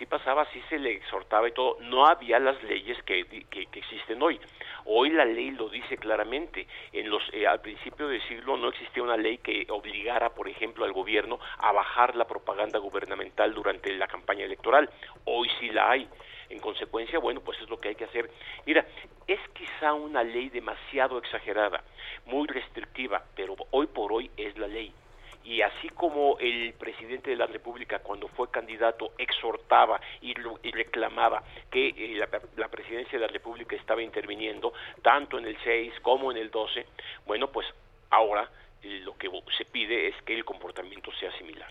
[0.05, 4.39] pasaba, sí se le exhortaba y todo, no había las leyes que, que, existen hoy.
[4.85, 6.67] Hoy la ley lo dice claramente.
[6.93, 10.85] En los, eh, al principio del siglo no existía una ley que obligara, por ejemplo,
[10.85, 14.89] al gobierno a bajar la propaganda gubernamental durante la campaña electoral.
[15.25, 16.07] Hoy sí la hay.
[16.49, 18.29] En consecuencia, bueno, pues es lo que hay que hacer.
[18.65, 18.85] Mira,
[19.27, 21.83] es quizá una ley demasiado exagerada,
[22.25, 24.93] muy restrictiva, pero hoy por hoy es la ley
[25.43, 30.33] y así como el presidente de la República cuando fue candidato exhortaba y,
[30.71, 32.27] reclamaba que eh,
[32.57, 36.85] la, presidencia de la República estaba interviniendo tanto en el 6 como en el 12,
[37.25, 37.67] bueno, pues
[38.09, 38.49] ahora
[38.83, 41.69] lo que se pide es que el comportamiento sea similar.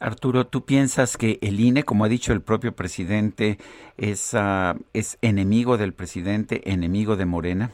[0.00, 3.58] Arturo, ¿tú piensas que el INE, como ha dicho el propio presidente,
[3.96, 7.70] es, uh, es enemigo del presidente, enemigo de Morena?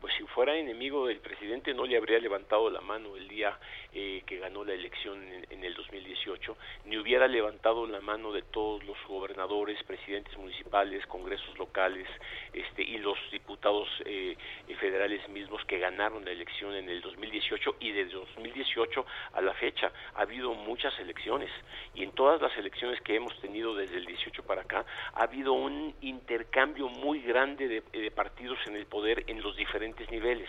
[0.00, 3.58] Pues si fuera enemigo del presidente no le habría levantado la mano el día
[4.00, 8.42] eh, que ganó la elección en, en, el 2018, ni hubiera levantado la mano de
[8.42, 12.06] todos los gobernadores, presidentes municipales, congresos locales
[12.52, 14.36] este, y los diputados eh,
[14.78, 19.90] federales mismos que ganaron la elección en el 2018 y desde 2018 a la fecha
[20.14, 21.50] ha habido muchas elecciones.
[21.96, 25.54] Y en todas las elecciones que hemos tenido desde el 18 para acá ha habido
[25.54, 30.48] un intercambio muy grande de, de partidos en el poder en los diferentes niveles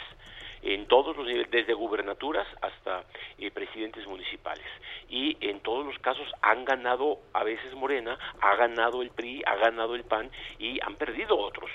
[0.61, 3.05] en todos los niveles, desde gubernaturas hasta
[3.37, 4.65] eh, presidentes municipales.
[5.09, 9.55] Y en todos los casos han ganado a veces Morena, ha ganado el PRI, ha
[9.55, 11.69] ganado el PAN y han perdido otros.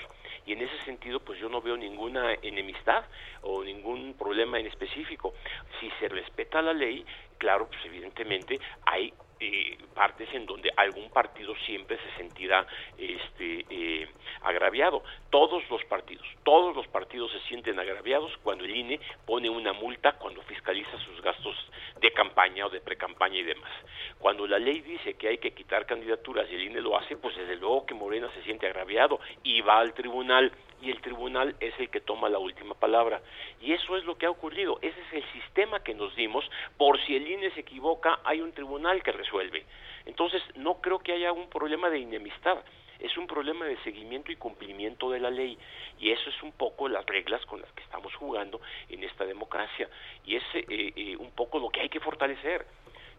[0.45, 3.03] Y en ese sentido, pues yo no veo ninguna enemistad
[3.41, 5.33] o ningún problema en específico.
[5.79, 7.03] Si se respeta la ley,
[7.39, 12.65] claro, pues evidentemente hay eh, partes en donde algún partido siempre se sentirá
[12.97, 14.07] este, eh,
[14.41, 15.03] agraviado.
[15.29, 20.13] Todos los partidos, todos los partidos se sienten agraviados cuando el INE pone una multa
[20.13, 21.55] cuando fiscaliza sus gastos
[21.99, 23.71] de campaña o de precampaña y demás.
[24.19, 27.35] Cuando la ley dice que hay que quitar candidaturas y el INE lo hace, pues
[27.35, 31.73] desde luego que Morena se siente agraviado y va al tribunal y el tribunal es
[31.79, 33.21] el que toma la última palabra.
[33.61, 34.77] Y eso es lo que ha ocurrido.
[34.81, 36.49] Ese es el sistema que nos dimos.
[36.77, 39.65] Por si el INE se equivoca, hay un tribunal que resuelve.
[40.05, 42.57] Entonces, no creo que haya un problema de enemistad.
[42.99, 45.57] Es un problema de seguimiento y cumplimiento de la ley.
[45.99, 49.89] Y eso es un poco las reglas con las que estamos jugando en esta democracia.
[50.25, 52.65] Y es eh, eh, un poco lo que hay que fortalecer.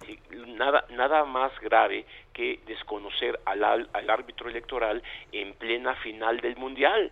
[0.04, 2.04] Sí, nada, nada más grave
[2.34, 5.02] que desconocer al, al árbitro electoral
[5.32, 7.10] en plena final del Mundial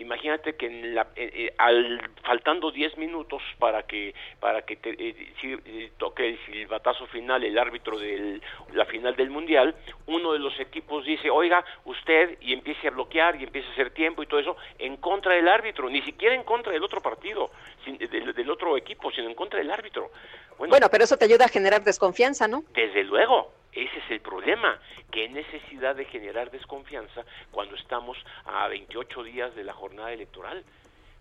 [0.00, 4.90] imagínate que en la, eh, eh, al faltando 10 minutos para que para que te,
[4.90, 8.40] eh, eh, toque el silbatazo final el árbitro de
[8.72, 9.74] la final del mundial
[10.06, 13.90] uno de los equipos dice oiga usted y empiece a bloquear y empiece a hacer
[13.90, 17.50] tiempo y todo eso en contra del árbitro ni siquiera en contra del otro partido
[17.84, 20.10] sin, del, del, otro equipo sino en contra del árbitro.
[20.58, 24.20] Bueno, bueno pero eso te ayuda a generar desconfianza no desde luego ese es el
[24.20, 24.80] problema.
[25.10, 30.64] ¿Qué necesidad de generar desconfianza cuando estamos a 28 días de la jornada electoral?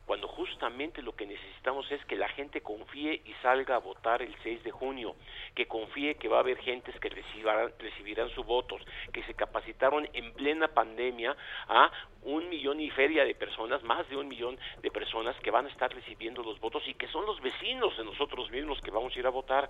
[0.10, 4.36] Cuando justamente lo que necesitamos es que la gente confíe y salga a votar el
[4.42, 5.16] 6 de junio,
[5.54, 8.82] que confíe que va a haber gentes que recibirán, recibirán sus votos,
[9.14, 11.92] que se capacitaron en plena pandemia a
[12.24, 15.70] un millón y feria de personas, más de un millón de personas que van a
[15.70, 19.20] estar recibiendo los votos y que son los vecinos de nosotros mismos que vamos a
[19.20, 19.70] ir a votar.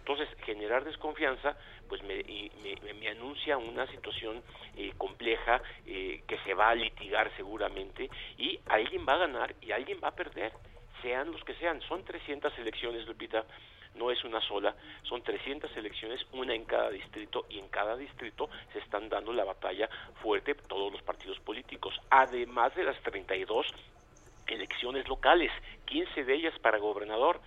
[0.00, 1.56] Entonces, generar desconfianza,
[1.88, 2.24] pues me,
[2.62, 4.42] me, me anuncia una situación
[4.76, 9.72] eh, compleja eh, que se va a litigar seguramente y alguien va a ganar y
[9.72, 10.52] alguien va a perder,
[11.02, 11.80] sean los que sean.
[11.82, 13.44] Son 300 elecciones, Lupita,
[13.94, 18.48] no es una sola, son 300 elecciones, una en cada distrito y en cada distrito
[18.72, 19.88] se están dando la batalla
[20.22, 23.66] fuerte todos los partidos políticos, además de las 32
[24.46, 25.52] elecciones locales,
[25.86, 27.40] 15 de ellas para gobernador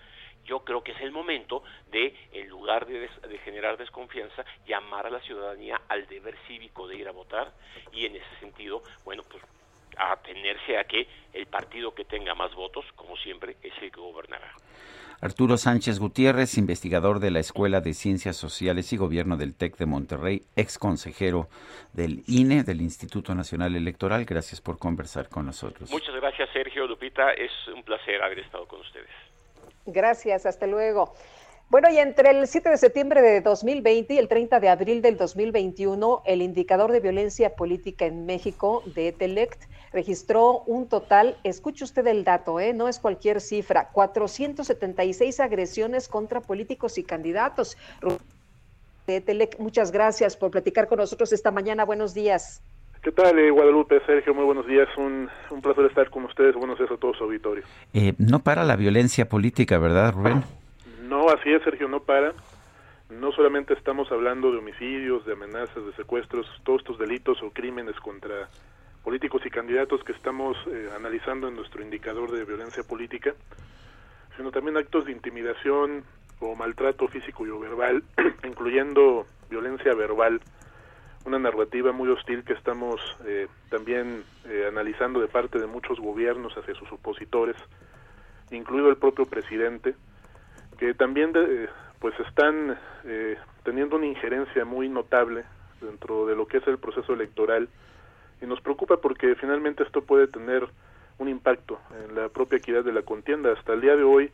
[0.45, 5.07] yo creo que es el momento de, en lugar de, des, de, generar desconfianza, llamar
[5.07, 7.52] a la ciudadanía al deber cívico de ir a votar
[7.91, 9.44] y en ese sentido, bueno, pues
[9.98, 13.99] a atenerse a que el partido que tenga más votos, como siempre, es el que
[13.99, 14.53] gobernará.
[15.22, 19.86] Arturo Sánchez Gutiérrez, investigador de la Escuela de Ciencias Sociales y Gobierno del TEC de
[19.86, 21.48] Monterrey, ex consejero
[21.94, 24.26] del INE, del Instituto Nacional Electoral.
[24.26, 25.90] Gracias por conversar con nosotros.
[25.91, 27.32] Muchas gracias, Sergio Lupita.
[27.32, 29.07] Es un placer haber estado con ustedes.
[29.85, 31.14] Gracias, hasta luego.
[31.69, 35.18] Bueno, y entre el 7 de septiembre de 2020 y el 30 de abril del
[35.18, 42.05] 2021, el indicador de violencia política en México de Etelect registró un total, escuche usted
[42.07, 42.73] el dato, ¿eh?
[42.73, 47.76] no es cualquier cifra, 476 agresiones contra políticos y candidatos.
[49.07, 51.85] De Etelect, muchas gracias por platicar con nosotros esta mañana.
[51.85, 52.61] Buenos días.
[53.03, 53.99] ¿Qué tal, eh, Guadalupe?
[54.05, 54.88] Sergio, muy buenos días.
[54.95, 56.55] Un, un, placer estar con ustedes.
[56.55, 57.65] Buenos días a todo su auditorio.
[57.93, 60.41] Eh, no para la violencia política, ¿verdad, Rubén?
[61.01, 62.31] No, así es, Sergio, no para.
[63.09, 67.99] No solamente estamos hablando de homicidios, de amenazas, de secuestros, todos estos delitos o crímenes
[67.99, 68.47] contra
[69.03, 73.34] políticos y candidatos que estamos eh, analizando en nuestro indicador de violencia política,
[74.38, 76.05] sino también actos de intimidación
[76.39, 78.01] o maltrato físico y o verbal,
[78.45, 80.39] incluyendo violencia verbal
[81.26, 86.54] una narrativa muy hostil que estamos eh, también eh, analizando de parte de muchos gobiernos
[86.58, 87.56] hacia sus opositores,
[88.52, 89.95] incluido el propio presidente,
[90.78, 91.70] que también de,
[92.00, 95.44] pues están eh, teniendo una injerencia muy notable
[95.82, 97.70] dentro de lo que es el proceso electoral
[98.41, 100.68] y nos preocupa porque finalmente esto puede tener
[101.20, 103.54] un impacto en la propia equidad de la contienda.
[103.54, 104.32] Hasta el día de hoy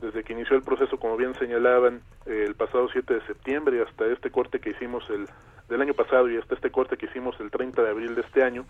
[0.00, 4.30] desde que inició el proceso, como bien señalaban, el pasado 7 de septiembre hasta este
[4.30, 5.26] corte que hicimos el
[5.68, 8.42] del año pasado y hasta este corte que hicimos el 30 de abril de este
[8.42, 8.66] año,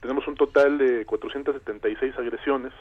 [0.00, 2.72] tenemos un total de 476 agresiones,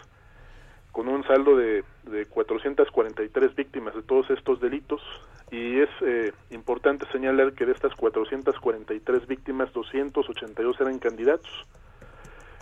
[0.92, 5.02] con un saldo de, de 443 víctimas de todos estos delitos
[5.50, 11.66] y es eh, importante señalar que de estas 443 víctimas 282 eran candidatos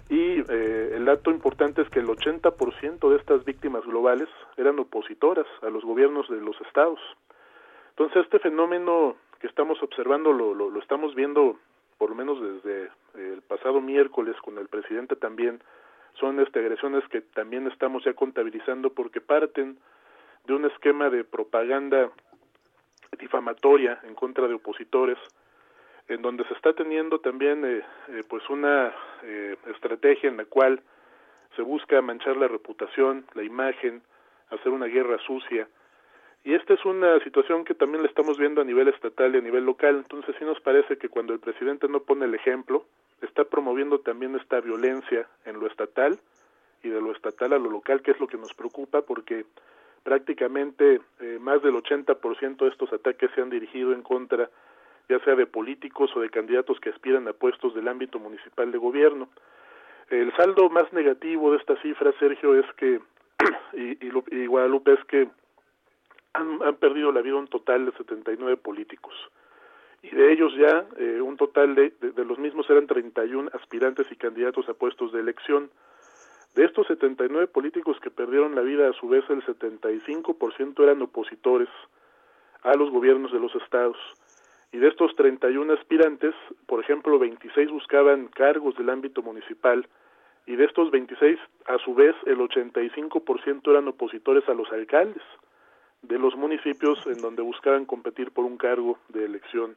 [0.10, 4.28] y eh, el dato importante es que el 80% de estas víctimas globales
[4.58, 7.00] eran opositoras a los gobiernos de los estados.
[7.92, 11.58] Entonces este fenómeno que estamos observando lo, lo, estamos viendo
[11.98, 15.62] por lo menos desde el pasado miércoles con el presidente también
[16.20, 19.78] son este, agresiones que también estamos ya contabilizando porque parten
[20.46, 22.10] de un esquema de propaganda
[23.18, 25.18] difamatoria en contra de opositores,
[26.08, 28.94] en donde se está teniendo también eh, eh, pues una
[29.24, 30.82] eh, estrategia en la cual
[31.56, 34.02] se busca manchar la reputación, la imagen,
[34.50, 35.68] hacer una guerra sucia.
[36.44, 39.42] Y esta es una situación que también la estamos viendo a nivel estatal y a
[39.42, 39.98] nivel local.
[39.98, 42.86] Entonces sí nos parece que cuando el presidente no pone el ejemplo,
[43.22, 46.18] está promoviendo también esta violencia en lo estatal
[46.82, 49.46] y de lo estatal a lo local, que es lo que nos preocupa porque
[50.04, 54.50] prácticamente eh, más del 80% de estos ataques se han dirigido en contra
[55.10, 58.78] ya sea de políticos o de candidatos que aspiran a puestos del ámbito municipal de
[58.78, 59.28] gobierno.
[60.10, 63.02] El saldo más negativo de esta cifra, Sergio, es que,
[63.74, 65.28] y, Guadalupe, es que
[66.34, 69.14] han, han, perdido la vida un total de 79 políticos.
[70.02, 74.08] Y de ellos ya eh, un total de, de, de, los mismos eran 31 aspirantes
[74.12, 75.70] y candidatos a puestos de elección.
[76.56, 81.70] De estos 79 políticos que perdieron la vida, a su vez el 75% eran opositores
[82.64, 83.98] a los gobiernos de los estados.
[84.72, 86.36] Y de estos 31 aspirantes,
[86.68, 89.88] por ejemplo, 26 buscaban cargos del ámbito municipal
[90.46, 95.22] y de estos 26, a su vez, el 85% eran opositores a los alcaldes
[96.02, 99.76] de los municipios en donde buscaban competir por un cargo de elección.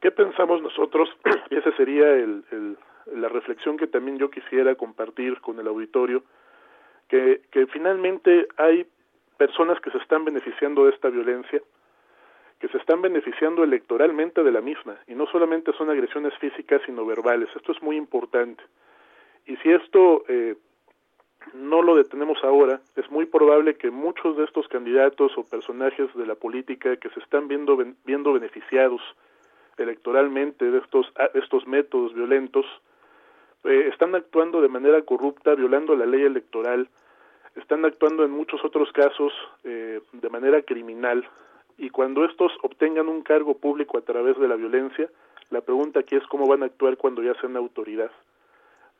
[0.00, 1.08] ¿Qué pensamos nosotros?
[1.50, 2.76] Esa sería el, el,
[3.14, 6.22] la reflexión que también yo quisiera compartir con el auditorio,
[7.08, 8.86] que, que finalmente hay
[9.36, 11.60] personas que se están beneficiando de esta violencia,
[12.58, 17.06] que se están beneficiando electoralmente de la misma, y no solamente son agresiones físicas, sino
[17.06, 17.48] verbales.
[17.56, 18.62] Esto es muy importante.
[19.46, 20.56] Y si esto eh,
[21.54, 26.26] no lo detenemos ahora, es muy probable que muchos de estos candidatos o personajes de
[26.26, 29.00] la política que se están viendo, viendo beneficiados
[29.76, 32.66] electoralmente de estos, estos métodos violentos,
[33.64, 36.88] eh, están actuando de manera corrupta, violando la ley electoral,
[37.56, 39.32] están actuando en muchos otros casos
[39.64, 41.26] eh, de manera criminal,
[41.78, 45.08] y cuando estos obtengan un cargo público a través de la violencia,
[45.48, 48.10] la pregunta aquí es cómo van a actuar cuando ya sean autoridad.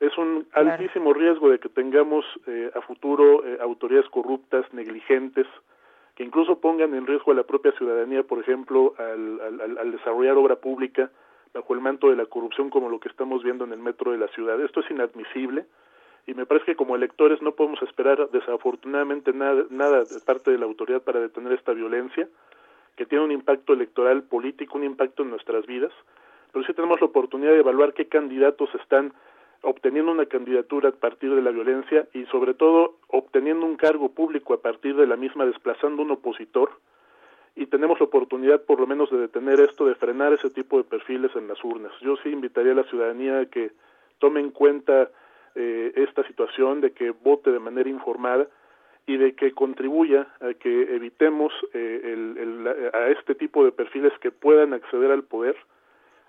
[0.01, 0.71] Es un claro.
[0.71, 5.45] altísimo riesgo de que tengamos eh, a futuro eh, autoridades corruptas, negligentes,
[6.15, 10.35] que incluso pongan en riesgo a la propia ciudadanía, por ejemplo, al, al, al desarrollar
[10.37, 11.11] obra pública
[11.53, 14.17] bajo el manto de la corrupción como lo que estamos viendo en el metro de
[14.17, 14.59] la ciudad.
[14.59, 15.65] Esto es inadmisible
[16.25, 20.57] y me parece que como electores no podemos esperar desafortunadamente nada, nada de parte de
[20.57, 22.27] la autoridad para detener esta violencia
[22.95, 25.93] que tiene un impacto electoral político, un impacto en nuestras vidas,
[26.51, 29.13] pero sí tenemos la oportunidad de evaluar qué candidatos están
[29.61, 34.53] obteniendo una candidatura a partir de la violencia y sobre todo obteniendo un cargo público
[34.53, 36.71] a partir de la misma, desplazando un opositor,
[37.55, 40.85] y tenemos la oportunidad por lo menos de detener esto, de frenar ese tipo de
[40.85, 41.91] perfiles en las urnas.
[42.01, 43.71] Yo sí invitaría a la ciudadanía a que
[44.19, 45.09] tome en cuenta
[45.55, 48.47] eh, esta situación, de que vote de manera informada,
[49.05, 54.13] y de que contribuya a que evitemos eh, el, el, a este tipo de perfiles
[54.19, 55.57] que puedan acceder al poder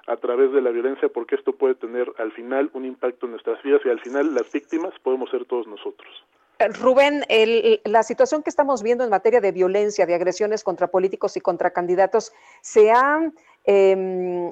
[0.07, 3.62] a través de la violencia porque esto puede tener al final un impacto en nuestras
[3.62, 6.09] vidas y al final las víctimas podemos ser todos nosotros.
[6.59, 10.89] Eh, Rubén, el, la situación que estamos viendo en materia de violencia, de agresiones contra
[10.89, 13.31] políticos y contra candidatos, se ha
[13.65, 14.51] eh,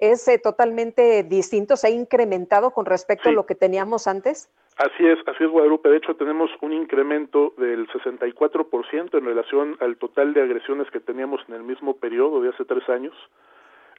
[0.00, 3.30] es totalmente distinto, se ha incrementado con respecto sí.
[3.30, 4.50] a lo que teníamos antes.
[4.76, 5.88] Así es, así es Guadalupe.
[5.88, 11.40] De hecho, tenemos un incremento del 64% en relación al total de agresiones que teníamos
[11.48, 13.14] en el mismo periodo de hace tres años.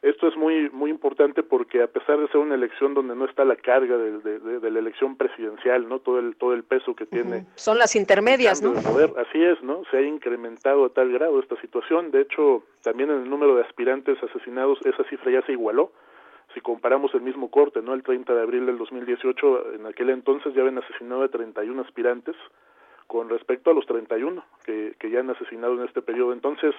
[0.06, 3.44] Esto es muy muy importante porque a pesar de ser una elección donde no está
[3.44, 7.07] la carga de, de, de la elección presidencial, no todo el todo el peso que
[7.07, 7.38] tiene.
[7.38, 7.45] Uh -huh.
[7.56, 8.73] Son las intermedias, ¿no?
[8.73, 9.10] Poder.
[9.18, 9.82] Así es, ¿no?
[9.90, 12.11] Se ha incrementado a tal grado esta situación.
[12.11, 15.91] De hecho, también en el número de aspirantes asesinados esa cifra ya se igualó
[16.53, 17.94] si comparamos el mismo corte, ¿no?
[17.95, 22.36] El 30 de abril del 2018, en aquel entonces ya habían asesinado a 31 aspirantes
[23.07, 26.32] con respecto a los 31 que, que ya han asesinado en este periodo.
[26.32, 26.73] Entonces,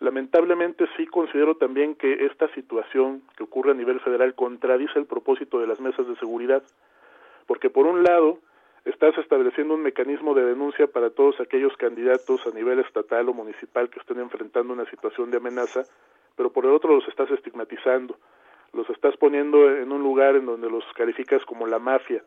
[0.00, 5.58] lamentablemente sí considero también que esta situación que ocurre a nivel federal contradice el propósito
[5.58, 6.62] de las mesas de seguridad,
[7.46, 8.38] porque por un lado,
[8.84, 13.90] estás estableciendo un mecanismo de denuncia para todos aquellos candidatos a nivel estatal o municipal
[13.90, 15.82] que estén enfrentando una situación de amenaza,
[16.36, 18.16] pero por el otro los estás estigmatizando,
[18.72, 22.22] los estás poniendo en un lugar en donde los calificas como la mafia.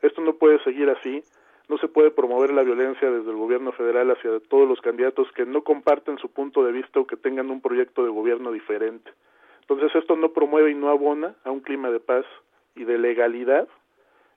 [0.00, 1.22] Esto no puede seguir así,
[1.68, 5.44] no se puede promover la violencia desde el gobierno federal hacia todos los candidatos que
[5.44, 9.10] no comparten su punto de vista o que tengan un proyecto de gobierno diferente.
[9.60, 12.24] Entonces esto no promueve y no abona a un clima de paz
[12.74, 13.68] y de legalidad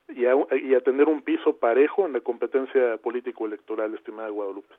[0.09, 4.73] y a, y a tener un piso parejo en la competencia político-electoral, estimada Guadalupe.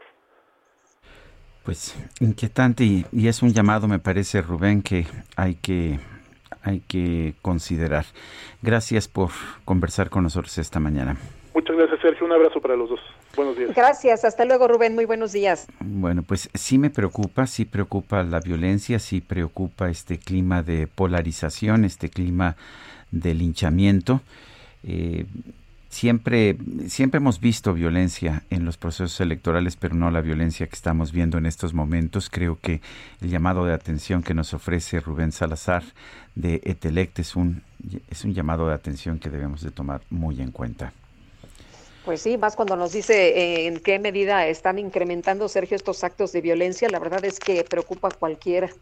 [1.64, 5.06] Pues inquietante y, y, es un llamado, me parece, Rubén, que
[5.36, 6.00] hay que
[6.62, 8.04] hay que considerar.
[8.62, 9.30] Gracias por
[9.64, 11.16] conversar con nosotros esta mañana.
[11.54, 12.26] Muchas gracias, Sergio.
[12.26, 13.00] Un abrazo para los dos.
[13.36, 13.74] Buenos días.
[13.74, 14.24] Gracias.
[14.24, 14.94] Hasta luego, Rubén.
[14.94, 15.66] Muy buenos días.
[15.80, 21.84] Bueno, pues sí me preocupa, sí preocupa la violencia, sí preocupa este clima de polarización,
[21.84, 22.56] este clima
[23.10, 24.22] de linchamiento.
[24.82, 25.26] Eh,
[25.90, 26.56] siempre,
[26.88, 31.36] siempre hemos visto violencia en los procesos electorales, pero no la violencia que estamos viendo
[31.36, 32.30] en estos momentos.
[32.30, 32.80] Creo que
[33.20, 35.84] el llamado de atención que nos ofrece Rubén Salazar
[36.34, 37.62] de Etelect es un,
[38.08, 40.94] es un llamado de atención que debemos de tomar muy en cuenta.
[42.02, 46.32] Pues sí, más cuando nos dice eh, en qué medida están incrementando, Sergio, estos actos
[46.32, 48.76] de violencia, la verdad es que preocupa a cualquiera.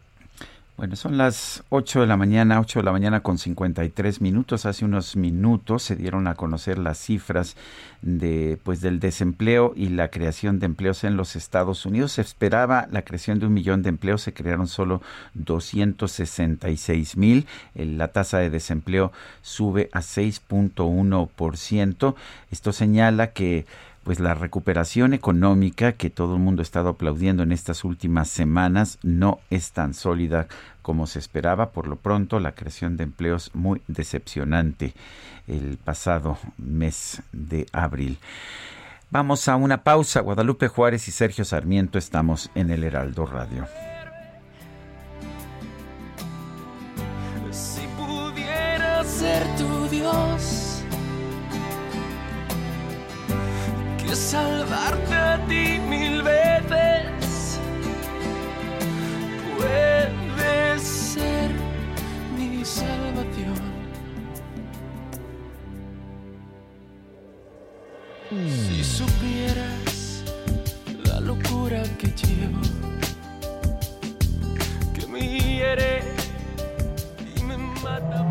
[0.77, 4.65] Bueno, son las 8 de la mañana, 8 de la mañana con 53 minutos.
[4.65, 7.55] Hace unos minutos se dieron a conocer las cifras
[8.01, 12.13] de pues del desempleo y la creación de empleos en los Estados Unidos.
[12.13, 15.03] Se esperaba la creación de un millón de empleos, se crearon solo
[15.35, 17.45] 266 mil.
[17.75, 19.11] La tasa de desempleo
[19.43, 22.15] sube a 6.1%.
[22.49, 23.67] Esto señala que
[24.03, 28.97] pues la recuperación económica que todo el mundo ha estado aplaudiendo en estas últimas semanas
[29.03, 30.47] no es tan sólida
[30.81, 31.71] como se esperaba.
[31.71, 34.93] Por lo pronto, la creación de empleos muy decepcionante
[35.47, 38.17] el pasado mes de abril.
[39.11, 40.21] Vamos a una pausa.
[40.21, 43.67] Guadalupe Juárez y Sergio Sarmiento estamos en el Heraldo Radio.
[54.21, 57.59] Salvarte a ti mil veces.
[59.57, 61.49] Puedes ser
[62.37, 63.59] mi salvación.
[68.29, 70.23] Si supieras
[71.05, 72.61] la locura que llevo,
[74.93, 76.03] que me hiere
[77.35, 78.30] y me mata.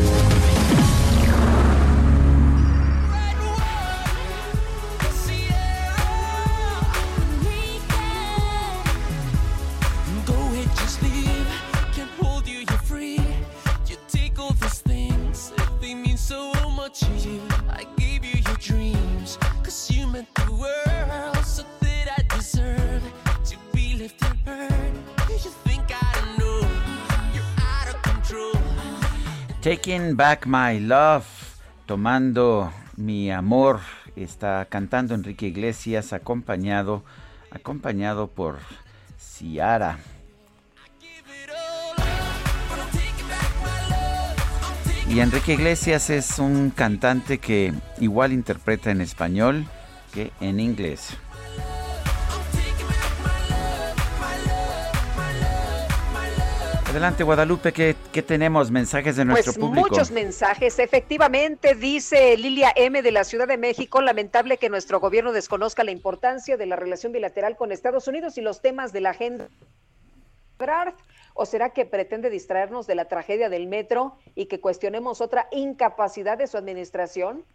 [30.21, 31.25] Back My Love,
[31.87, 33.79] tomando mi amor,
[34.15, 37.03] está cantando Enrique Iglesias acompañado
[37.49, 38.59] acompañado por
[39.17, 39.97] Ciara.
[45.09, 49.65] Y Enrique Iglesias es un cantante que igual interpreta en español
[50.13, 51.17] que en inglés.
[56.91, 58.69] Adelante, Guadalupe, ¿qué, tenemos?
[58.69, 59.87] Mensajes de nuestro pues público.
[59.87, 60.77] Muchos mensajes.
[60.77, 63.01] Efectivamente, dice Lilia M.
[63.01, 67.13] de la Ciudad de México, lamentable que nuestro gobierno desconozca la importancia de la relación
[67.13, 69.47] bilateral con Estados Unidos y los temas de la agenda.
[71.33, 76.37] ¿O será que pretende distraernos de la tragedia del metro y que cuestionemos otra incapacidad
[76.37, 77.45] de su administración?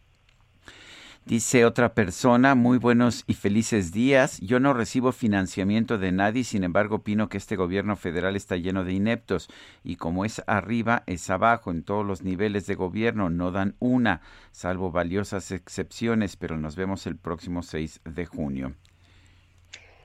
[1.26, 4.38] Dice otra persona, muy buenos y felices días.
[4.40, 8.84] Yo no recibo financiamiento de nadie, sin embargo opino que este gobierno federal está lleno
[8.84, 9.48] de ineptos
[9.82, 11.72] y como es arriba, es abajo.
[11.72, 14.20] En todos los niveles de gobierno no dan una,
[14.52, 18.76] salvo valiosas excepciones, pero nos vemos el próximo 6 de junio.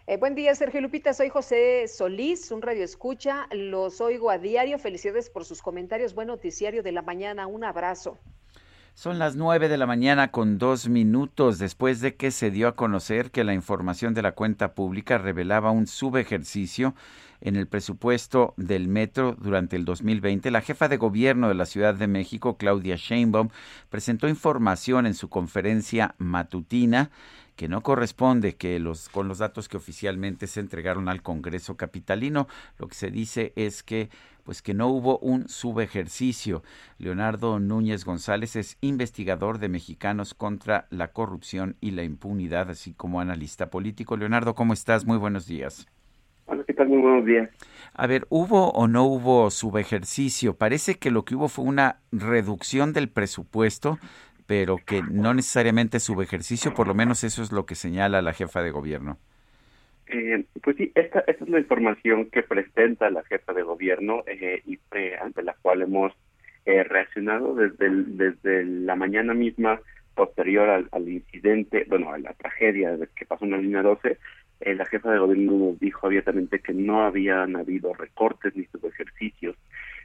[0.08, 1.14] Eh, buen día, Sergio Lupita.
[1.14, 3.48] Soy José Solís, un radio escucha.
[3.52, 4.80] Los oigo a diario.
[4.80, 6.16] Felicidades por sus comentarios.
[6.16, 7.46] Buen noticiario de la mañana.
[7.46, 8.18] Un abrazo.
[8.94, 12.76] Son las nueve de la mañana con dos minutos después de que se dio a
[12.76, 16.94] conocer que la información de la cuenta pública revelaba un subejercicio
[17.40, 20.52] en el presupuesto del metro durante el 2020.
[20.52, 23.50] La jefa de gobierno de la Ciudad de México, Claudia Sheinbaum,
[23.90, 27.10] presentó información en su conferencia matutina
[27.62, 32.48] que no corresponde que los con los datos que oficialmente se entregaron al Congreso capitalino.
[32.80, 34.10] Lo que se dice es que
[34.44, 36.64] pues que no hubo un subejercicio.
[36.98, 43.22] Leonardo Núñez González es investigador de Mexicanos contra la corrupción y la impunidad, así como
[43.22, 44.18] analista político.
[44.18, 45.06] Leonardo, ¿cómo estás?
[45.06, 45.86] Muy buenos días.
[46.48, 46.90] Hola, ¿qué tal?
[46.90, 47.50] Muy buenos días.
[47.94, 50.56] A ver, ¿hubo o no hubo subejercicio?
[50.56, 54.00] Parece que lo que hubo fue una reducción del presupuesto,
[54.46, 58.62] pero que no necesariamente subejercicio, por lo menos eso es lo que señala la jefa
[58.62, 59.18] de gobierno.
[60.08, 64.62] Eh, pues sí, esta, esta, es la información que presenta la jefa de gobierno eh,
[64.66, 64.78] y
[65.22, 66.14] ante la cual hemos
[66.66, 69.80] eh, reaccionado desde, desde la mañana misma
[70.14, 74.18] posterior al, al, incidente, bueno, a la tragedia que pasó en la línea 12.
[74.62, 79.56] Eh, la jefa de gobierno nos dijo abiertamente que no habían habido recortes ni subejercicios.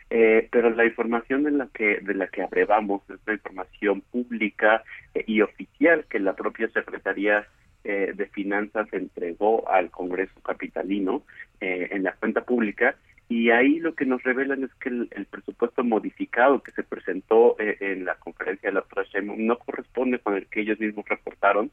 [0.08, 4.84] Eh, pero la información de la que de la que abrevamos es la información pública
[5.26, 7.46] y oficial que la propia secretaría
[7.88, 11.22] eh, de Finanzas entregó al Congreso Capitalino
[11.60, 12.96] eh, en la cuenta pública.
[13.28, 17.54] Y ahí lo que nos revelan es que el, el presupuesto modificado que se presentó
[17.60, 21.70] eh, en la conferencia de la otra no corresponde con el que ellos mismos reportaron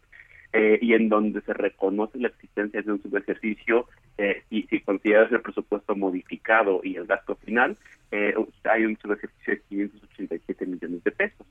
[0.53, 5.31] eh, y en donde se reconoce la existencia de un subejercicio eh, y si consideras
[5.31, 7.75] el presupuesto modificado y el gasto final,
[8.11, 11.47] eh, hay un subejercicio de 587 millones de pesos.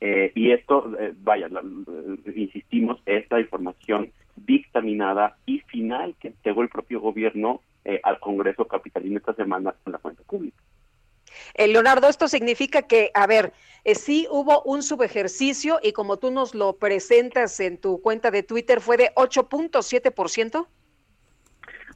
[0.00, 1.62] Eh, y esto, eh, vaya, la,
[2.34, 9.18] insistimos, esta información dictaminada y final que entregó el propio gobierno eh, al Congreso Capitalino
[9.18, 10.56] esta semana con la cuenta pública.
[11.56, 13.52] Leonardo, esto significa que, a ver,
[13.94, 18.80] sí hubo un subejercicio y como tú nos lo presentas en tu cuenta de Twitter,
[18.80, 20.66] fue de 8.7%.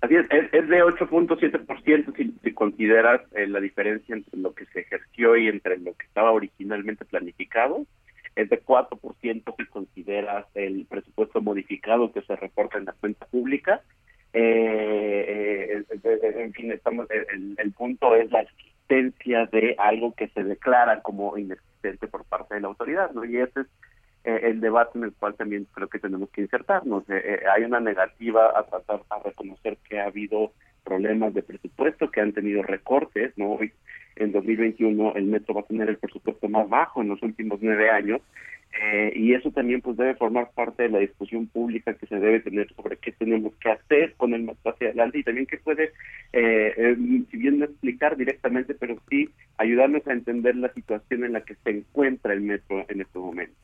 [0.01, 4.65] Así es, es, es de 8.7% si, si consideras eh, la diferencia entre lo que
[4.67, 7.87] se ejerció y entre lo que estaba originalmente planificado.
[8.35, 13.83] Es de 4% si consideras el presupuesto modificado que se reporta en la cuenta pública.
[14.33, 18.41] Eh, eh, en fin, estamos, el, el punto es la
[18.95, 23.25] de algo que se declara como inexistente por parte de la autoridad, ¿no?
[23.25, 23.67] Y ese es
[24.25, 27.09] eh, el debate en el cual también creo que tenemos que insertarnos.
[27.09, 30.53] Eh, eh, hay una negativa a tratar a reconocer que ha habido
[30.85, 33.53] problemas de presupuesto, que han tenido recortes, ¿no?
[33.53, 33.73] Hoy,
[34.17, 37.91] en 2021 el metro va a tener el presupuesto más bajo en los últimos nueve
[37.91, 38.21] años
[38.73, 42.41] eh, y eso también pues debe formar parte de la discusión pública que se debe
[42.41, 45.93] tener sobre qué tenemos que hacer con el metro hacia adelante y también que puede,
[46.33, 46.97] eh, eh,
[47.31, 49.29] si bien no explicar directamente, pero sí
[49.59, 53.55] ayudarnos a entender la situación en la que se encuentra el metro en este momento.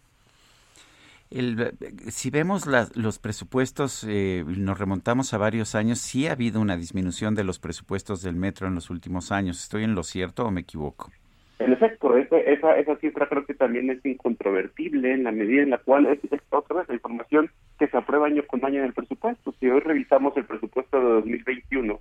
[1.30, 1.72] El,
[2.08, 6.76] si vemos la, los presupuestos, eh, nos remontamos a varios años, sí ha habido una
[6.76, 9.60] disminución de los presupuestos del metro en los últimos años.
[9.60, 11.10] ¿Estoy en lo cierto o me equivoco?
[11.58, 12.38] En efecto, esa,
[12.76, 16.18] esa, cifra creo que también es incontrovertible en la medida en la cual es,
[16.50, 19.54] otra vez la información que se aprueba año con año en el presupuesto.
[19.58, 21.98] Si hoy revisamos el presupuesto de 2021,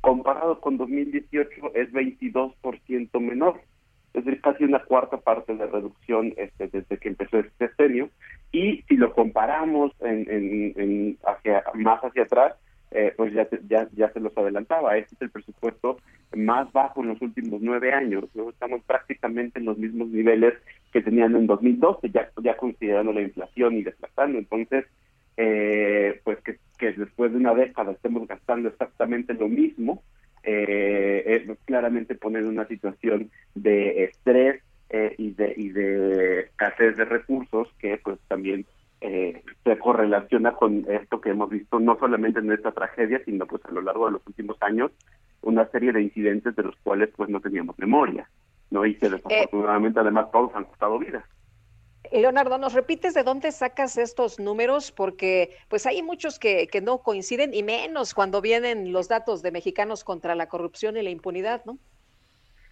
[0.00, 3.60] comparado con 2018 es 22% menor
[4.14, 8.08] es decir, casi una cuarta parte de reducción este, desde que empezó este sexenio.
[8.52, 12.54] Y si lo comparamos en, en, en hacia más hacia atrás,
[12.94, 14.96] eh, pues ya, ya, ya se los adelantaba.
[14.96, 15.98] Este es el presupuesto
[16.36, 18.24] más bajo en los últimos nueve años.
[18.34, 18.50] ¿no?
[18.50, 20.54] Estamos prácticamente en los mismos niveles
[20.92, 24.38] que tenían en 2012, ya, ya considerando la inflación y desplazando.
[24.38, 24.86] Entonces,
[25.36, 26.58] eh, pues que,
[26.92, 30.04] después de una década estemos gastando exactamente lo mismo,
[30.44, 37.68] eh, claramente poner una situación de estrés eh, y de y de escasez de recursos
[37.78, 38.66] que pues también
[39.06, 43.62] eh, se correlaciona con esto que hemos visto no solamente en esta tragedia sino pues
[43.66, 44.92] a lo largo de los últimos años
[45.42, 48.28] una serie de incidentes de los cuales pues no teníamos memoria
[48.70, 51.24] no y que desafortunadamente además todos han costado vidas
[52.12, 54.92] Leonardo, ¿nos repites de dónde sacas estos números?
[54.92, 59.50] Porque pues hay muchos que, que no coinciden y menos cuando vienen los datos de
[59.50, 61.78] mexicanos contra la corrupción y la impunidad, ¿no?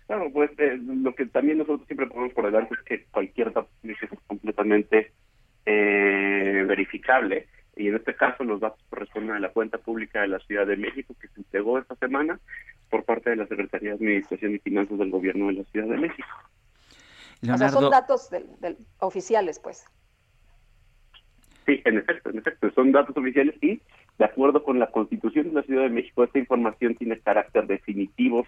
[0.06, 3.68] Claro, pues eh, lo que también nosotros siempre ponemos por delante es que cualquier dato
[3.82, 3.96] es
[4.26, 5.12] completamente
[5.66, 10.38] eh, verificable y en este caso los datos corresponden a la cuenta pública de la
[10.40, 12.38] Ciudad de México que se entregó esta semana
[12.90, 15.96] por parte de la Secretaría de Administración y Finanzas del Gobierno de la Ciudad de
[15.96, 16.28] México.
[17.40, 17.64] Leonardo...
[17.64, 19.84] O sea, son datos del, del, oficiales, pues.
[21.66, 23.80] Sí, en efecto, en efecto, son datos oficiales y
[24.18, 28.46] de acuerdo con la Constitución de la Ciudad de México, esta información tiene carácter definitivo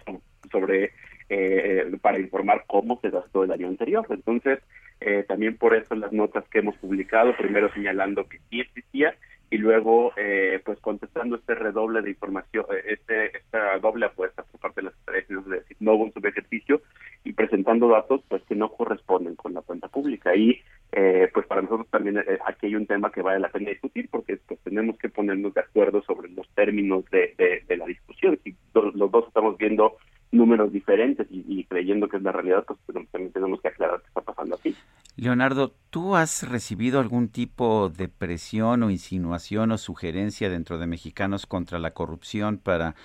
[0.51, 0.91] sobre
[1.29, 4.05] eh, para informar cómo se gastó el año anterior.
[4.09, 4.59] Entonces,
[5.01, 9.15] eh, también por eso las notas que hemos publicado, primero señalando que sí existía
[9.49, 14.59] y luego eh, pues contestando este redoble de información, eh, este esta doble apuesta por
[14.59, 16.81] parte de las empresas de decir no hubo un subejercicio
[17.23, 20.35] y presentando datos pues que no corresponden con la cuenta pública.
[20.35, 20.61] Y
[20.91, 24.37] eh, pues para nosotros también aquí hay un tema que vale la pena discutir porque
[24.47, 27.33] pues tenemos que ponernos de acuerdo sobre los términos de,
[27.67, 28.39] de, la discusión.
[28.43, 29.97] Si los dos estamos viendo
[30.35, 32.79] números diferentes y, creyendo que es la realidad, pues
[33.11, 34.75] también tenemos que aclarar qué está pasando aquí.
[35.17, 41.45] Leonardo, ¿tú has recibido algún tipo de presión o insinuación o sugerencia dentro de Mexicanos
[41.45, 42.95] contra la corrupción para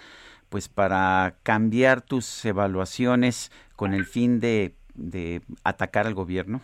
[0.48, 6.60] pues para cambiar tus evaluaciones con el fin de, de atacar al gobierno?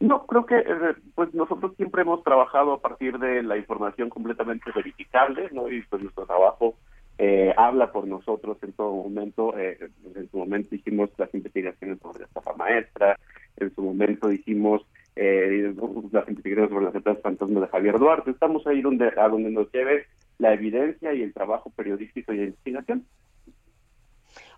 [0.00, 4.70] No, creo que eh, pues nosotros siempre hemos trabajado a partir de la información completamente
[4.74, 5.70] verificable, ¿no?
[5.70, 6.74] Y pues nuestro trabajo
[7.18, 9.56] eh, habla por nosotros en todo momento.
[9.58, 9.78] Eh,
[10.14, 13.18] en su momento hicimos las investigaciones sobre la estafa maestra,
[13.56, 14.82] en su momento hicimos
[15.16, 15.74] eh,
[16.12, 18.30] las investigaciones sobre las empresas fantasmas de Javier Duarte.
[18.30, 20.06] Estamos ahí donde, a donde nos lleve
[20.38, 23.06] la evidencia y el trabajo periodístico y de investigación.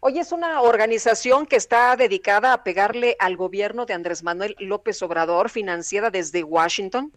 [0.01, 5.03] Hoy es una organización que está dedicada a pegarle al gobierno de Andrés Manuel López
[5.03, 7.13] Obrador, financiada desde Washington.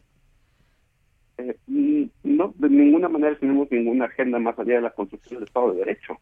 [1.49, 5.73] Eh, no, de ninguna manera tenemos ninguna agenda más allá de la construcción del Estado
[5.73, 6.17] de Derecho.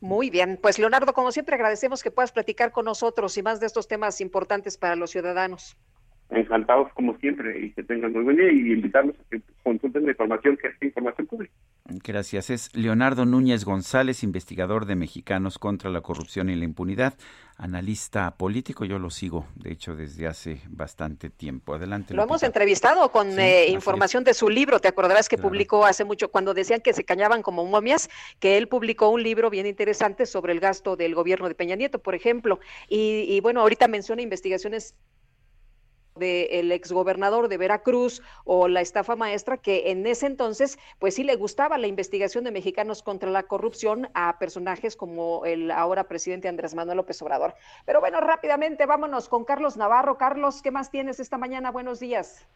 [0.00, 3.66] Muy bien, pues Leonardo, como siempre agradecemos que puedas platicar con nosotros y más de
[3.66, 5.76] estos temas importantes para los ciudadanos
[6.30, 10.10] encantados como siempre y que tengan muy buen día y invitarlos a que consulten la
[10.10, 11.52] información que es información pública.
[11.88, 12.50] Gracias.
[12.50, 17.14] Es Leonardo Núñez González, investigador de Mexicanos contra la Corrupción y la Impunidad,
[17.56, 18.84] analista político.
[18.84, 21.74] Yo lo sigo, de hecho, desde hace bastante tiempo.
[21.74, 22.12] Adelante.
[22.14, 24.80] Lo hemos entrevistado con eh, información de su libro.
[24.80, 28.66] Te acordarás que publicó hace mucho, cuando decían que se cañaban como momias, que él
[28.66, 32.58] publicó un libro bien interesante sobre el gasto del gobierno de Peña Nieto, por ejemplo.
[32.88, 34.96] Y, y bueno, ahorita menciona investigaciones
[36.16, 41.36] del exgobernador de Veracruz o la estafa maestra, que en ese entonces, pues sí le
[41.36, 46.74] gustaba la investigación de mexicanos contra la corrupción a personajes como el ahora presidente Andrés
[46.74, 47.54] Manuel López Obrador.
[47.84, 50.18] Pero bueno, rápidamente vámonos con Carlos Navarro.
[50.18, 51.70] Carlos, ¿qué más tienes esta mañana?
[51.70, 52.46] Buenos días.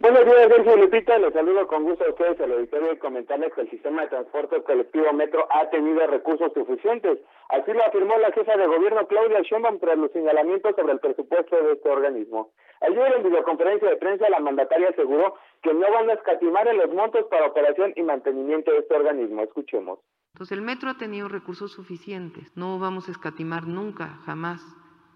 [0.00, 1.18] Buenos días, Sergio Lupita.
[1.18, 4.62] Les saludo con gusto a ustedes al auditorio y comentarles que el sistema de transporte
[4.62, 7.18] colectivo Metro ha tenido recursos suficientes.
[7.48, 11.56] Así lo afirmó la jefa de gobierno Claudia Sheinbaum tras los señalamientos sobre el presupuesto
[11.56, 12.52] de este organismo.
[12.80, 16.94] Ayer en videoconferencia de prensa la mandataria aseguró que no van a escatimar en los
[16.94, 19.42] montos para operación y mantenimiento de este organismo.
[19.42, 19.98] Escuchemos.
[20.34, 22.56] Entonces el Metro ha tenido recursos suficientes.
[22.56, 24.62] No vamos a escatimar nunca, jamás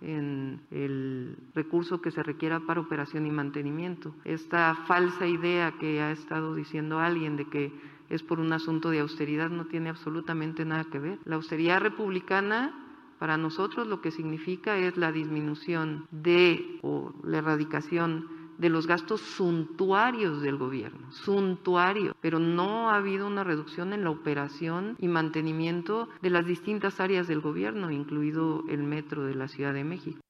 [0.03, 4.15] en el recurso que se requiera para operación y mantenimiento.
[4.25, 7.73] Esta falsa idea que ha estado diciendo alguien de que
[8.09, 11.19] es por un asunto de austeridad no tiene absolutamente nada que ver.
[11.25, 12.75] La austeridad republicana
[13.19, 19.21] para nosotros lo que significa es la disminución de o la erradicación de los gastos
[19.21, 26.09] suntuarios del gobierno, suntuario, pero no ha habido una reducción en la operación y mantenimiento
[26.21, 30.21] de las distintas áreas del gobierno, incluido el metro de la Ciudad de México.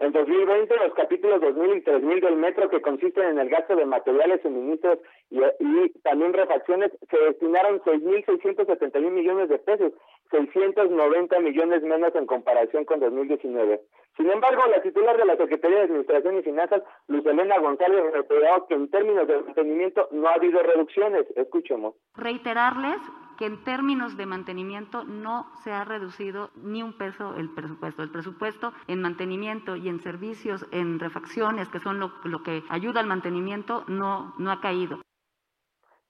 [0.00, 3.84] En 2020, los capítulos 2000 y 3000 del metro que consisten en el gasto de
[3.84, 4.98] materiales, suministros
[5.28, 9.92] y, y también refacciones se destinaron 6.671 millones de pesos,
[10.30, 13.80] 690 millones menos en comparación con 2019.
[14.16, 18.66] Sin embargo, la titular de la Secretaría de Administración y Finanzas, Luz Elena González, reiteró
[18.66, 21.26] que en términos de mantenimiento no ha habido reducciones.
[21.36, 21.94] Escuchemos.
[22.14, 22.98] Reiterarles
[23.38, 28.02] que en términos de mantenimiento no se ha reducido ni un peso el presupuesto.
[28.02, 33.00] El presupuesto en mantenimiento y en servicios, en refacciones, que son lo, lo que ayuda
[33.00, 35.00] al mantenimiento, no, no ha caído.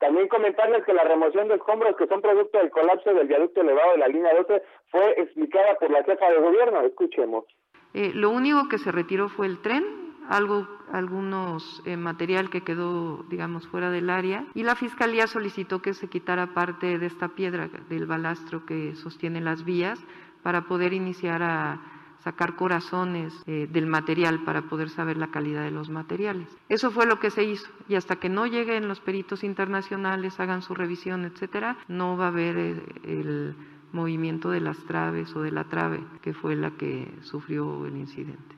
[0.01, 3.93] También comentarles que la remoción de escombros que son producto del colapso del viaducto elevado
[3.93, 6.81] de la línea 12 fue explicada por la jefa de gobierno.
[6.81, 7.45] Escuchemos.
[7.93, 9.85] Eh, lo único que se retiró fue el tren,
[10.31, 15.93] algo, algunos eh, material que quedó, digamos, fuera del área, y la fiscalía solicitó que
[15.93, 20.03] se quitara parte de esta piedra del balastro que sostiene las vías
[20.43, 21.79] para poder iniciar a
[22.23, 26.49] sacar corazones eh, del material para poder saber la calidad de los materiales.
[26.69, 30.63] Eso fue lo que se hizo y hasta que no lleguen los peritos internacionales, hagan
[30.63, 33.55] su revisión, etcétera, no va a haber el
[33.93, 38.57] movimiento de las traves o de la trave, que fue la que sufrió el incidente.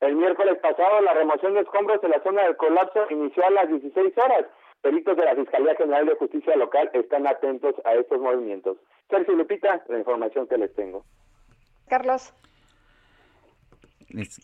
[0.00, 3.68] El miércoles pasado, la remoción de escombros en la zona del colapso inició a las
[3.68, 4.46] 16 horas.
[4.82, 8.76] Peritos de la Fiscalía General de Justicia Local están atentos a estos movimientos.
[9.08, 11.02] Sergio Lupita, la información que les tengo.
[11.88, 12.34] Carlos.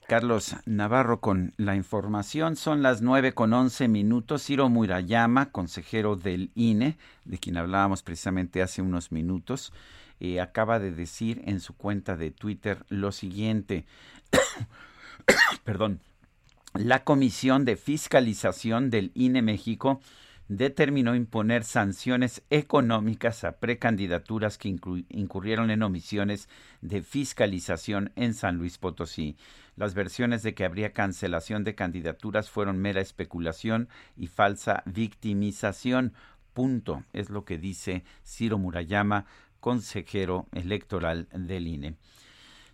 [0.09, 2.57] Carlos Navarro con la información.
[2.57, 4.43] Son las nueve con once minutos.
[4.45, 9.73] Ciro Murayama, consejero del INE, de quien hablábamos precisamente hace unos minutos,
[10.21, 13.85] eh, acaba de decir en su cuenta de Twitter lo siguiente.
[15.65, 16.01] Perdón.
[16.75, 20.01] La Comisión de Fiscalización del INE México
[20.57, 26.49] determinó imponer sanciones económicas a precandidaturas que incurrieron en omisiones
[26.81, 29.37] de fiscalización en San Luis Potosí.
[29.77, 36.13] Las versiones de que habría cancelación de candidaturas fueron mera especulación y falsa victimización.
[36.53, 37.03] Punto.
[37.15, 39.25] Es lo que dice Ciro Murayama,
[39.61, 41.95] consejero electoral del INE.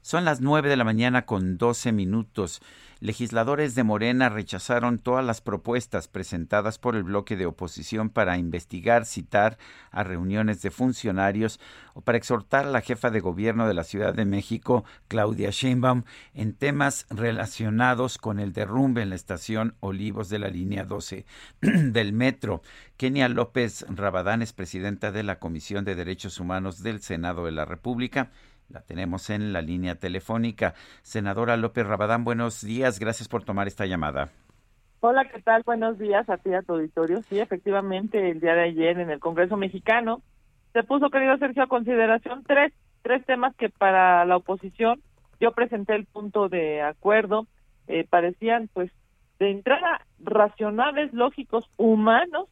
[0.09, 2.63] Son las nueve de la mañana con doce minutos.
[3.01, 9.05] Legisladores de Morena rechazaron todas las propuestas presentadas por el bloque de oposición para investigar,
[9.05, 9.59] citar
[9.91, 11.61] a reuniones de funcionarios
[11.93, 16.05] o para exhortar a la jefa de gobierno de la Ciudad de México, Claudia Sheinbaum,
[16.33, 21.27] en temas relacionados con el derrumbe en la estación Olivos de la línea 12
[21.61, 22.63] del metro.
[22.97, 27.67] Kenia López Rabadán es presidenta de la Comisión de Derechos Humanos del Senado de la
[27.67, 28.31] República
[28.69, 30.75] la tenemos en la línea telefónica.
[31.03, 32.99] Senadora López Rabadán, buenos días.
[32.99, 34.29] Gracias por tomar esta llamada.
[35.01, 35.63] Hola, ¿qué tal?
[35.65, 37.23] Buenos días a ti, a tu auditorio.
[37.23, 40.23] Sí, efectivamente, el día de ayer en el Congreso mexicano
[40.73, 42.73] se puso, querido Sergio, a consideración tres,
[43.03, 45.01] tres temas que para la oposición
[45.41, 47.47] yo presenté el punto de acuerdo.
[47.87, 48.91] Eh, parecían, pues,
[49.39, 52.49] de entrada racionales, lógicos, humanos,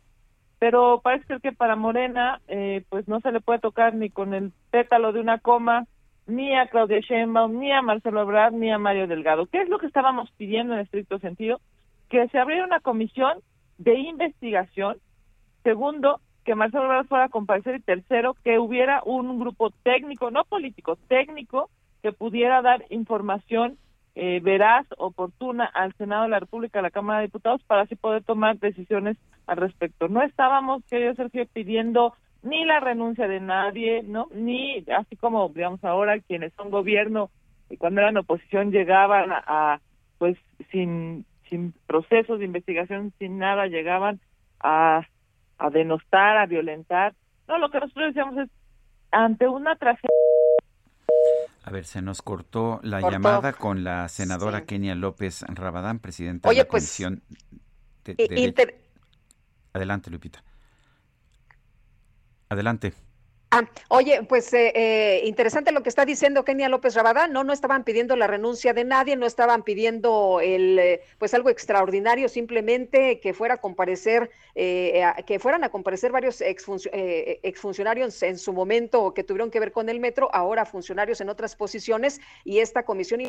[0.59, 4.52] pero parece que para Morena, eh, pues no se le puede tocar ni con el
[4.70, 5.86] pétalo de una coma,
[6.27, 9.47] ni a Claudia Sheinbaum, ni a Marcelo Ebrard, ni a Mario Delgado.
[9.47, 11.61] ¿Qué es lo que estábamos pidiendo en estricto sentido?
[12.09, 13.39] Que se abriera una comisión
[13.78, 14.98] de investigación.
[15.62, 17.77] Segundo, que Marcelo Ebrard fuera a comparecer.
[17.77, 21.70] Y tercero, que hubiera un grupo técnico, no político, técnico,
[22.03, 23.78] que pudiera dar información
[24.15, 27.97] eh, veraz, oportuna al Senado de la República, a la Cámara de Diputados, para así
[27.97, 29.16] poder tomar decisiones
[29.47, 30.09] al respecto.
[30.09, 32.15] No estábamos, querido Sergio, pidiendo
[32.47, 34.28] ni la renuncia de nadie, ¿no?
[34.32, 37.31] Ni, así como, digamos, ahora quienes son gobierno
[37.68, 39.81] y cuando eran oposición llegaban a,
[40.18, 40.39] pues,
[40.70, 44.20] sin, sin procesos de investigación, sin nada, llegaban
[44.60, 45.02] a,
[45.59, 47.14] a denostar, a violentar.
[47.48, 48.51] No, lo que nosotros decíamos es,
[49.10, 50.09] ante una tragedia...
[51.64, 56.55] A ver, se nos cortó la llamada con la senadora Kenia López Rabadán, presidenta de
[56.55, 57.23] la pues, Comisión
[58.05, 58.74] de,
[59.73, 60.45] Adelante, Lupita.
[62.48, 62.93] Adelante.
[63.52, 67.52] Ah, oye, pues eh, eh, interesante lo que está diciendo Kenia López Rabadán, no, no
[67.52, 73.20] estaban pidiendo la renuncia de nadie, no estaban pidiendo el, eh, pues algo extraordinario, simplemente
[73.20, 79.51] que fuera a comparecer, que fueran a comparecer varios exfuncionarios en su momento que tuvieron
[79.51, 83.20] que ver con el metro, ahora funcionarios en otras posiciones y esta comisión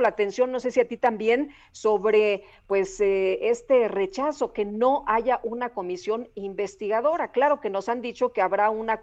[0.00, 5.04] la atención, no sé si a ti también, sobre pues eh, este rechazo, que no
[5.06, 7.30] haya una comisión investigadora.
[7.30, 9.00] Claro que nos han dicho que habrá una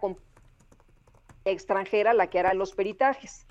[1.45, 3.45] extranjera la que hará los peritajes.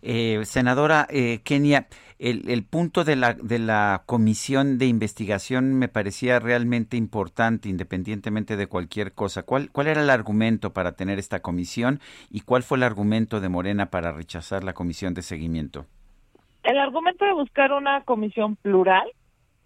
[0.00, 1.88] Eh, senadora eh, Kenia,
[2.20, 8.68] el, punto de la, de la comisión de investigación me parecía realmente importante, independientemente de
[8.68, 9.42] cualquier cosa.
[9.42, 12.00] ¿Cuál, ¿Cuál era el argumento para tener esta comisión
[12.30, 15.86] y cuál fue el argumento de Morena para rechazar la comisión de seguimiento?
[16.68, 19.10] El argumento de buscar una comisión plural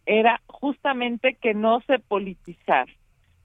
[0.06, 2.92] era justamente que no se politizara,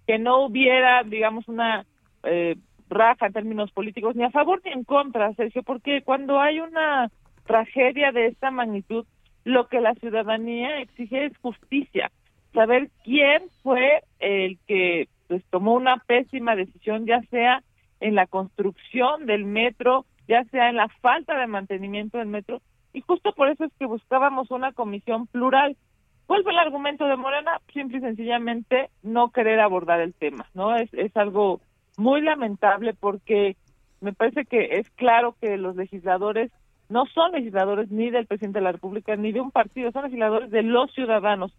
[0.06, 1.84] que no hubiera, digamos, una
[2.22, 2.58] eh,
[2.88, 7.10] raja en términos políticos ni a favor ni en contra, Sergio, porque cuando hay una
[7.48, 9.08] tragedia de esta magnitud,
[9.44, 12.12] lo que la ciudadanía exige es justicia,
[12.54, 17.64] saber quién fue el que pues, tomó una pésima decisión, ya sea
[18.02, 22.62] en la construcción del metro, ya sea en la falta de mantenimiento del metro,
[22.98, 25.78] y justo por eso es que buscábamos una comisión plural.
[26.26, 27.62] ¿Cuál fue el argumento de Morena?
[27.72, 30.76] Simple y sencillamente no querer abordar el tema, ¿no?
[30.76, 31.62] Es, es algo
[31.96, 33.56] muy lamentable porque
[34.02, 36.52] me parece que es claro que los legisladores
[36.90, 40.50] no son legisladores ni del presidente de la República ni de un partido, son legisladores
[40.50, 41.54] de los ciudadanos.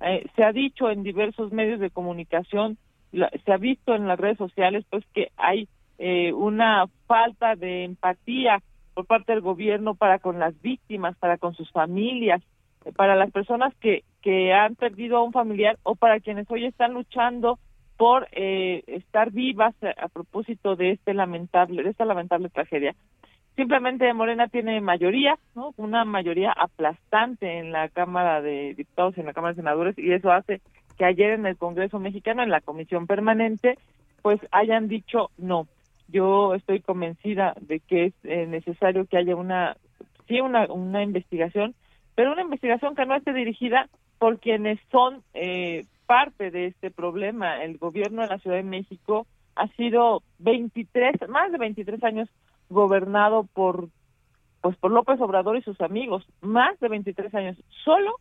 [0.00, 2.78] Eh, se ha dicho en diversos medios de comunicación,
[3.10, 5.66] se ha visto en las redes sociales, pues que hay
[5.98, 8.62] eh, una falta de empatía
[8.94, 12.42] por parte del gobierno para con las víctimas, para con sus familias,
[12.84, 16.64] eh, para las personas que, que han perdido a un familiar o para quienes hoy
[16.64, 17.58] están luchando
[17.96, 22.94] por eh, estar vivas a, propósito de este lamentable de esta lamentable tragedia.
[23.56, 25.72] Simplemente Morena tiene mayoría, ¿no?
[25.76, 30.12] Una mayoría aplastante en la Cámara de Diputados y en la Cámara de Senadores y
[30.12, 30.60] eso hace
[30.98, 33.78] que ayer en el Congreso mexicano en la Comisión Permanente
[34.22, 35.68] pues hayan dicho no
[36.08, 39.76] yo estoy convencida de que es eh, necesario que haya una
[40.28, 41.74] sí una, una investigación,
[42.14, 47.62] pero una investigación que no esté dirigida por quienes son eh, parte de este problema.
[47.62, 49.26] El gobierno de la Ciudad de México
[49.56, 52.28] ha sido 23, más de 23 años
[52.68, 53.88] gobernado por
[54.60, 57.58] pues por López Obrador y sus amigos, más de 23 años.
[57.84, 58.14] Solo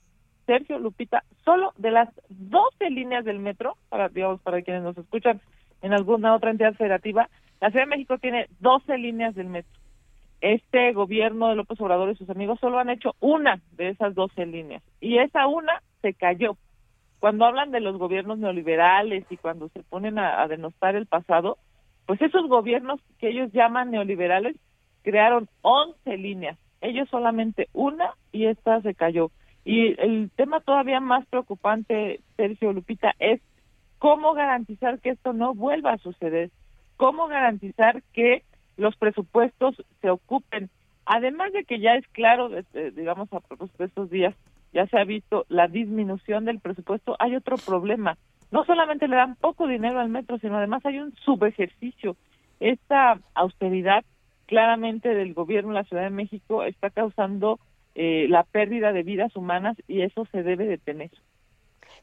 [0.46, 5.40] Sergio Lupita, solo de las 12 líneas del metro, para digamos para quienes nos escuchan
[5.82, 7.30] en alguna otra entidad federativa,
[7.64, 9.72] la Ciudad de México tiene 12 líneas del metro.
[10.42, 14.48] Este gobierno de López Obrador y sus amigos solo han hecho una de esas 12
[14.48, 16.58] líneas y esa una se cayó.
[17.22, 21.58] Cuando hablan de los gobiernos neoliberales y cuando se ponen a, a denostar el pasado,
[22.06, 24.58] pues esos gobiernos que ellos llaman neoliberales
[25.02, 29.32] crearon 11 líneas, ellos solamente una y esta se cayó.
[29.64, 33.40] Y el tema todavía más preocupante, Sergio Lupita, es
[34.00, 36.52] cómo garantizar que esto no vuelva a suceder,
[37.04, 38.44] cómo garantizar que
[38.78, 40.70] los presupuestos se ocupen.
[41.06, 42.50] Además de que ya es claro,
[42.96, 44.34] digamos, a propósito de estos días,
[44.72, 48.18] ya se ha visto la disminución del presupuesto, hay otro problema.
[48.52, 52.16] No solamente le dan poco dinero al metro, sino además hay un subejercicio.
[52.62, 54.06] Esta austeridad
[54.46, 57.60] claramente del gobierno de la Ciudad de México está causando
[57.96, 61.12] eh, la pérdida de vidas humanas y eso se debe detener.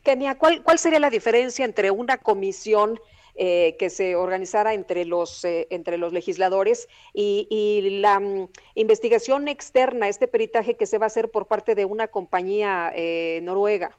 [0.03, 2.99] Kenia, ¿cuál, ¿cuál sería la diferencia entre una comisión
[3.35, 9.49] eh, que se organizara entre los, eh, entre los legisladores y, y la um, investigación
[9.49, 13.97] externa, este peritaje que se va a hacer por parte de una compañía eh, noruega?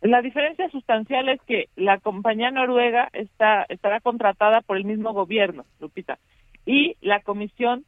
[0.00, 5.64] La diferencia sustancial es que la compañía noruega está, estará contratada por el mismo gobierno,
[5.78, 6.18] Lupita,
[6.66, 7.84] y la comisión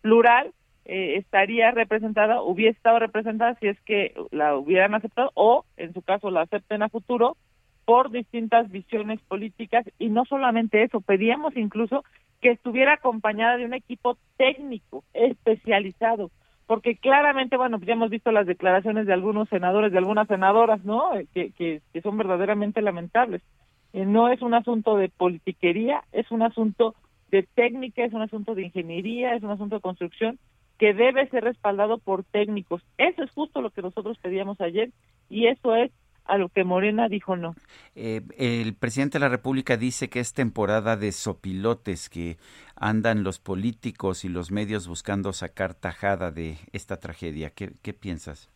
[0.00, 0.52] plural
[0.86, 6.00] eh, estaría representada, hubiera estado representada si es que la hubieran aceptado o, en su
[6.00, 7.36] caso, la acepten a futuro
[7.88, 12.04] por distintas visiones políticas y no solamente eso, pedíamos incluso
[12.42, 16.30] que estuviera acompañada de un equipo técnico especializado,
[16.66, 21.12] porque claramente, bueno, ya hemos visto las declaraciones de algunos senadores, de algunas senadoras, ¿no?
[21.32, 23.40] Que, que, que son verdaderamente lamentables.
[23.94, 26.94] Eh, no es un asunto de politiquería, es un asunto
[27.30, 30.38] de técnica, es un asunto de ingeniería, es un asunto de construcción
[30.76, 32.82] que debe ser respaldado por técnicos.
[32.98, 34.90] Eso es justo lo que nosotros pedíamos ayer
[35.30, 35.90] y eso es
[36.28, 37.54] a lo que Morena dijo no.
[37.94, 42.36] Eh, el presidente de la República dice que es temporada de sopilotes, que
[42.76, 47.50] andan los políticos y los medios buscando sacar tajada de esta tragedia.
[47.50, 48.50] ¿Qué, qué piensas?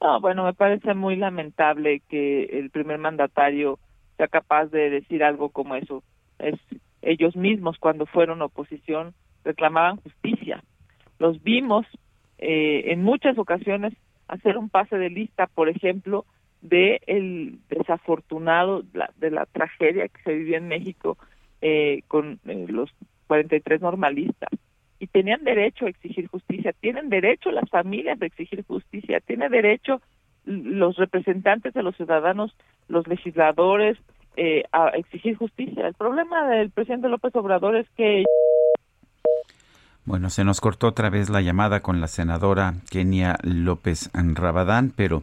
[0.00, 3.78] Ah, bueno, me parece muy lamentable que el primer mandatario
[4.16, 6.02] sea capaz de decir algo como eso.
[6.38, 6.58] Es
[7.00, 9.14] ellos mismos cuando fueron oposición
[9.44, 10.62] reclamaban justicia
[11.18, 11.86] los vimos
[12.38, 13.92] eh, en muchas ocasiones
[14.28, 16.24] hacer un pase de lista, por ejemplo,
[16.60, 18.82] de el desafortunado
[19.16, 21.16] de la tragedia que se vivió en México
[21.60, 22.90] eh, con eh, los
[23.26, 24.50] 43 normalistas
[24.98, 30.00] y tenían derecho a exigir justicia, tienen derecho las familias a exigir justicia, tiene derecho
[30.44, 32.54] los representantes de los ciudadanos,
[32.88, 33.98] los legisladores
[34.36, 35.86] eh, a exigir justicia.
[35.86, 38.24] El problema del presidente López Obrador es que
[40.04, 45.22] bueno, se nos cortó otra vez la llamada con la senadora Kenia López Rabadán, pero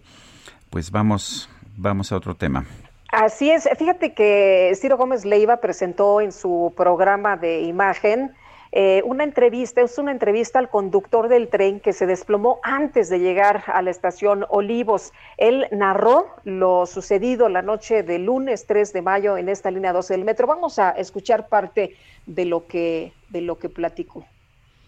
[0.70, 2.66] pues vamos, vamos a otro tema.
[3.12, 8.34] Así es, fíjate que Ciro Gómez Leiva presentó en su programa de imagen
[8.78, 13.20] eh, una entrevista, es una entrevista al conductor del tren que se desplomó antes de
[13.20, 15.14] llegar a la estación Olivos.
[15.38, 20.16] Él narró lo sucedido la noche del lunes 3 de mayo en esta línea 12
[20.16, 20.46] del metro.
[20.46, 24.26] Vamos a escuchar parte de lo que, de lo que platicó.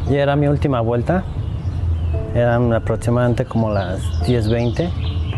[0.10, 1.24] Ya era mi última vuelta,
[2.36, 5.37] eran aproximadamente como las 10.20.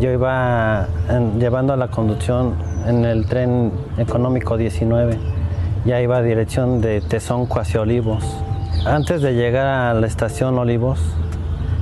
[0.00, 0.88] Yo iba
[1.38, 2.54] llevando la conducción
[2.86, 5.18] en el tren económico 19,
[5.84, 8.24] ya iba a dirección de Tezonco hacia Olivos.
[8.84, 11.00] Antes de llegar a la estación Olivos,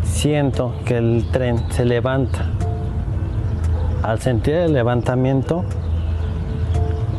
[0.05, 2.40] siento que el tren se levanta.
[4.02, 5.64] Al sentir el levantamiento,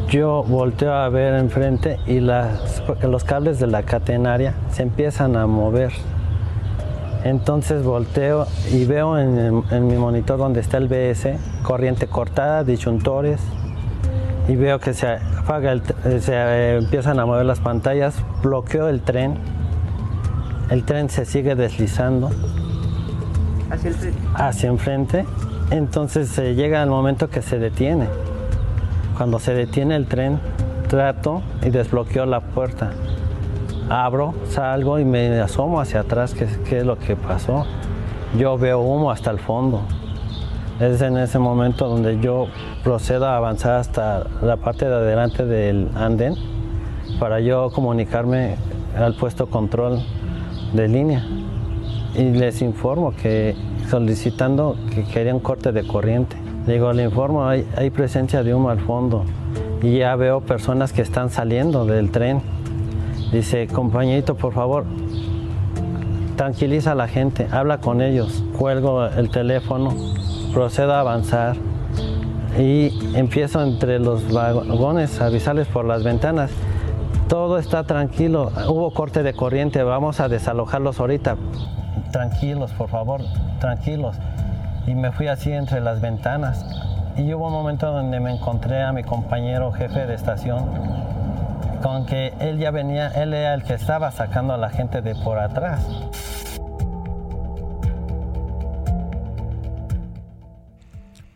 [0.10, 5.91] yo volteo a ver enfrente y los cables de la catenaria se empiezan a mover.
[7.24, 13.40] Entonces volteo y veo en, mi monitor donde está el BS, corriente cortada, disyuntores,
[14.48, 15.74] y veo que se apaga,
[16.20, 19.38] se empiezan a mover las pantallas, bloqueo el tren,
[20.70, 22.30] el tren se sigue deslizando
[23.70, 24.20] hacia el frente.
[24.36, 25.26] Hacia enfrente,
[25.72, 28.08] entonces se llega al momento que se detiene.
[29.18, 30.40] Cuando se detiene el tren,
[30.90, 32.91] trato y desbloqueo la puerta.
[33.89, 37.65] Abro, salgo y me asomo hacia atrás, qué, es lo que pasó.
[38.38, 39.81] Yo veo humo hasta el fondo.
[40.80, 42.47] Es en ese momento donde yo
[42.84, 46.35] procedo a avanzar hasta la parte de adelante del andén
[47.19, 48.55] para yo comunicarme
[48.97, 50.01] al puesto control
[50.73, 51.26] de línea.
[52.15, 53.55] y les informo que
[53.89, 56.35] solicitando que querían corte de corriente.
[56.68, 59.26] Digo, le informo, hay, hay presencia de humo al fondo
[59.81, 62.41] y ya veo personas que están saliendo del tren.
[63.34, 64.85] Dice, compañerito, por favor,
[66.35, 68.43] tranquiliza a la gente, habla con ellos.
[68.60, 69.91] Cuelgo el teléfono,
[70.53, 71.55] procedo a avanzar
[72.60, 76.51] y empiezo entre los vagones a avisarles por las ventanas.
[77.27, 81.35] Todo está tranquilo, hubo corte de corriente, vamos a desalojarlos ahorita.
[82.11, 83.22] Tranquilos, por favor,
[83.60, 84.15] tranquilos.
[84.85, 86.64] Y me fui así entre las ventanas.
[87.18, 90.65] Y hubo un momento donde me encontré a mi compañero jefe de estación,
[91.84, 95.15] con que él ya venía, él era el que estaba sacando a la gente de
[95.15, 95.85] por atrás.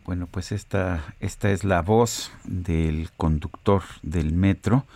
[0.06, 4.86] Bueno, pues esta, esta es la voz del conductor del metro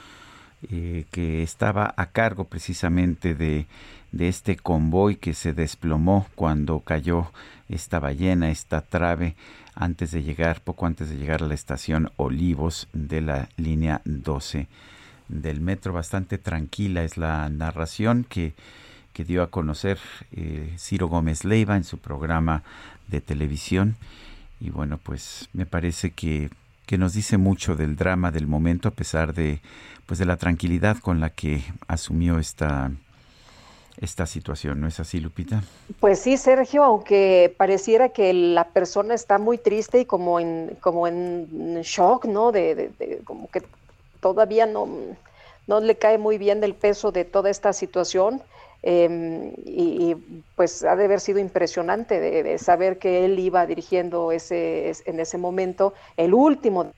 [0.70, 3.66] eh, que estaba a cargo precisamente de,
[4.10, 7.30] de, este convoy que se desplomó cuando cayó
[7.68, 9.36] esta ballena, esta trave,
[9.74, 14.66] antes de llegar, poco antes de llegar a la estación Olivos de la línea 12
[15.28, 15.92] del metro.
[15.92, 18.54] Bastante tranquila es la narración que,
[19.12, 19.98] que dio a conocer
[20.32, 22.62] eh, Ciro Gómez Leiva en su programa
[23.08, 23.96] de televisión
[24.60, 26.48] y bueno, pues me parece que,
[26.86, 29.60] que nos dice mucho del drama del momento a pesar de
[30.06, 32.90] pues de la tranquilidad con la que asumió esta
[33.98, 35.62] esta situación, ¿no es así, Lupita?
[36.00, 41.06] Pues sí, Sergio, aunque pareciera que la persona está muy triste y como en, como
[41.06, 42.52] en shock, ¿no?
[42.52, 42.90] De,
[43.24, 43.62] como que
[44.22, 44.88] todavía no,
[45.66, 48.40] no le cae muy bien del peso de toda esta situación.
[48.84, 50.16] Em, y,
[50.56, 55.38] pues ha de haber sido impresionante de, saber que él iba dirigiendo ese en ese
[55.38, 56.92] momento el último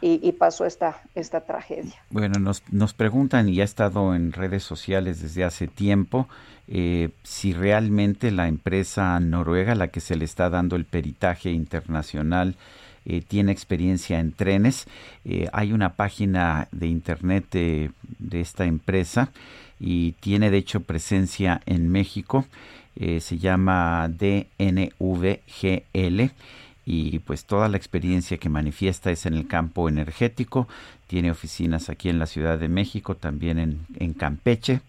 [0.00, 1.94] y, pasó esta esta tragedia.
[2.10, 6.26] Bueno, nos, nos preguntan y ha estado en redes sociales desde hace tiempo
[6.72, 12.54] eh, si realmente la empresa noruega, la que se le está dando el peritaje internacional,
[13.06, 14.86] eh, tiene experiencia en trenes.
[15.24, 17.90] Eh, hay una página de internet de,
[18.32, 19.30] esta empresa
[19.78, 22.44] y tiene de hecho presencia en México.
[22.96, 25.40] Eh, se llama DNVGL
[26.84, 30.68] y pues toda la experiencia que manifiesta es en el campo energético.
[31.06, 34.80] Tiene oficinas aquí en la Ciudad de México, también en Campeche.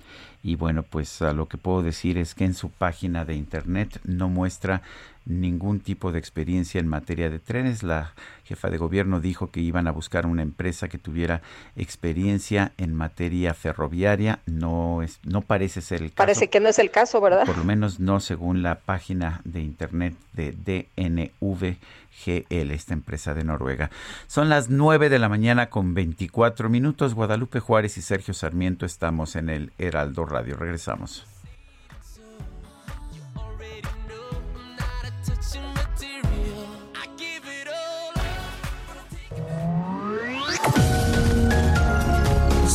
[0.44, 4.28] Y bueno, pues lo que puedo decir es que en su página de internet no
[4.28, 4.82] muestra
[5.26, 7.84] ningún tipo de experiencia en materia de trenes.
[7.84, 11.42] La jefa de gobierno dijo que iban a buscar una empresa que tuviera
[11.76, 14.40] experiencia en materia ferroviaria.
[14.46, 16.18] No es, no parece ser el caso.
[16.18, 17.46] Parece que no es el caso, ¿verdad?
[17.46, 20.52] Por lo menos no según la página de internet de
[20.98, 23.90] DNVGL, esta empresa de Noruega.
[24.28, 27.14] Son las 9 de la mañana con 24 minutos.
[27.14, 30.58] Guadalupe Juárez y Sergio Sarmiento estamos en el Heraldo Radio.
[30.58, 31.31] Regresamos.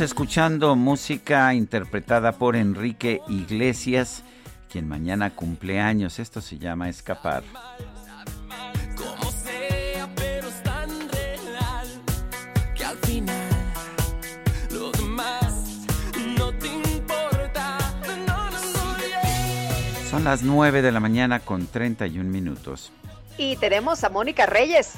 [0.00, 4.22] Escuchando música interpretada por Enrique Iglesias,
[4.70, 6.18] quien mañana cumple años.
[6.18, 7.44] Esto se llama Escapar.
[20.10, 22.92] Son las 9 de la mañana con 31 minutos.
[23.38, 24.94] Y tenemos a Mónica Reyes.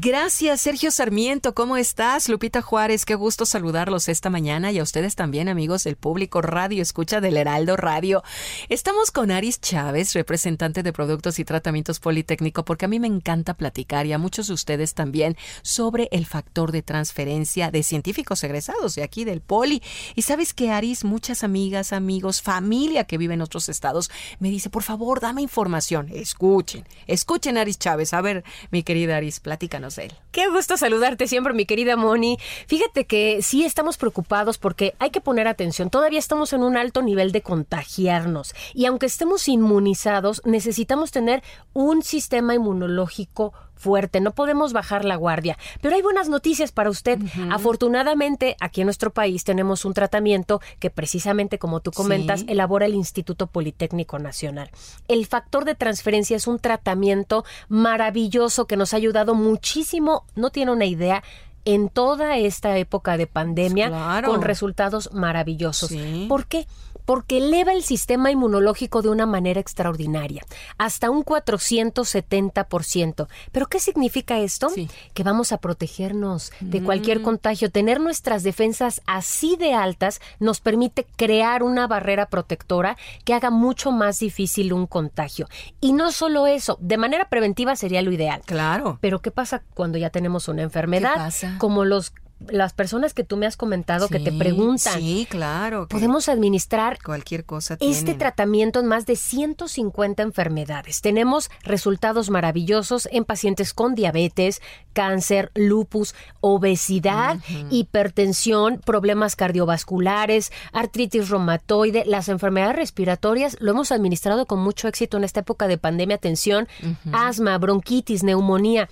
[0.00, 1.52] Gracias, Sergio Sarmiento.
[1.52, 2.30] ¿Cómo estás?
[2.30, 6.80] Lupita Juárez, qué gusto saludarlos esta mañana y a ustedes también, amigos del público Radio
[6.80, 8.22] Escucha del Heraldo Radio.
[8.70, 13.52] Estamos con Aris Chávez, representante de Productos y Tratamientos Politécnico, porque a mí me encanta
[13.52, 18.94] platicar y a muchos de ustedes también sobre el factor de transferencia de científicos egresados
[18.94, 19.82] de aquí del Poli.
[20.14, 24.70] Y sabes que Aris, muchas amigas, amigos, familia que vive en otros estados, me dice,
[24.70, 26.08] por favor, dame información.
[26.14, 28.14] Escuchen, escuchen Aris Chávez.
[28.14, 30.12] A ver, mi querida Aris, platícanos él.
[30.30, 32.38] Qué gusto saludarte siempre, mi querida Moni.
[32.66, 35.90] Fíjate que sí estamos preocupados porque hay que poner atención.
[35.90, 41.42] Todavía estamos en un alto nivel de contagiarnos y aunque estemos inmunizados, necesitamos tener
[41.72, 43.52] un sistema inmunológico
[43.82, 45.58] fuerte, no podemos bajar la guardia.
[45.80, 47.18] Pero hay buenas noticias para usted.
[47.50, 52.46] Afortunadamente, aquí en nuestro país tenemos un tratamiento que precisamente, como tú comentas, Sí.
[52.48, 54.70] elabora el Instituto Politécnico Nacional.
[55.08, 60.70] El factor de transferencia es un tratamiento maravilloso que nos ha ayudado muchísimo, no tiene
[60.72, 61.22] una idea,
[61.64, 64.28] en toda esta época de pandemia Claro.
[64.28, 65.90] con resultados maravillosos.
[65.90, 66.26] Sí.
[66.28, 66.66] ¿Por qué?
[67.12, 70.46] Porque eleva el sistema inmunológico de una manera extraordinaria,
[70.78, 73.28] hasta un 470%.
[73.52, 74.68] ¿Pero qué significa esto?
[75.12, 77.24] Que vamos a protegernos de cualquier Mm.
[77.24, 77.70] contagio.
[77.70, 83.92] Tener nuestras defensas así de altas nos permite crear una barrera protectora que haga mucho
[83.92, 85.48] más difícil un contagio.
[85.82, 88.40] Y no solo eso, de manera preventiva sería lo ideal.
[88.46, 88.96] Claro.
[89.02, 91.16] Pero ¿qué pasa cuando ya tenemos una enfermedad?
[91.16, 91.56] pasa?
[91.58, 92.14] Como los
[92.48, 95.00] las personas que tú me has comentado que te preguntan.
[95.00, 95.88] Sí, claro.
[95.88, 98.18] Podemos administrar cualquier cosa este tienen.
[98.18, 101.00] tratamiento en más de 150 enfermedades.
[101.00, 104.60] Tenemos resultados maravillosos en pacientes con diabetes,
[104.92, 107.38] cáncer, lupus, obesidad,
[107.70, 113.56] hipertensión, problemas cardiovasculares, artritis reumatoide, las enfermedades respiratorias.
[113.60, 116.16] Lo hemos administrado con mucho éxito en esta época de pandemia.
[116.16, 116.68] Atención,
[117.12, 118.88] asma, bronquitis, neumonía.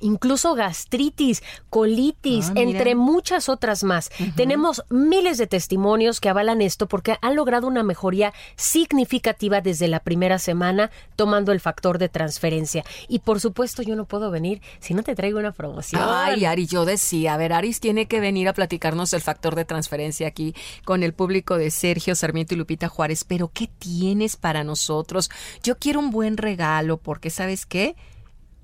[0.00, 4.10] Incluso gastritis, colitis, Ah, entre muchas otras más.
[4.36, 10.00] Tenemos miles de testimonios que avalan esto porque han logrado una mejoría significativa desde la
[10.00, 12.84] primera semana tomando el factor de transferencia.
[13.08, 16.02] Y por supuesto yo no puedo venir si no te traigo una promoción.
[16.04, 19.64] Ay, Ari, yo decía, a ver, Aris tiene que venir a platicarnos del factor de
[19.64, 20.54] transferencia aquí
[20.84, 25.30] con el público de Sergio Sarmiento y Lupita Juárez, pero ¿qué tienes para nosotros?
[25.62, 27.96] Yo quiero un buen regalo porque, ¿sabes qué?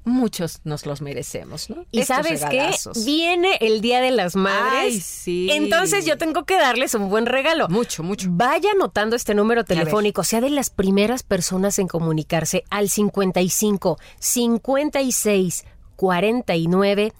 [0.04, 1.84] Muchos nos los merecemos, ¿no?
[1.92, 2.98] Y Estos sabes regalazos.
[2.98, 3.04] qué?
[3.04, 4.94] Viene el Día de las Madres.
[4.94, 5.48] Ay, sí.
[5.52, 7.68] Entonces yo tengo que darles un buen regalo.
[7.68, 8.26] Mucho, mucho.
[8.30, 10.24] Vaya anotando este número telefónico.
[10.24, 15.64] Sea de las primeras personas en comunicarse al 55 56
[15.96, 17.12] 49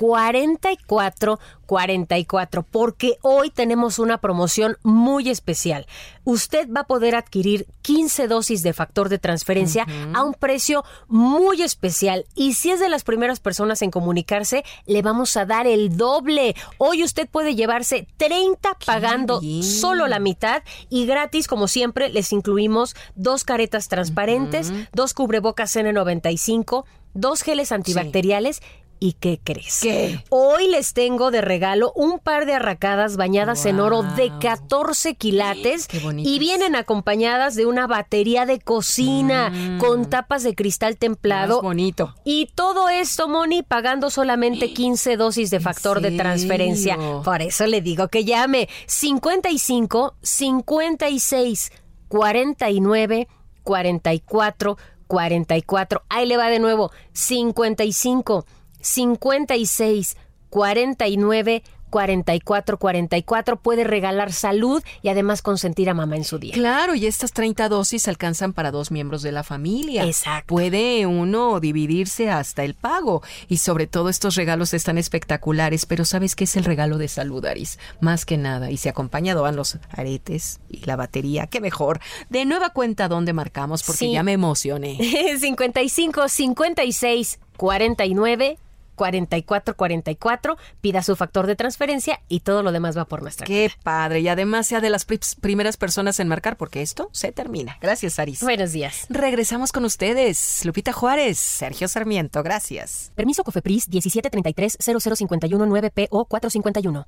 [0.00, 5.86] 44 44 porque hoy tenemos una promoción muy especial.
[6.24, 11.62] Usted va a poder adquirir 15 dosis de factor de transferencia a un precio muy
[11.62, 12.24] especial.
[12.34, 16.56] Y si es de las primeras personas en comunicarse, le vamos a dar el doble.
[16.78, 22.96] Hoy usted puede llevarse 30 pagando solo la mitad y gratis, como siempre, les incluimos
[23.14, 28.60] dos caretas transparentes, dos cubrebocas N95, dos geles antibacteriales
[29.02, 29.80] ¿Y qué crees?
[29.80, 30.22] ¿Qué?
[30.28, 35.88] Hoy les tengo de regalo un par de arracadas bañadas en oro de 14 quilates
[36.18, 41.56] y vienen acompañadas de una batería de cocina con tapas de cristal templado.
[41.56, 42.14] Más bonito.
[42.24, 46.98] Y todo esto, Moni, pagando solamente 15 dosis de factor de transferencia.
[47.24, 51.72] Por eso le digo que llame 55 56
[52.08, 53.28] 49
[53.62, 56.02] 44 44.
[56.08, 58.44] Ahí le va de nuevo 55
[58.80, 60.16] 56
[60.50, 66.54] 49 44 44 puede regalar salud y además consentir a mamá en su día.
[66.54, 70.04] Claro, y estas 30 dosis alcanzan para dos miembros de la familia.
[70.04, 70.46] Exacto.
[70.54, 73.22] Puede uno dividirse hasta el pago.
[73.48, 77.44] Y sobre todo estos regalos están espectaculares, pero ¿sabes qué es el regalo de salud,
[77.44, 77.80] Aris?
[78.00, 78.70] Más que nada.
[78.70, 81.48] Y se acompañado van los aretes y la batería.
[81.48, 81.98] ¡Qué mejor!
[82.28, 83.82] De nueva cuenta, ¿dónde marcamos?
[83.82, 84.12] Porque Sí.
[84.12, 84.96] ya me emocioné.
[85.40, 88.58] 55 56 49
[89.00, 93.70] 44 44 pida su factor de transferencia y todo lo demás va por nuestra Qué
[93.82, 94.20] padre.
[94.20, 97.78] Y además sea de las pri- primeras personas en marcar, porque esto se termina.
[97.80, 98.42] Gracias, Aris.
[98.42, 99.06] Buenos días.
[99.08, 100.66] Regresamos con ustedes.
[100.66, 102.42] Lupita Juárez, Sergio Sarmiento.
[102.42, 103.10] Gracias.
[103.14, 107.06] Permiso COFEPRIS 1733 0051 9PO 451.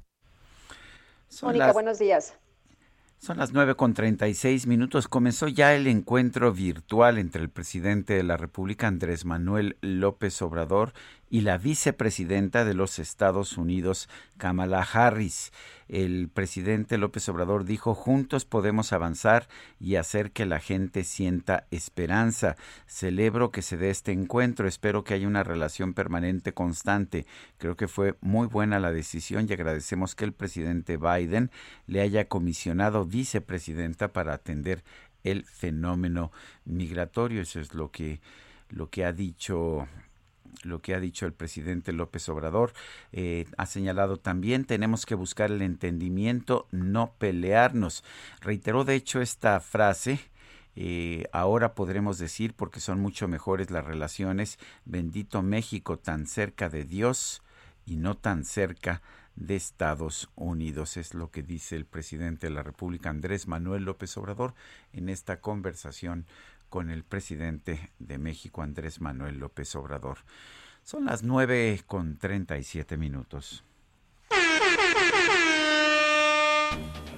[1.29, 2.35] Son Mónica, las, buenos días.
[3.25, 3.95] Son las nueve con
[4.35, 5.07] seis minutos.
[5.07, 10.93] Comenzó ya el encuentro virtual entre el presidente de la República, Andrés Manuel López Obrador,
[11.33, 15.51] y la vicepresidenta de los Estados Unidos, Kamala Harris.
[15.89, 19.49] El presidente López Obrador dijo, juntos podemos avanzar
[19.81, 22.57] y hacer que la gente sienta esperanza.
[22.87, 27.25] Celebro que se dé este encuentro, espero que haya una relación permanente constante.
[27.57, 31.51] Creo que fue muy buena la decisión y agradecemos que el presidente Biden
[31.87, 34.85] le haya comisionado vicepresidenta para atender
[35.25, 36.31] el fenómeno
[36.67, 37.41] migratorio.
[37.41, 38.21] Eso es lo que,
[38.69, 39.89] lo que ha dicho
[40.63, 42.73] lo que ha dicho el presidente López Obrador.
[43.13, 48.05] Eh, ha señalado también tenemos que buscar el entendimiento, no pelearnos.
[48.41, 50.21] Reiteró de hecho esta frase.
[50.75, 56.85] Eh, ahora podremos decir, porque son mucho mejores las relaciones, bendito México tan cerca de
[56.85, 57.43] Dios
[57.85, 59.03] y no tan cerca
[59.37, 60.97] de Estados Unidos.
[60.97, 64.55] Es lo que dice el presidente de la República, Andrés Manuel López Obrador,
[64.93, 66.27] en esta conversación
[66.73, 70.17] con el presidente de México, Andrés Manuel López Obrador.
[70.83, 73.63] Son las nueve con treinta y siete minutos.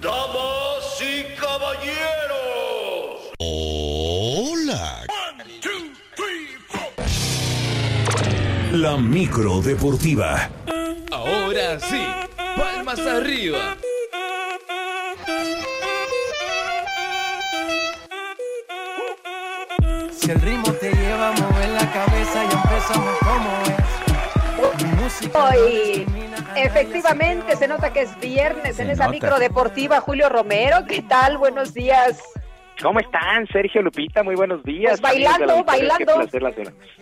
[0.01, 3.31] Damas y caballeros.
[3.39, 5.05] Hola.
[8.73, 10.49] La micro deportiva.
[11.13, 12.05] Ahora sí,
[12.35, 13.77] palmas arriba.
[20.25, 23.49] Si el ritmo te lleva a mover la cabeza y empezamos como
[24.97, 25.35] es.
[25.35, 26.05] Hoy,
[26.55, 30.01] efectivamente, se nota que es viernes en esa micro deportiva.
[30.01, 31.37] Julio Romero, ¿qué tal?
[31.37, 32.23] Buenos días.
[32.81, 34.23] ¿Cómo están, Sergio Lupita?
[34.23, 34.99] Muy buenos días.
[34.99, 36.27] Pues bailando, bailando.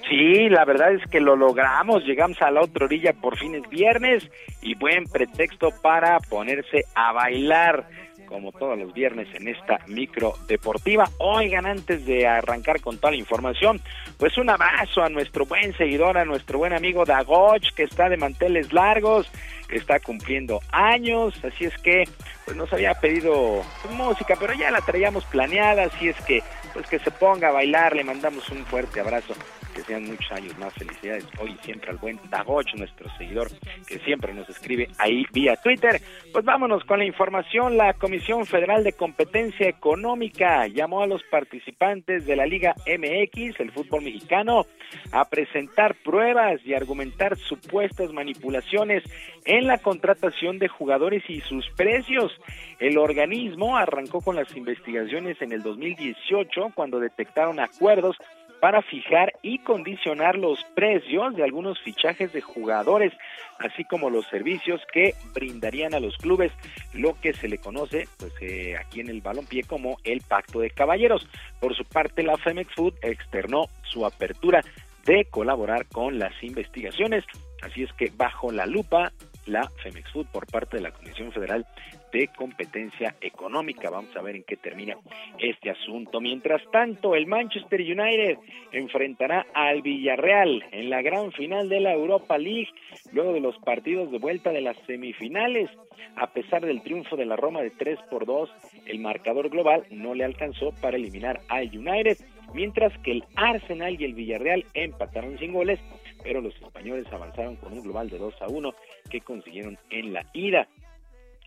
[0.10, 2.04] Sí, la verdad es que lo logramos.
[2.04, 4.30] Llegamos a la otra orilla por fin es viernes
[4.62, 7.88] y buen pretexto para ponerse a bailar
[8.26, 11.10] como todos los viernes en esta micro deportiva.
[11.20, 13.82] Oigan, antes de arrancar con toda la información,
[14.18, 18.18] pues un abrazo a nuestro buen seguidor, a nuestro buen amigo Dagoch, que está de
[18.18, 19.30] manteles largos,
[19.68, 22.04] que está cumpliendo años, así es que
[22.46, 26.42] pues nos había pedido música, pero ya la traíamos planeada, así es que
[26.74, 29.34] pues que se ponga a bailar, le mandamos un fuerte abrazo
[29.74, 30.74] que sean muchos años más.
[30.74, 33.50] Felicidades hoy siempre al buen Dagoch, nuestro seguidor,
[33.88, 36.02] que siempre nos escribe ahí vía Twitter.
[36.32, 37.78] Pues vámonos con la información.
[37.78, 43.72] La Comisión Federal de Competencia Económica llamó a los participantes de la Liga MX, el
[43.72, 44.66] fútbol mexicano,
[45.12, 49.04] a presentar pruebas y argumentar supuestas manipulaciones
[49.46, 52.32] en la contratación de jugadores y sus precios.
[52.80, 58.18] El organismo arrancó con las investigaciones en el 2018 cuando detectaron acuerdos
[58.64, 63.12] para fijar y condicionar los precios de algunos fichajes de jugadores,
[63.60, 66.54] así como los servicios que brindarían a los clubes,
[66.94, 70.70] lo que se le conoce pues eh, aquí en el balompié como el pacto de
[70.70, 71.28] caballeros.
[71.60, 74.64] Por su parte, la Femex Food externó su apertura
[75.06, 77.24] de colaborar con las investigaciones,
[77.62, 79.12] así es que bajo la lupa
[79.46, 81.66] la Femex Food por parte de la Comisión Federal
[82.12, 83.90] de competencia económica.
[83.90, 84.96] Vamos a ver en qué termina
[85.40, 86.22] este asunto.
[86.22, 88.38] Mientras tanto, el Manchester United
[88.72, 92.70] enfrentará al Villarreal en la gran final de la Europa League,
[93.12, 95.70] luego de los partidos de vuelta de las semifinales.
[96.16, 98.50] A pesar del triunfo de la Roma de 3 por 2,
[98.86, 102.18] el marcador global no le alcanzó para eliminar al United,
[102.54, 105.80] mientras que el Arsenal y el Villarreal empataron sin goles,
[106.24, 108.74] pero los españoles avanzaron con un global de 2 a 1
[109.10, 110.68] que consiguieron en la ida.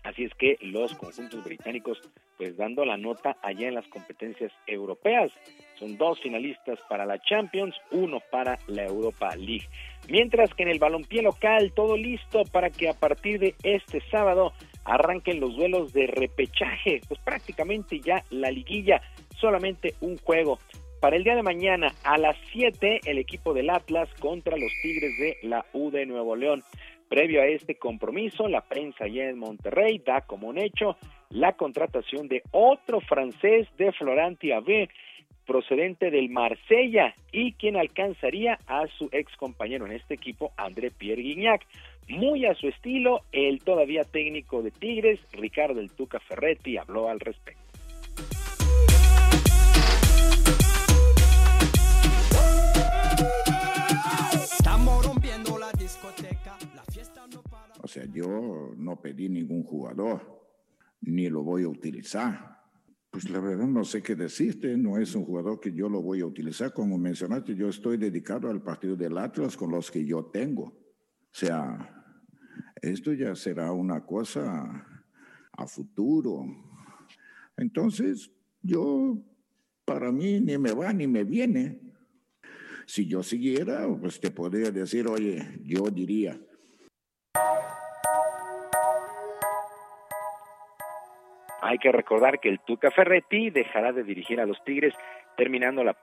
[0.03, 1.99] Así es que los conjuntos británicos,
[2.37, 5.31] pues dando la nota allá en las competencias europeas,
[5.77, 9.67] son dos finalistas para la Champions, uno para la Europa League.
[10.07, 14.53] Mientras que en el balompié local, todo listo para que a partir de este sábado
[14.85, 19.01] arranquen los duelos de repechaje, pues prácticamente ya la liguilla,
[19.41, 20.59] solamente un juego.
[20.99, 25.15] Para el día de mañana a las 7 el equipo del Atlas contra los Tigres
[25.19, 26.63] de la U de Nuevo León.
[27.07, 30.97] Previo a este compromiso, la prensa allá en Monterrey da como un hecho
[31.29, 34.89] la contratación de otro francés de Florent Tiavé,
[35.45, 41.21] procedente del Marsella y quien alcanzaría a su ex compañero en este equipo, André Pierre
[41.21, 41.61] Guignac.
[42.09, 47.19] Muy a su estilo, el todavía técnico de Tigres, Ricardo El Tuca Ferretti, habló al
[47.19, 47.61] respecto.
[58.05, 60.21] Yo no pedí ningún jugador,
[61.01, 62.57] ni lo voy a utilizar.
[63.09, 66.21] Pues la verdad no sé qué decirte, no es un jugador que yo lo voy
[66.21, 66.73] a utilizar.
[66.73, 70.63] Como mencionaste, yo estoy dedicado al partido del Atlas con los que yo tengo.
[70.63, 70.75] O
[71.31, 72.05] sea,
[72.81, 74.85] esto ya será una cosa
[75.51, 76.45] a futuro.
[77.55, 79.17] Entonces, yo,
[79.85, 81.81] para mí, ni me va ni me viene.
[82.85, 86.39] Si yo siguiera, pues te podría decir, oye, yo diría,
[91.67, 94.93] Hay que recordar que el Tuca Ferretti dejará de dirigir a los Tigres
[95.35, 95.97] terminando la,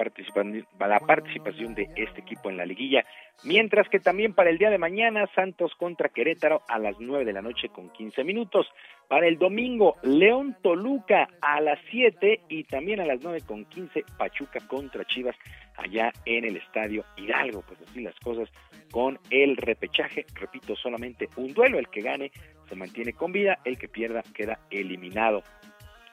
[0.79, 3.05] la participación de este equipo en la liguilla,
[3.45, 7.33] mientras que también para el día de mañana Santos contra Querétaro a las 9 de
[7.33, 8.67] la noche con 15 minutos,
[9.09, 14.05] para el domingo León Toluca a las 7 y también a las 9 con 15
[14.19, 15.37] Pachuca contra Chivas
[15.77, 18.51] allá en el estadio Hidalgo, pues así las cosas
[18.91, 22.31] con el repechaje, repito, solamente un duelo, el que gane
[22.69, 25.43] se mantiene con vida, el que pierda queda eliminado.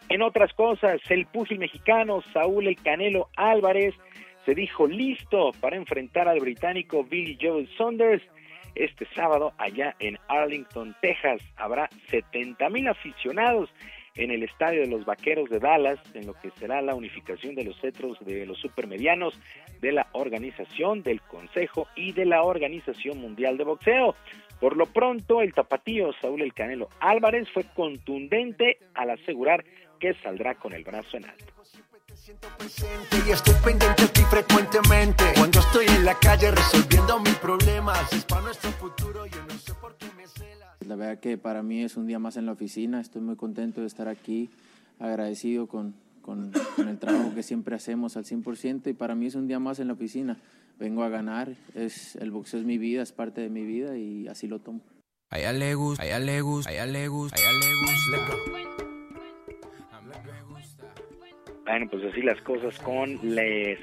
[0.10, 3.94] En otras cosas, el púgil mexicano Saúl El Canelo Álvarez
[4.46, 8.24] se dijo listo para enfrentar al británico Billy Joe Saunders
[8.76, 11.42] este sábado allá en Arlington, Texas.
[11.58, 13.70] Habrá 70 mil aficionados
[14.16, 17.64] en el estadio de los Vaqueros de Dallas, en lo que será la unificación de
[17.64, 19.40] los cetros de los supermedianos
[19.80, 24.16] de la organización, del Consejo y de la Organización Mundial de Boxeo.
[24.62, 29.66] Por lo pronto, el tapatío Saúl El Canelo Álvarez fue contundente al asegurar
[30.00, 31.46] que saldrá con el brazo en alto.
[36.04, 36.52] La calle
[40.80, 43.82] Es verdad que para mí es un día más en la oficina Estoy muy contento
[43.82, 44.52] de estar aquí
[45.00, 49.36] Agradecido con, con, con el trabajo que siempre hacemos al 100% Y para mí es
[49.36, 50.38] un día más en la oficina
[50.82, 54.28] Vengo a ganar, es, el boxeo es mi vida, es parte de mi vida Y
[54.28, 54.82] así lo tomo.
[55.30, 56.72] A ella le gusta, a ella le gusta,
[61.64, 63.20] Bueno, pues así las cosas con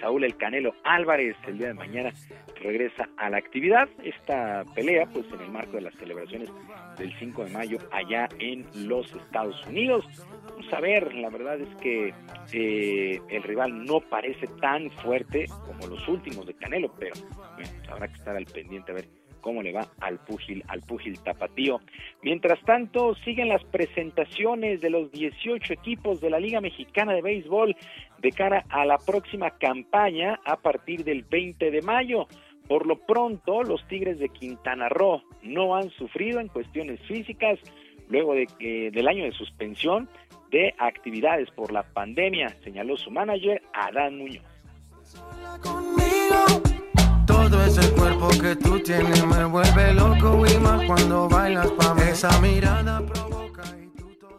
[0.00, 1.36] Saúl El Canelo Álvarez.
[1.46, 2.12] El día de mañana
[2.60, 3.88] regresa a la actividad.
[4.02, 6.50] Esta pelea, pues en el marco de las celebraciones
[6.98, 10.04] del 5 de mayo allá en los Estados Unidos.
[10.48, 12.12] Vamos a ver, la verdad es que
[12.52, 17.14] eh, el rival no parece tan fuerte como los últimos de Canelo, pero
[17.54, 19.08] bueno, habrá que estar al pendiente a ver
[19.40, 21.80] cómo le va al púgil, al púgil tapatío.
[22.22, 27.76] Mientras tanto, siguen las presentaciones de los 18 equipos de la Liga Mexicana de Béisbol
[28.18, 32.26] de cara a la próxima campaña a partir del 20 de mayo.
[32.66, 37.58] Por lo pronto, los Tigres de Quintana Roo no han sufrido en cuestiones físicas
[38.08, 40.08] luego de, que del año de suspensión
[40.50, 44.44] de actividades por la pandemia, señaló su manager Adán Muñoz.
[47.26, 52.02] Todo ese cuerpo que tú tienes me vuelve loco y más cuando bailas pa' mí.
[52.10, 53.64] Esa mirada provoca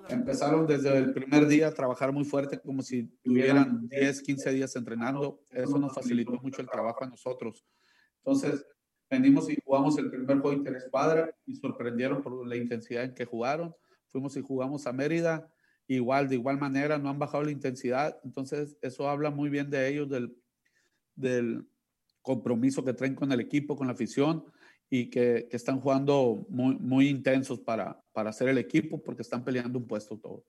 [0.09, 4.75] Empezaron desde el primer día a trabajar muy fuerte, como si tuvieran 10, 15 días
[4.75, 5.41] entrenando.
[5.51, 7.63] Eso nos facilitó mucho el trabajo a nosotros.
[8.23, 8.65] Entonces,
[9.07, 13.75] venimos y jugamos el primer juego interescuadra y sorprendieron por la intensidad en que jugaron.
[14.07, 15.47] Fuimos y jugamos a Mérida,
[15.85, 18.19] igual, de igual manera, no han bajado la intensidad.
[18.23, 20.35] Entonces, eso habla muy bien de ellos, del,
[21.15, 21.68] del,
[22.29, 24.45] compromiso que traen con el equipo, con la afición
[24.87, 29.79] y que, están jugando muy, muy intensos para, para hacer el equipo porque están peleando
[29.79, 30.43] un puesto todo.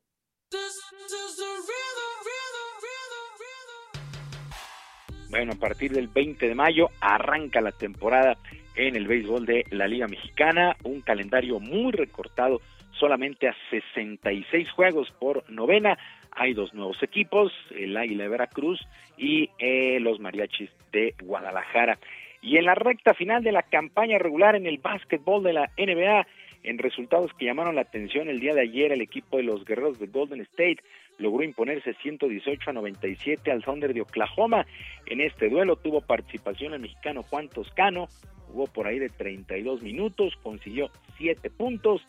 [5.31, 8.37] Bueno, a partir del 20 de mayo arranca la temporada
[8.75, 12.61] en el béisbol de la Liga Mexicana, un calendario muy recortado,
[12.99, 15.97] solamente a 66 juegos por novena.
[16.33, 18.81] Hay dos nuevos equipos, el Águila de Veracruz
[19.17, 21.99] y eh, los Mariachis de Guadalajara.
[22.43, 26.27] Y en la recta final de la campaña regular en el básquetbol de la NBA,
[26.63, 29.99] en resultados que llamaron la atención el día de ayer, el equipo de los Guerreros
[29.99, 30.79] de Golden State
[31.19, 34.67] logró imponerse 118 a 97 al Thunder de Oklahoma.
[35.07, 38.09] En este duelo tuvo participación el mexicano Juan Toscano,
[38.49, 42.03] jugó por ahí de 32 minutos, consiguió 7 puntos,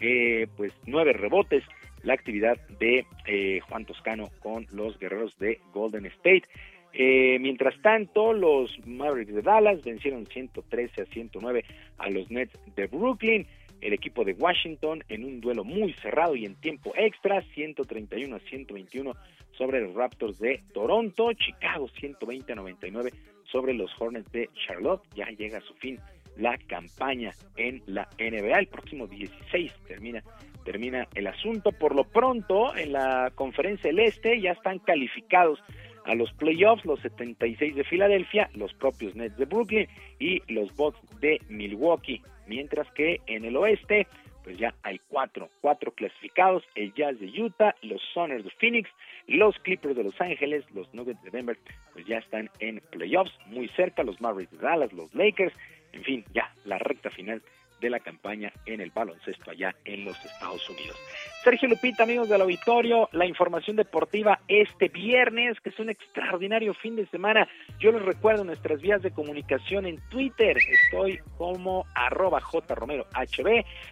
[0.00, 1.64] eh, pues 9 rebotes
[2.06, 6.44] la actividad de eh, Juan Toscano con los guerreros de Golden State.
[6.92, 11.64] Eh, mientras tanto, los Mavericks de Dallas vencieron 113 a 109
[11.98, 13.46] a los Nets de Brooklyn.
[13.80, 18.38] El equipo de Washington en un duelo muy cerrado y en tiempo extra, 131 a
[18.38, 19.12] 121
[19.58, 21.32] sobre los Raptors de Toronto.
[21.32, 23.10] Chicago 120 a 99
[23.50, 25.02] sobre los Hornets de Charlotte.
[25.14, 25.98] Ya llega a su fin
[26.36, 28.60] la campaña en la NBA.
[28.60, 30.22] El próximo 16 termina
[30.66, 31.72] termina el asunto.
[31.72, 35.60] Por lo pronto, en la conferencia del Este ya están calificados
[36.04, 39.88] a los playoffs los 76 de Filadelfia, los propios Nets de Brooklyn
[40.18, 44.06] y los Bucks de Milwaukee, mientras que en el oeste
[44.44, 48.88] pues ya hay cuatro, cuatro clasificados, el Jazz de Utah, los Soners de Phoenix,
[49.26, 51.58] los Clippers de Los Ángeles, los Nuggets de Denver,
[51.92, 55.52] pues ya están en playoffs, muy cerca, los Mavericks de Dallas, los Lakers,
[55.92, 57.42] en fin, ya la recta final
[57.80, 60.96] de la campaña en el baloncesto allá en los Estados Unidos.
[61.44, 66.96] Sergio Lupita, amigos del auditorio, la información deportiva este viernes, que es un extraordinario fin
[66.96, 67.48] de semana.
[67.78, 70.56] Yo les recuerdo nuestras vías de comunicación en Twitter.
[70.56, 73.06] Estoy como arroba jromerohb,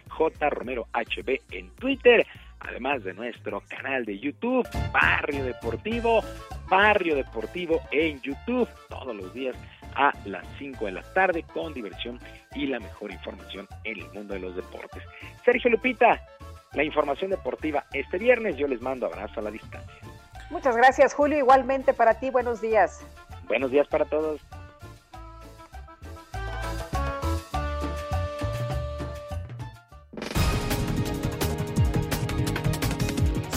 [0.09, 0.87] jromerohb
[1.51, 2.25] en Twitter
[2.67, 6.23] además de nuestro canal de YouTube, Barrio Deportivo,
[6.69, 9.55] Barrio Deportivo en YouTube, todos los días
[9.95, 12.19] a las 5 de la tarde con diversión
[12.53, 15.03] y la mejor información en el mundo de los deportes.
[15.43, 16.21] Sergio Lupita,
[16.73, 19.95] la información deportiva este viernes, yo les mando abrazo a la distancia.
[20.49, 23.05] Muchas gracias Julio, igualmente para ti, buenos días.
[23.47, 24.41] Buenos días para todos.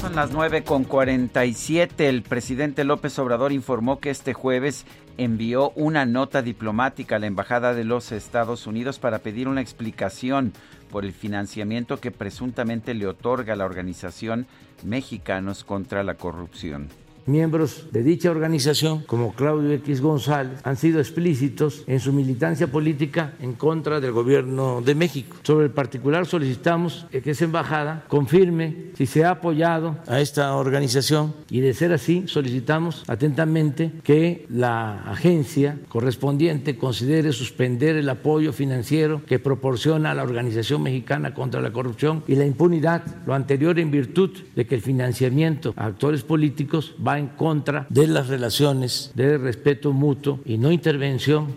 [0.09, 2.09] Son las 9 con 47.
[2.09, 4.87] El presidente López Obrador informó que este jueves
[5.19, 10.55] envió una nota diplomática a la Embajada de los Estados Unidos para pedir una explicación
[10.91, 14.47] por el financiamiento que presuntamente le otorga la organización
[14.83, 16.89] Mexicanos contra la Corrupción.
[17.28, 23.34] Miembros de dicha organización, como Claudio X González, han sido explícitos en su militancia política
[23.42, 25.36] en contra del gobierno de México.
[25.42, 31.34] Sobre el particular solicitamos que esa embajada confirme si se ha apoyado a esta organización
[31.50, 39.20] y de ser así solicitamos atentamente que la agencia correspondiente considere suspender el apoyo financiero
[39.26, 43.90] que proporciona a la Organización Mexicana contra la Corrupción y la impunidad, lo anterior en
[43.90, 49.39] virtud de que el financiamiento a actores políticos va en contra de las relaciones de
[49.39, 51.55] respeto mutuo y no intervención.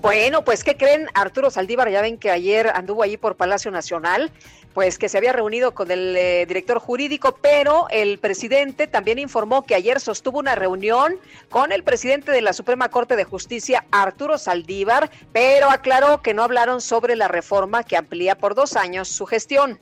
[0.00, 1.08] Bueno, pues ¿qué creen?
[1.12, 4.30] Arturo Saldívar, ya ven que ayer anduvo allí por Palacio Nacional,
[4.72, 9.64] pues que se había reunido con el eh, director jurídico, pero el presidente también informó
[9.64, 11.16] que ayer sostuvo una reunión
[11.50, 16.44] con el presidente de la Suprema Corte de Justicia, Arturo Saldívar, pero aclaró que no
[16.44, 19.80] hablaron sobre la reforma que amplía por dos años su gestión.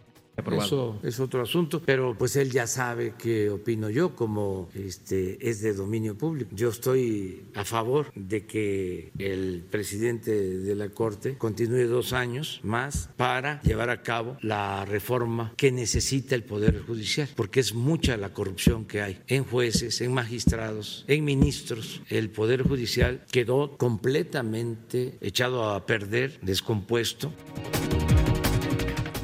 [0.58, 5.62] Eso es otro asunto, pero pues él ya sabe qué opino yo, como este es
[5.62, 6.50] de dominio público.
[6.55, 13.08] Yo estoy a favor de que el presidente de la Corte continúe dos años más
[13.16, 18.32] para llevar a cabo la reforma que necesita el Poder Judicial, porque es mucha la
[18.32, 22.02] corrupción que hay en jueces, en magistrados, en ministros.
[22.08, 27.32] El Poder Judicial quedó completamente echado a perder, descompuesto.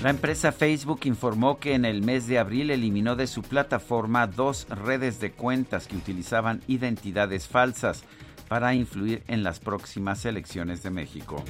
[0.03, 4.67] La empresa Facebook informó que en el mes de abril eliminó de su plataforma dos
[4.69, 8.03] redes de cuentas que utilizaban identidades falsas
[8.49, 11.45] para influir en las próximas elecciones de México.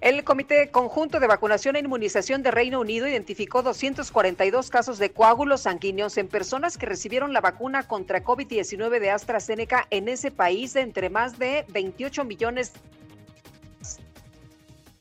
[0.00, 5.60] El Comité Conjunto de Vacunación e Inmunización de Reino Unido identificó 242 casos de coágulos
[5.60, 10.80] sanguíneos en personas que recibieron la vacuna contra COVID-19 de AstraZeneca en ese país de
[10.80, 12.72] entre más de 28 millones.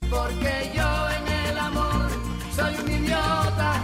[0.07, 1.02] Porque yo
[2.55, 3.81] soy un idiota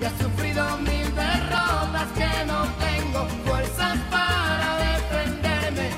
[0.00, 5.90] y he sufrido mil derrotas que no tengo fuerzas para defenderme.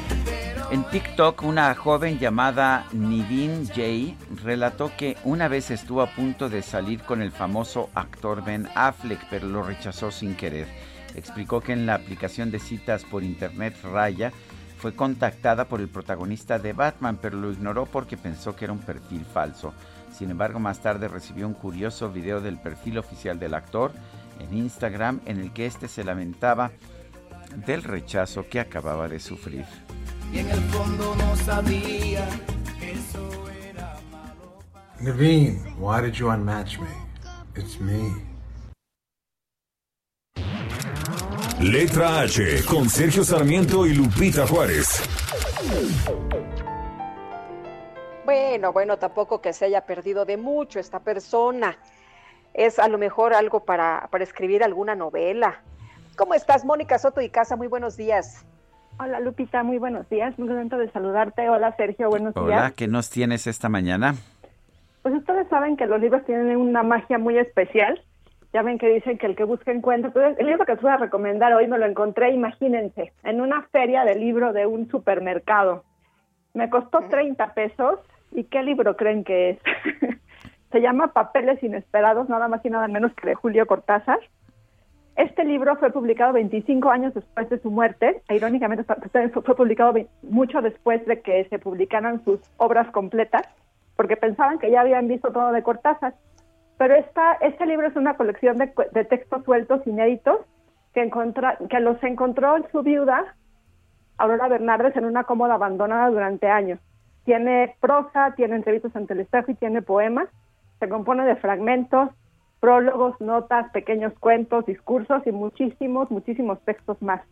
[0.70, 6.62] En TikTok, una joven llamada Nivin Jay relató que una vez estuvo a punto de
[6.62, 10.68] salir con el famoso actor Ben Affleck, pero lo rechazó sin querer.
[11.15, 14.32] Explicó que en la aplicación de citas por internet Raya
[14.78, 18.78] fue contactada por el protagonista de Batman, pero lo ignoró porque pensó que era un
[18.78, 19.74] perfil falso.
[20.20, 23.90] Sin embargo, más tarde recibió un curioso video del perfil oficial del actor
[24.39, 26.73] en Instagram en el que éste se lamentaba
[27.65, 29.65] del rechazo que acababa de sufrir.
[30.31, 32.28] y en el fondo no sabía
[32.78, 33.97] que eso era
[35.00, 36.89] Naveen, why did you unmatch me?
[37.57, 38.15] It's me.
[41.62, 45.00] Letra H con Sergio Sarmiento y Lupita Juárez.
[48.24, 51.76] Bueno, bueno, tampoco que se haya perdido de mucho esta persona.
[52.52, 55.62] Es a lo mejor algo para, para escribir alguna novela.
[56.16, 57.57] ¿Cómo estás, Mónica Soto y Casa?
[57.57, 58.44] Muy buenos días.
[58.99, 61.49] Hola Lupita, muy buenos días, muy contento de saludarte.
[61.49, 62.73] Hola Sergio, buenos Hola, días.
[62.74, 64.15] ¿qué nos tienes esta mañana?
[65.02, 68.02] Pues ustedes saben que los libros tienen una magia muy especial.
[68.52, 70.08] Ya ven que dicen que el que busca encuentra.
[70.08, 73.62] Entonces, el libro que les voy a recomendar hoy me lo encontré, imagínense, en una
[73.68, 75.84] feria de libro de un supermercado.
[76.54, 78.00] Me costó 30 pesos.
[78.32, 79.58] ¿Y qué libro creen que es?
[80.72, 84.20] Se llama Papeles Inesperados, nada más y nada menos que de Julio Cortázar.
[85.16, 88.22] Este libro fue publicado 25 años después de su muerte.
[88.28, 93.42] E, irónicamente, fue publicado mucho después de que se publicaran sus obras completas,
[93.96, 96.14] porque pensaban que ya habían visto todo de Cortázar.
[96.78, 100.38] Pero esta, este libro es una colección de textos sueltos, inéditos,
[100.94, 103.34] que, encontra- que los encontró su viuda,
[104.20, 106.78] Aurora Bernardes, en una cómoda abandonada durante años.
[107.24, 110.28] Tiene prosa, tiene entrevistas ante el espejo y tiene poemas.
[110.78, 112.10] Se compone de fragmentos,
[112.60, 117.23] prólogos, notas, pequeños cuentos, discursos y muchísimos, muchísimos textos más.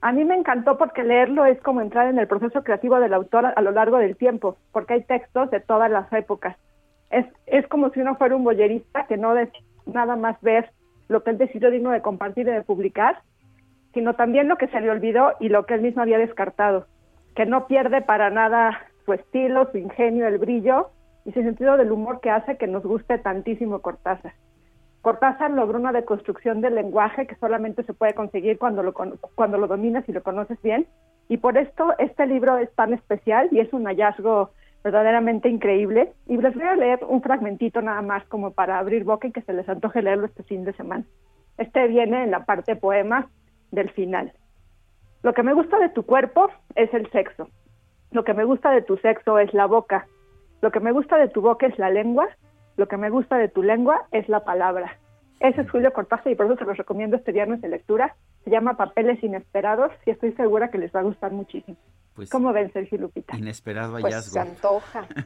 [0.00, 3.46] A mí me encantó porque leerlo es como entrar en el proceso creativo del autor
[3.46, 6.56] a lo largo del tiempo, porque hay textos de todas las épocas.
[7.10, 9.50] Es, es como si uno fuera un boyerista que no de
[9.86, 10.70] nada más ver
[11.08, 13.22] lo que él decidió digno de compartir y de publicar,
[13.96, 16.84] sino también lo que se le olvidó y lo que él mismo había descartado,
[17.34, 20.90] que no pierde para nada su estilo, su ingenio, el brillo
[21.24, 24.34] y su sentido del humor que hace que nos guste tantísimo Cortázar.
[25.00, 29.66] Cortázar logró una deconstrucción del lenguaje que solamente se puede conseguir cuando lo, cuando lo
[29.66, 30.86] dominas y lo conoces bien,
[31.30, 34.50] y por esto este libro es tan especial y es un hallazgo
[34.84, 36.12] verdaderamente increíble.
[36.26, 39.40] Y les voy a leer un fragmentito nada más como para abrir boca y que
[39.40, 41.04] se les antoje leerlo este fin de semana.
[41.56, 43.30] Este viene en la parte poema
[43.70, 44.32] del final.
[45.22, 47.48] Lo que me gusta de tu cuerpo es el sexo.
[48.12, 50.06] Lo que me gusta de tu sexo es la boca.
[50.62, 52.28] Lo que me gusta de tu boca es la lengua.
[52.76, 54.98] Lo que me gusta de tu lengua es la palabra.
[55.40, 58.16] Ese es Julio Cortázar y por eso se los recomiendo este viernes de lectura.
[58.44, 61.76] Se llama Papeles Inesperados y estoy segura que les va a gustar muchísimo.
[62.14, 63.36] Pues, ¿Cómo ven, Sergio Lupita?
[63.36, 64.32] Inesperado pues hallazgo.
[64.32, 65.06] se antoja.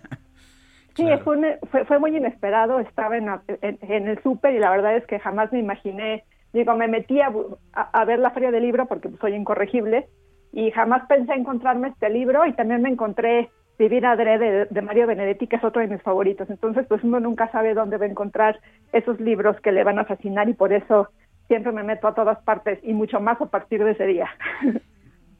[0.96, 2.80] Sí, fue, fue, fue, muy inesperado.
[2.80, 3.28] Estaba en,
[3.62, 6.24] en, en el súper y la verdad es que jamás me imaginé.
[6.52, 7.32] Digo, me metí a,
[7.72, 10.08] a, ver la feria del libro porque soy incorregible
[10.52, 15.06] y jamás pensé encontrarme este libro y también me encontré Vivir Adrede de, de Mario
[15.06, 16.50] Benedetti, que es otro de mis favoritos.
[16.50, 18.60] Entonces, pues uno nunca sabe dónde va a encontrar
[18.92, 21.08] esos libros que le van a fascinar y por eso
[21.46, 24.28] siempre me meto a todas partes y mucho más a partir de ese día.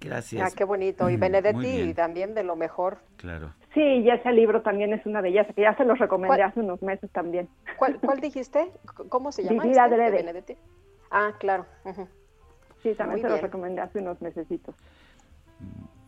[0.01, 0.43] Gracias.
[0.43, 1.11] Ah, qué bonito.
[1.11, 2.99] Y Benedetti también de lo mejor.
[3.17, 3.53] Claro.
[3.75, 6.83] Sí, y ese libro también es una belleza, que ya se los recomendé hace unos
[6.83, 7.49] meses también.
[7.77, 8.73] ¿Cuál, cuál dijiste?
[9.09, 9.63] ¿Cómo se llama?
[9.63, 10.17] Vivir este, Adrede.
[10.17, 10.57] Benedetti?
[11.11, 11.67] Ah, claro.
[11.85, 12.09] Uh -huh.
[12.83, 13.43] Sí, también Muy se los bien.
[13.45, 14.75] recomendé hace unos mesecitos.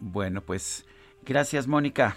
[0.01, 0.87] Bueno, pues
[1.25, 2.17] gracias, Mónica.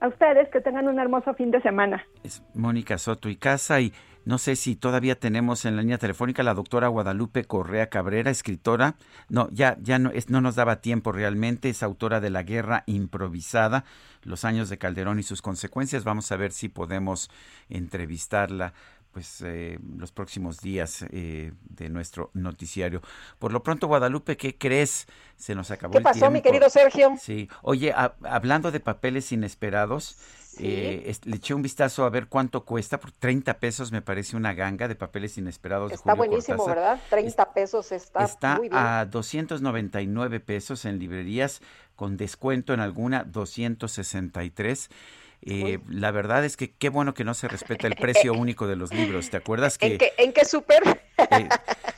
[0.00, 2.04] A ustedes que tengan un hermoso fin de semana.
[2.24, 3.92] Es Mónica Soto y Casa y
[4.24, 8.96] no sé si todavía tenemos en la línea telefónica la doctora Guadalupe Correa Cabrera, escritora.
[9.28, 11.68] No, ya, ya no, es, no nos daba tiempo realmente.
[11.68, 13.84] Es autora de La Guerra Improvisada,
[14.22, 16.02] Los años de Calderón y sus consecuencias.
[16.04, 17.30] Vamos a ver si podemos
[17.68, 18.74] entrevistarla
[19.12, 23.02] pues eh, los próximos días eh, de nuestro noticiario.
[23.38, 25.06] Por lo pronto, Guadalupe, ¿qué crees?
[25.36, 26.32] Se nos acabó ¿Qué el pasó, tiempo.
[26.34, 27.14] mi querido Sergio?
[27.20, 27.48] Sí.
[27.62, 30.16] Oye, a, hablando de papeles inesperados,
[30.52, 30.64] Sí.
[30.66, 33.00] eh, le eché un vistazo a ver cuánto cuesta.
[33.00, 35.88] Por 30 pesos me parece una ganga de papeles inesperados.
[35.88, 36.76] de Está Julio buenísimo, Cortázar.
[36.98, 37.00] ¿verdad?
[37.08, 38.78] 30 pesos está, Está muy bien.
[38.82, 41.62] a 299 pesos en librerías,
[41.96, 44.90] con descuento en alguna 263.
[45.44, 48.76] Eh, la verdad es que qué bueno que no se respeta el precio único de
[48.76, 49.28] los libros.
[49.28, 50.82] ¿Te acuerdas que ¿En qué, en qué súper?
[51.18, 51.48] eh,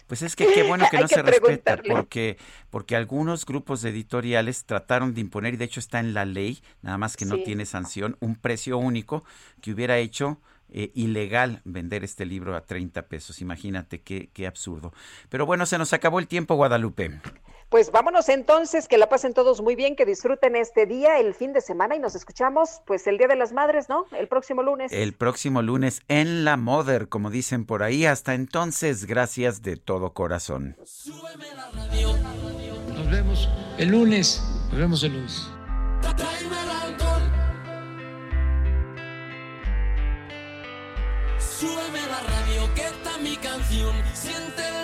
[0.06, 2.38] pues es que qué bueno que no que se respeta porque
[2.70, 6.62] porque algunos grupos de editoriales trataron de imponer y de hecho está en la ley,
[6.80, 7.42] nada más que no Sí.
[7.44, 9.24] tiene sanción, un precio único
[9.60, 10.40] que hubiera hecho
[10.70, 13.40] eh, ilegal vender este libro a 30 pesos.
[13.42, 14.92] Imagínate qué, qué absurdo.
[15.28, 17.20] Pero bueno, se nos acabó el tiempo, Guadalupe.
[17.68, 21.52] Pues vámonos entonces, que la pasen todos muy bien, que disfruten este día, el fin
[21.52, 24.06] de semana y nos escuchamos pues el Día de las Madres, ¿no?
[24.12, 24.92] El próximo lunes.
[24.92, 28.06] El próximo lunes en la Mother, como dicen por ahí.
[28.06, 30.76] Hasta entonces, gracias de todo corazón.
[32.94, 34.40] Nos vemos el lunes.
[34.70, 35.48] Nos vemos el lunes.
[36.16, 37.22] Tráeme el alcohol.
[41.38, 43.94] Súbeme la radio, que esta es mi canción.
[44.14, 44.83] Siente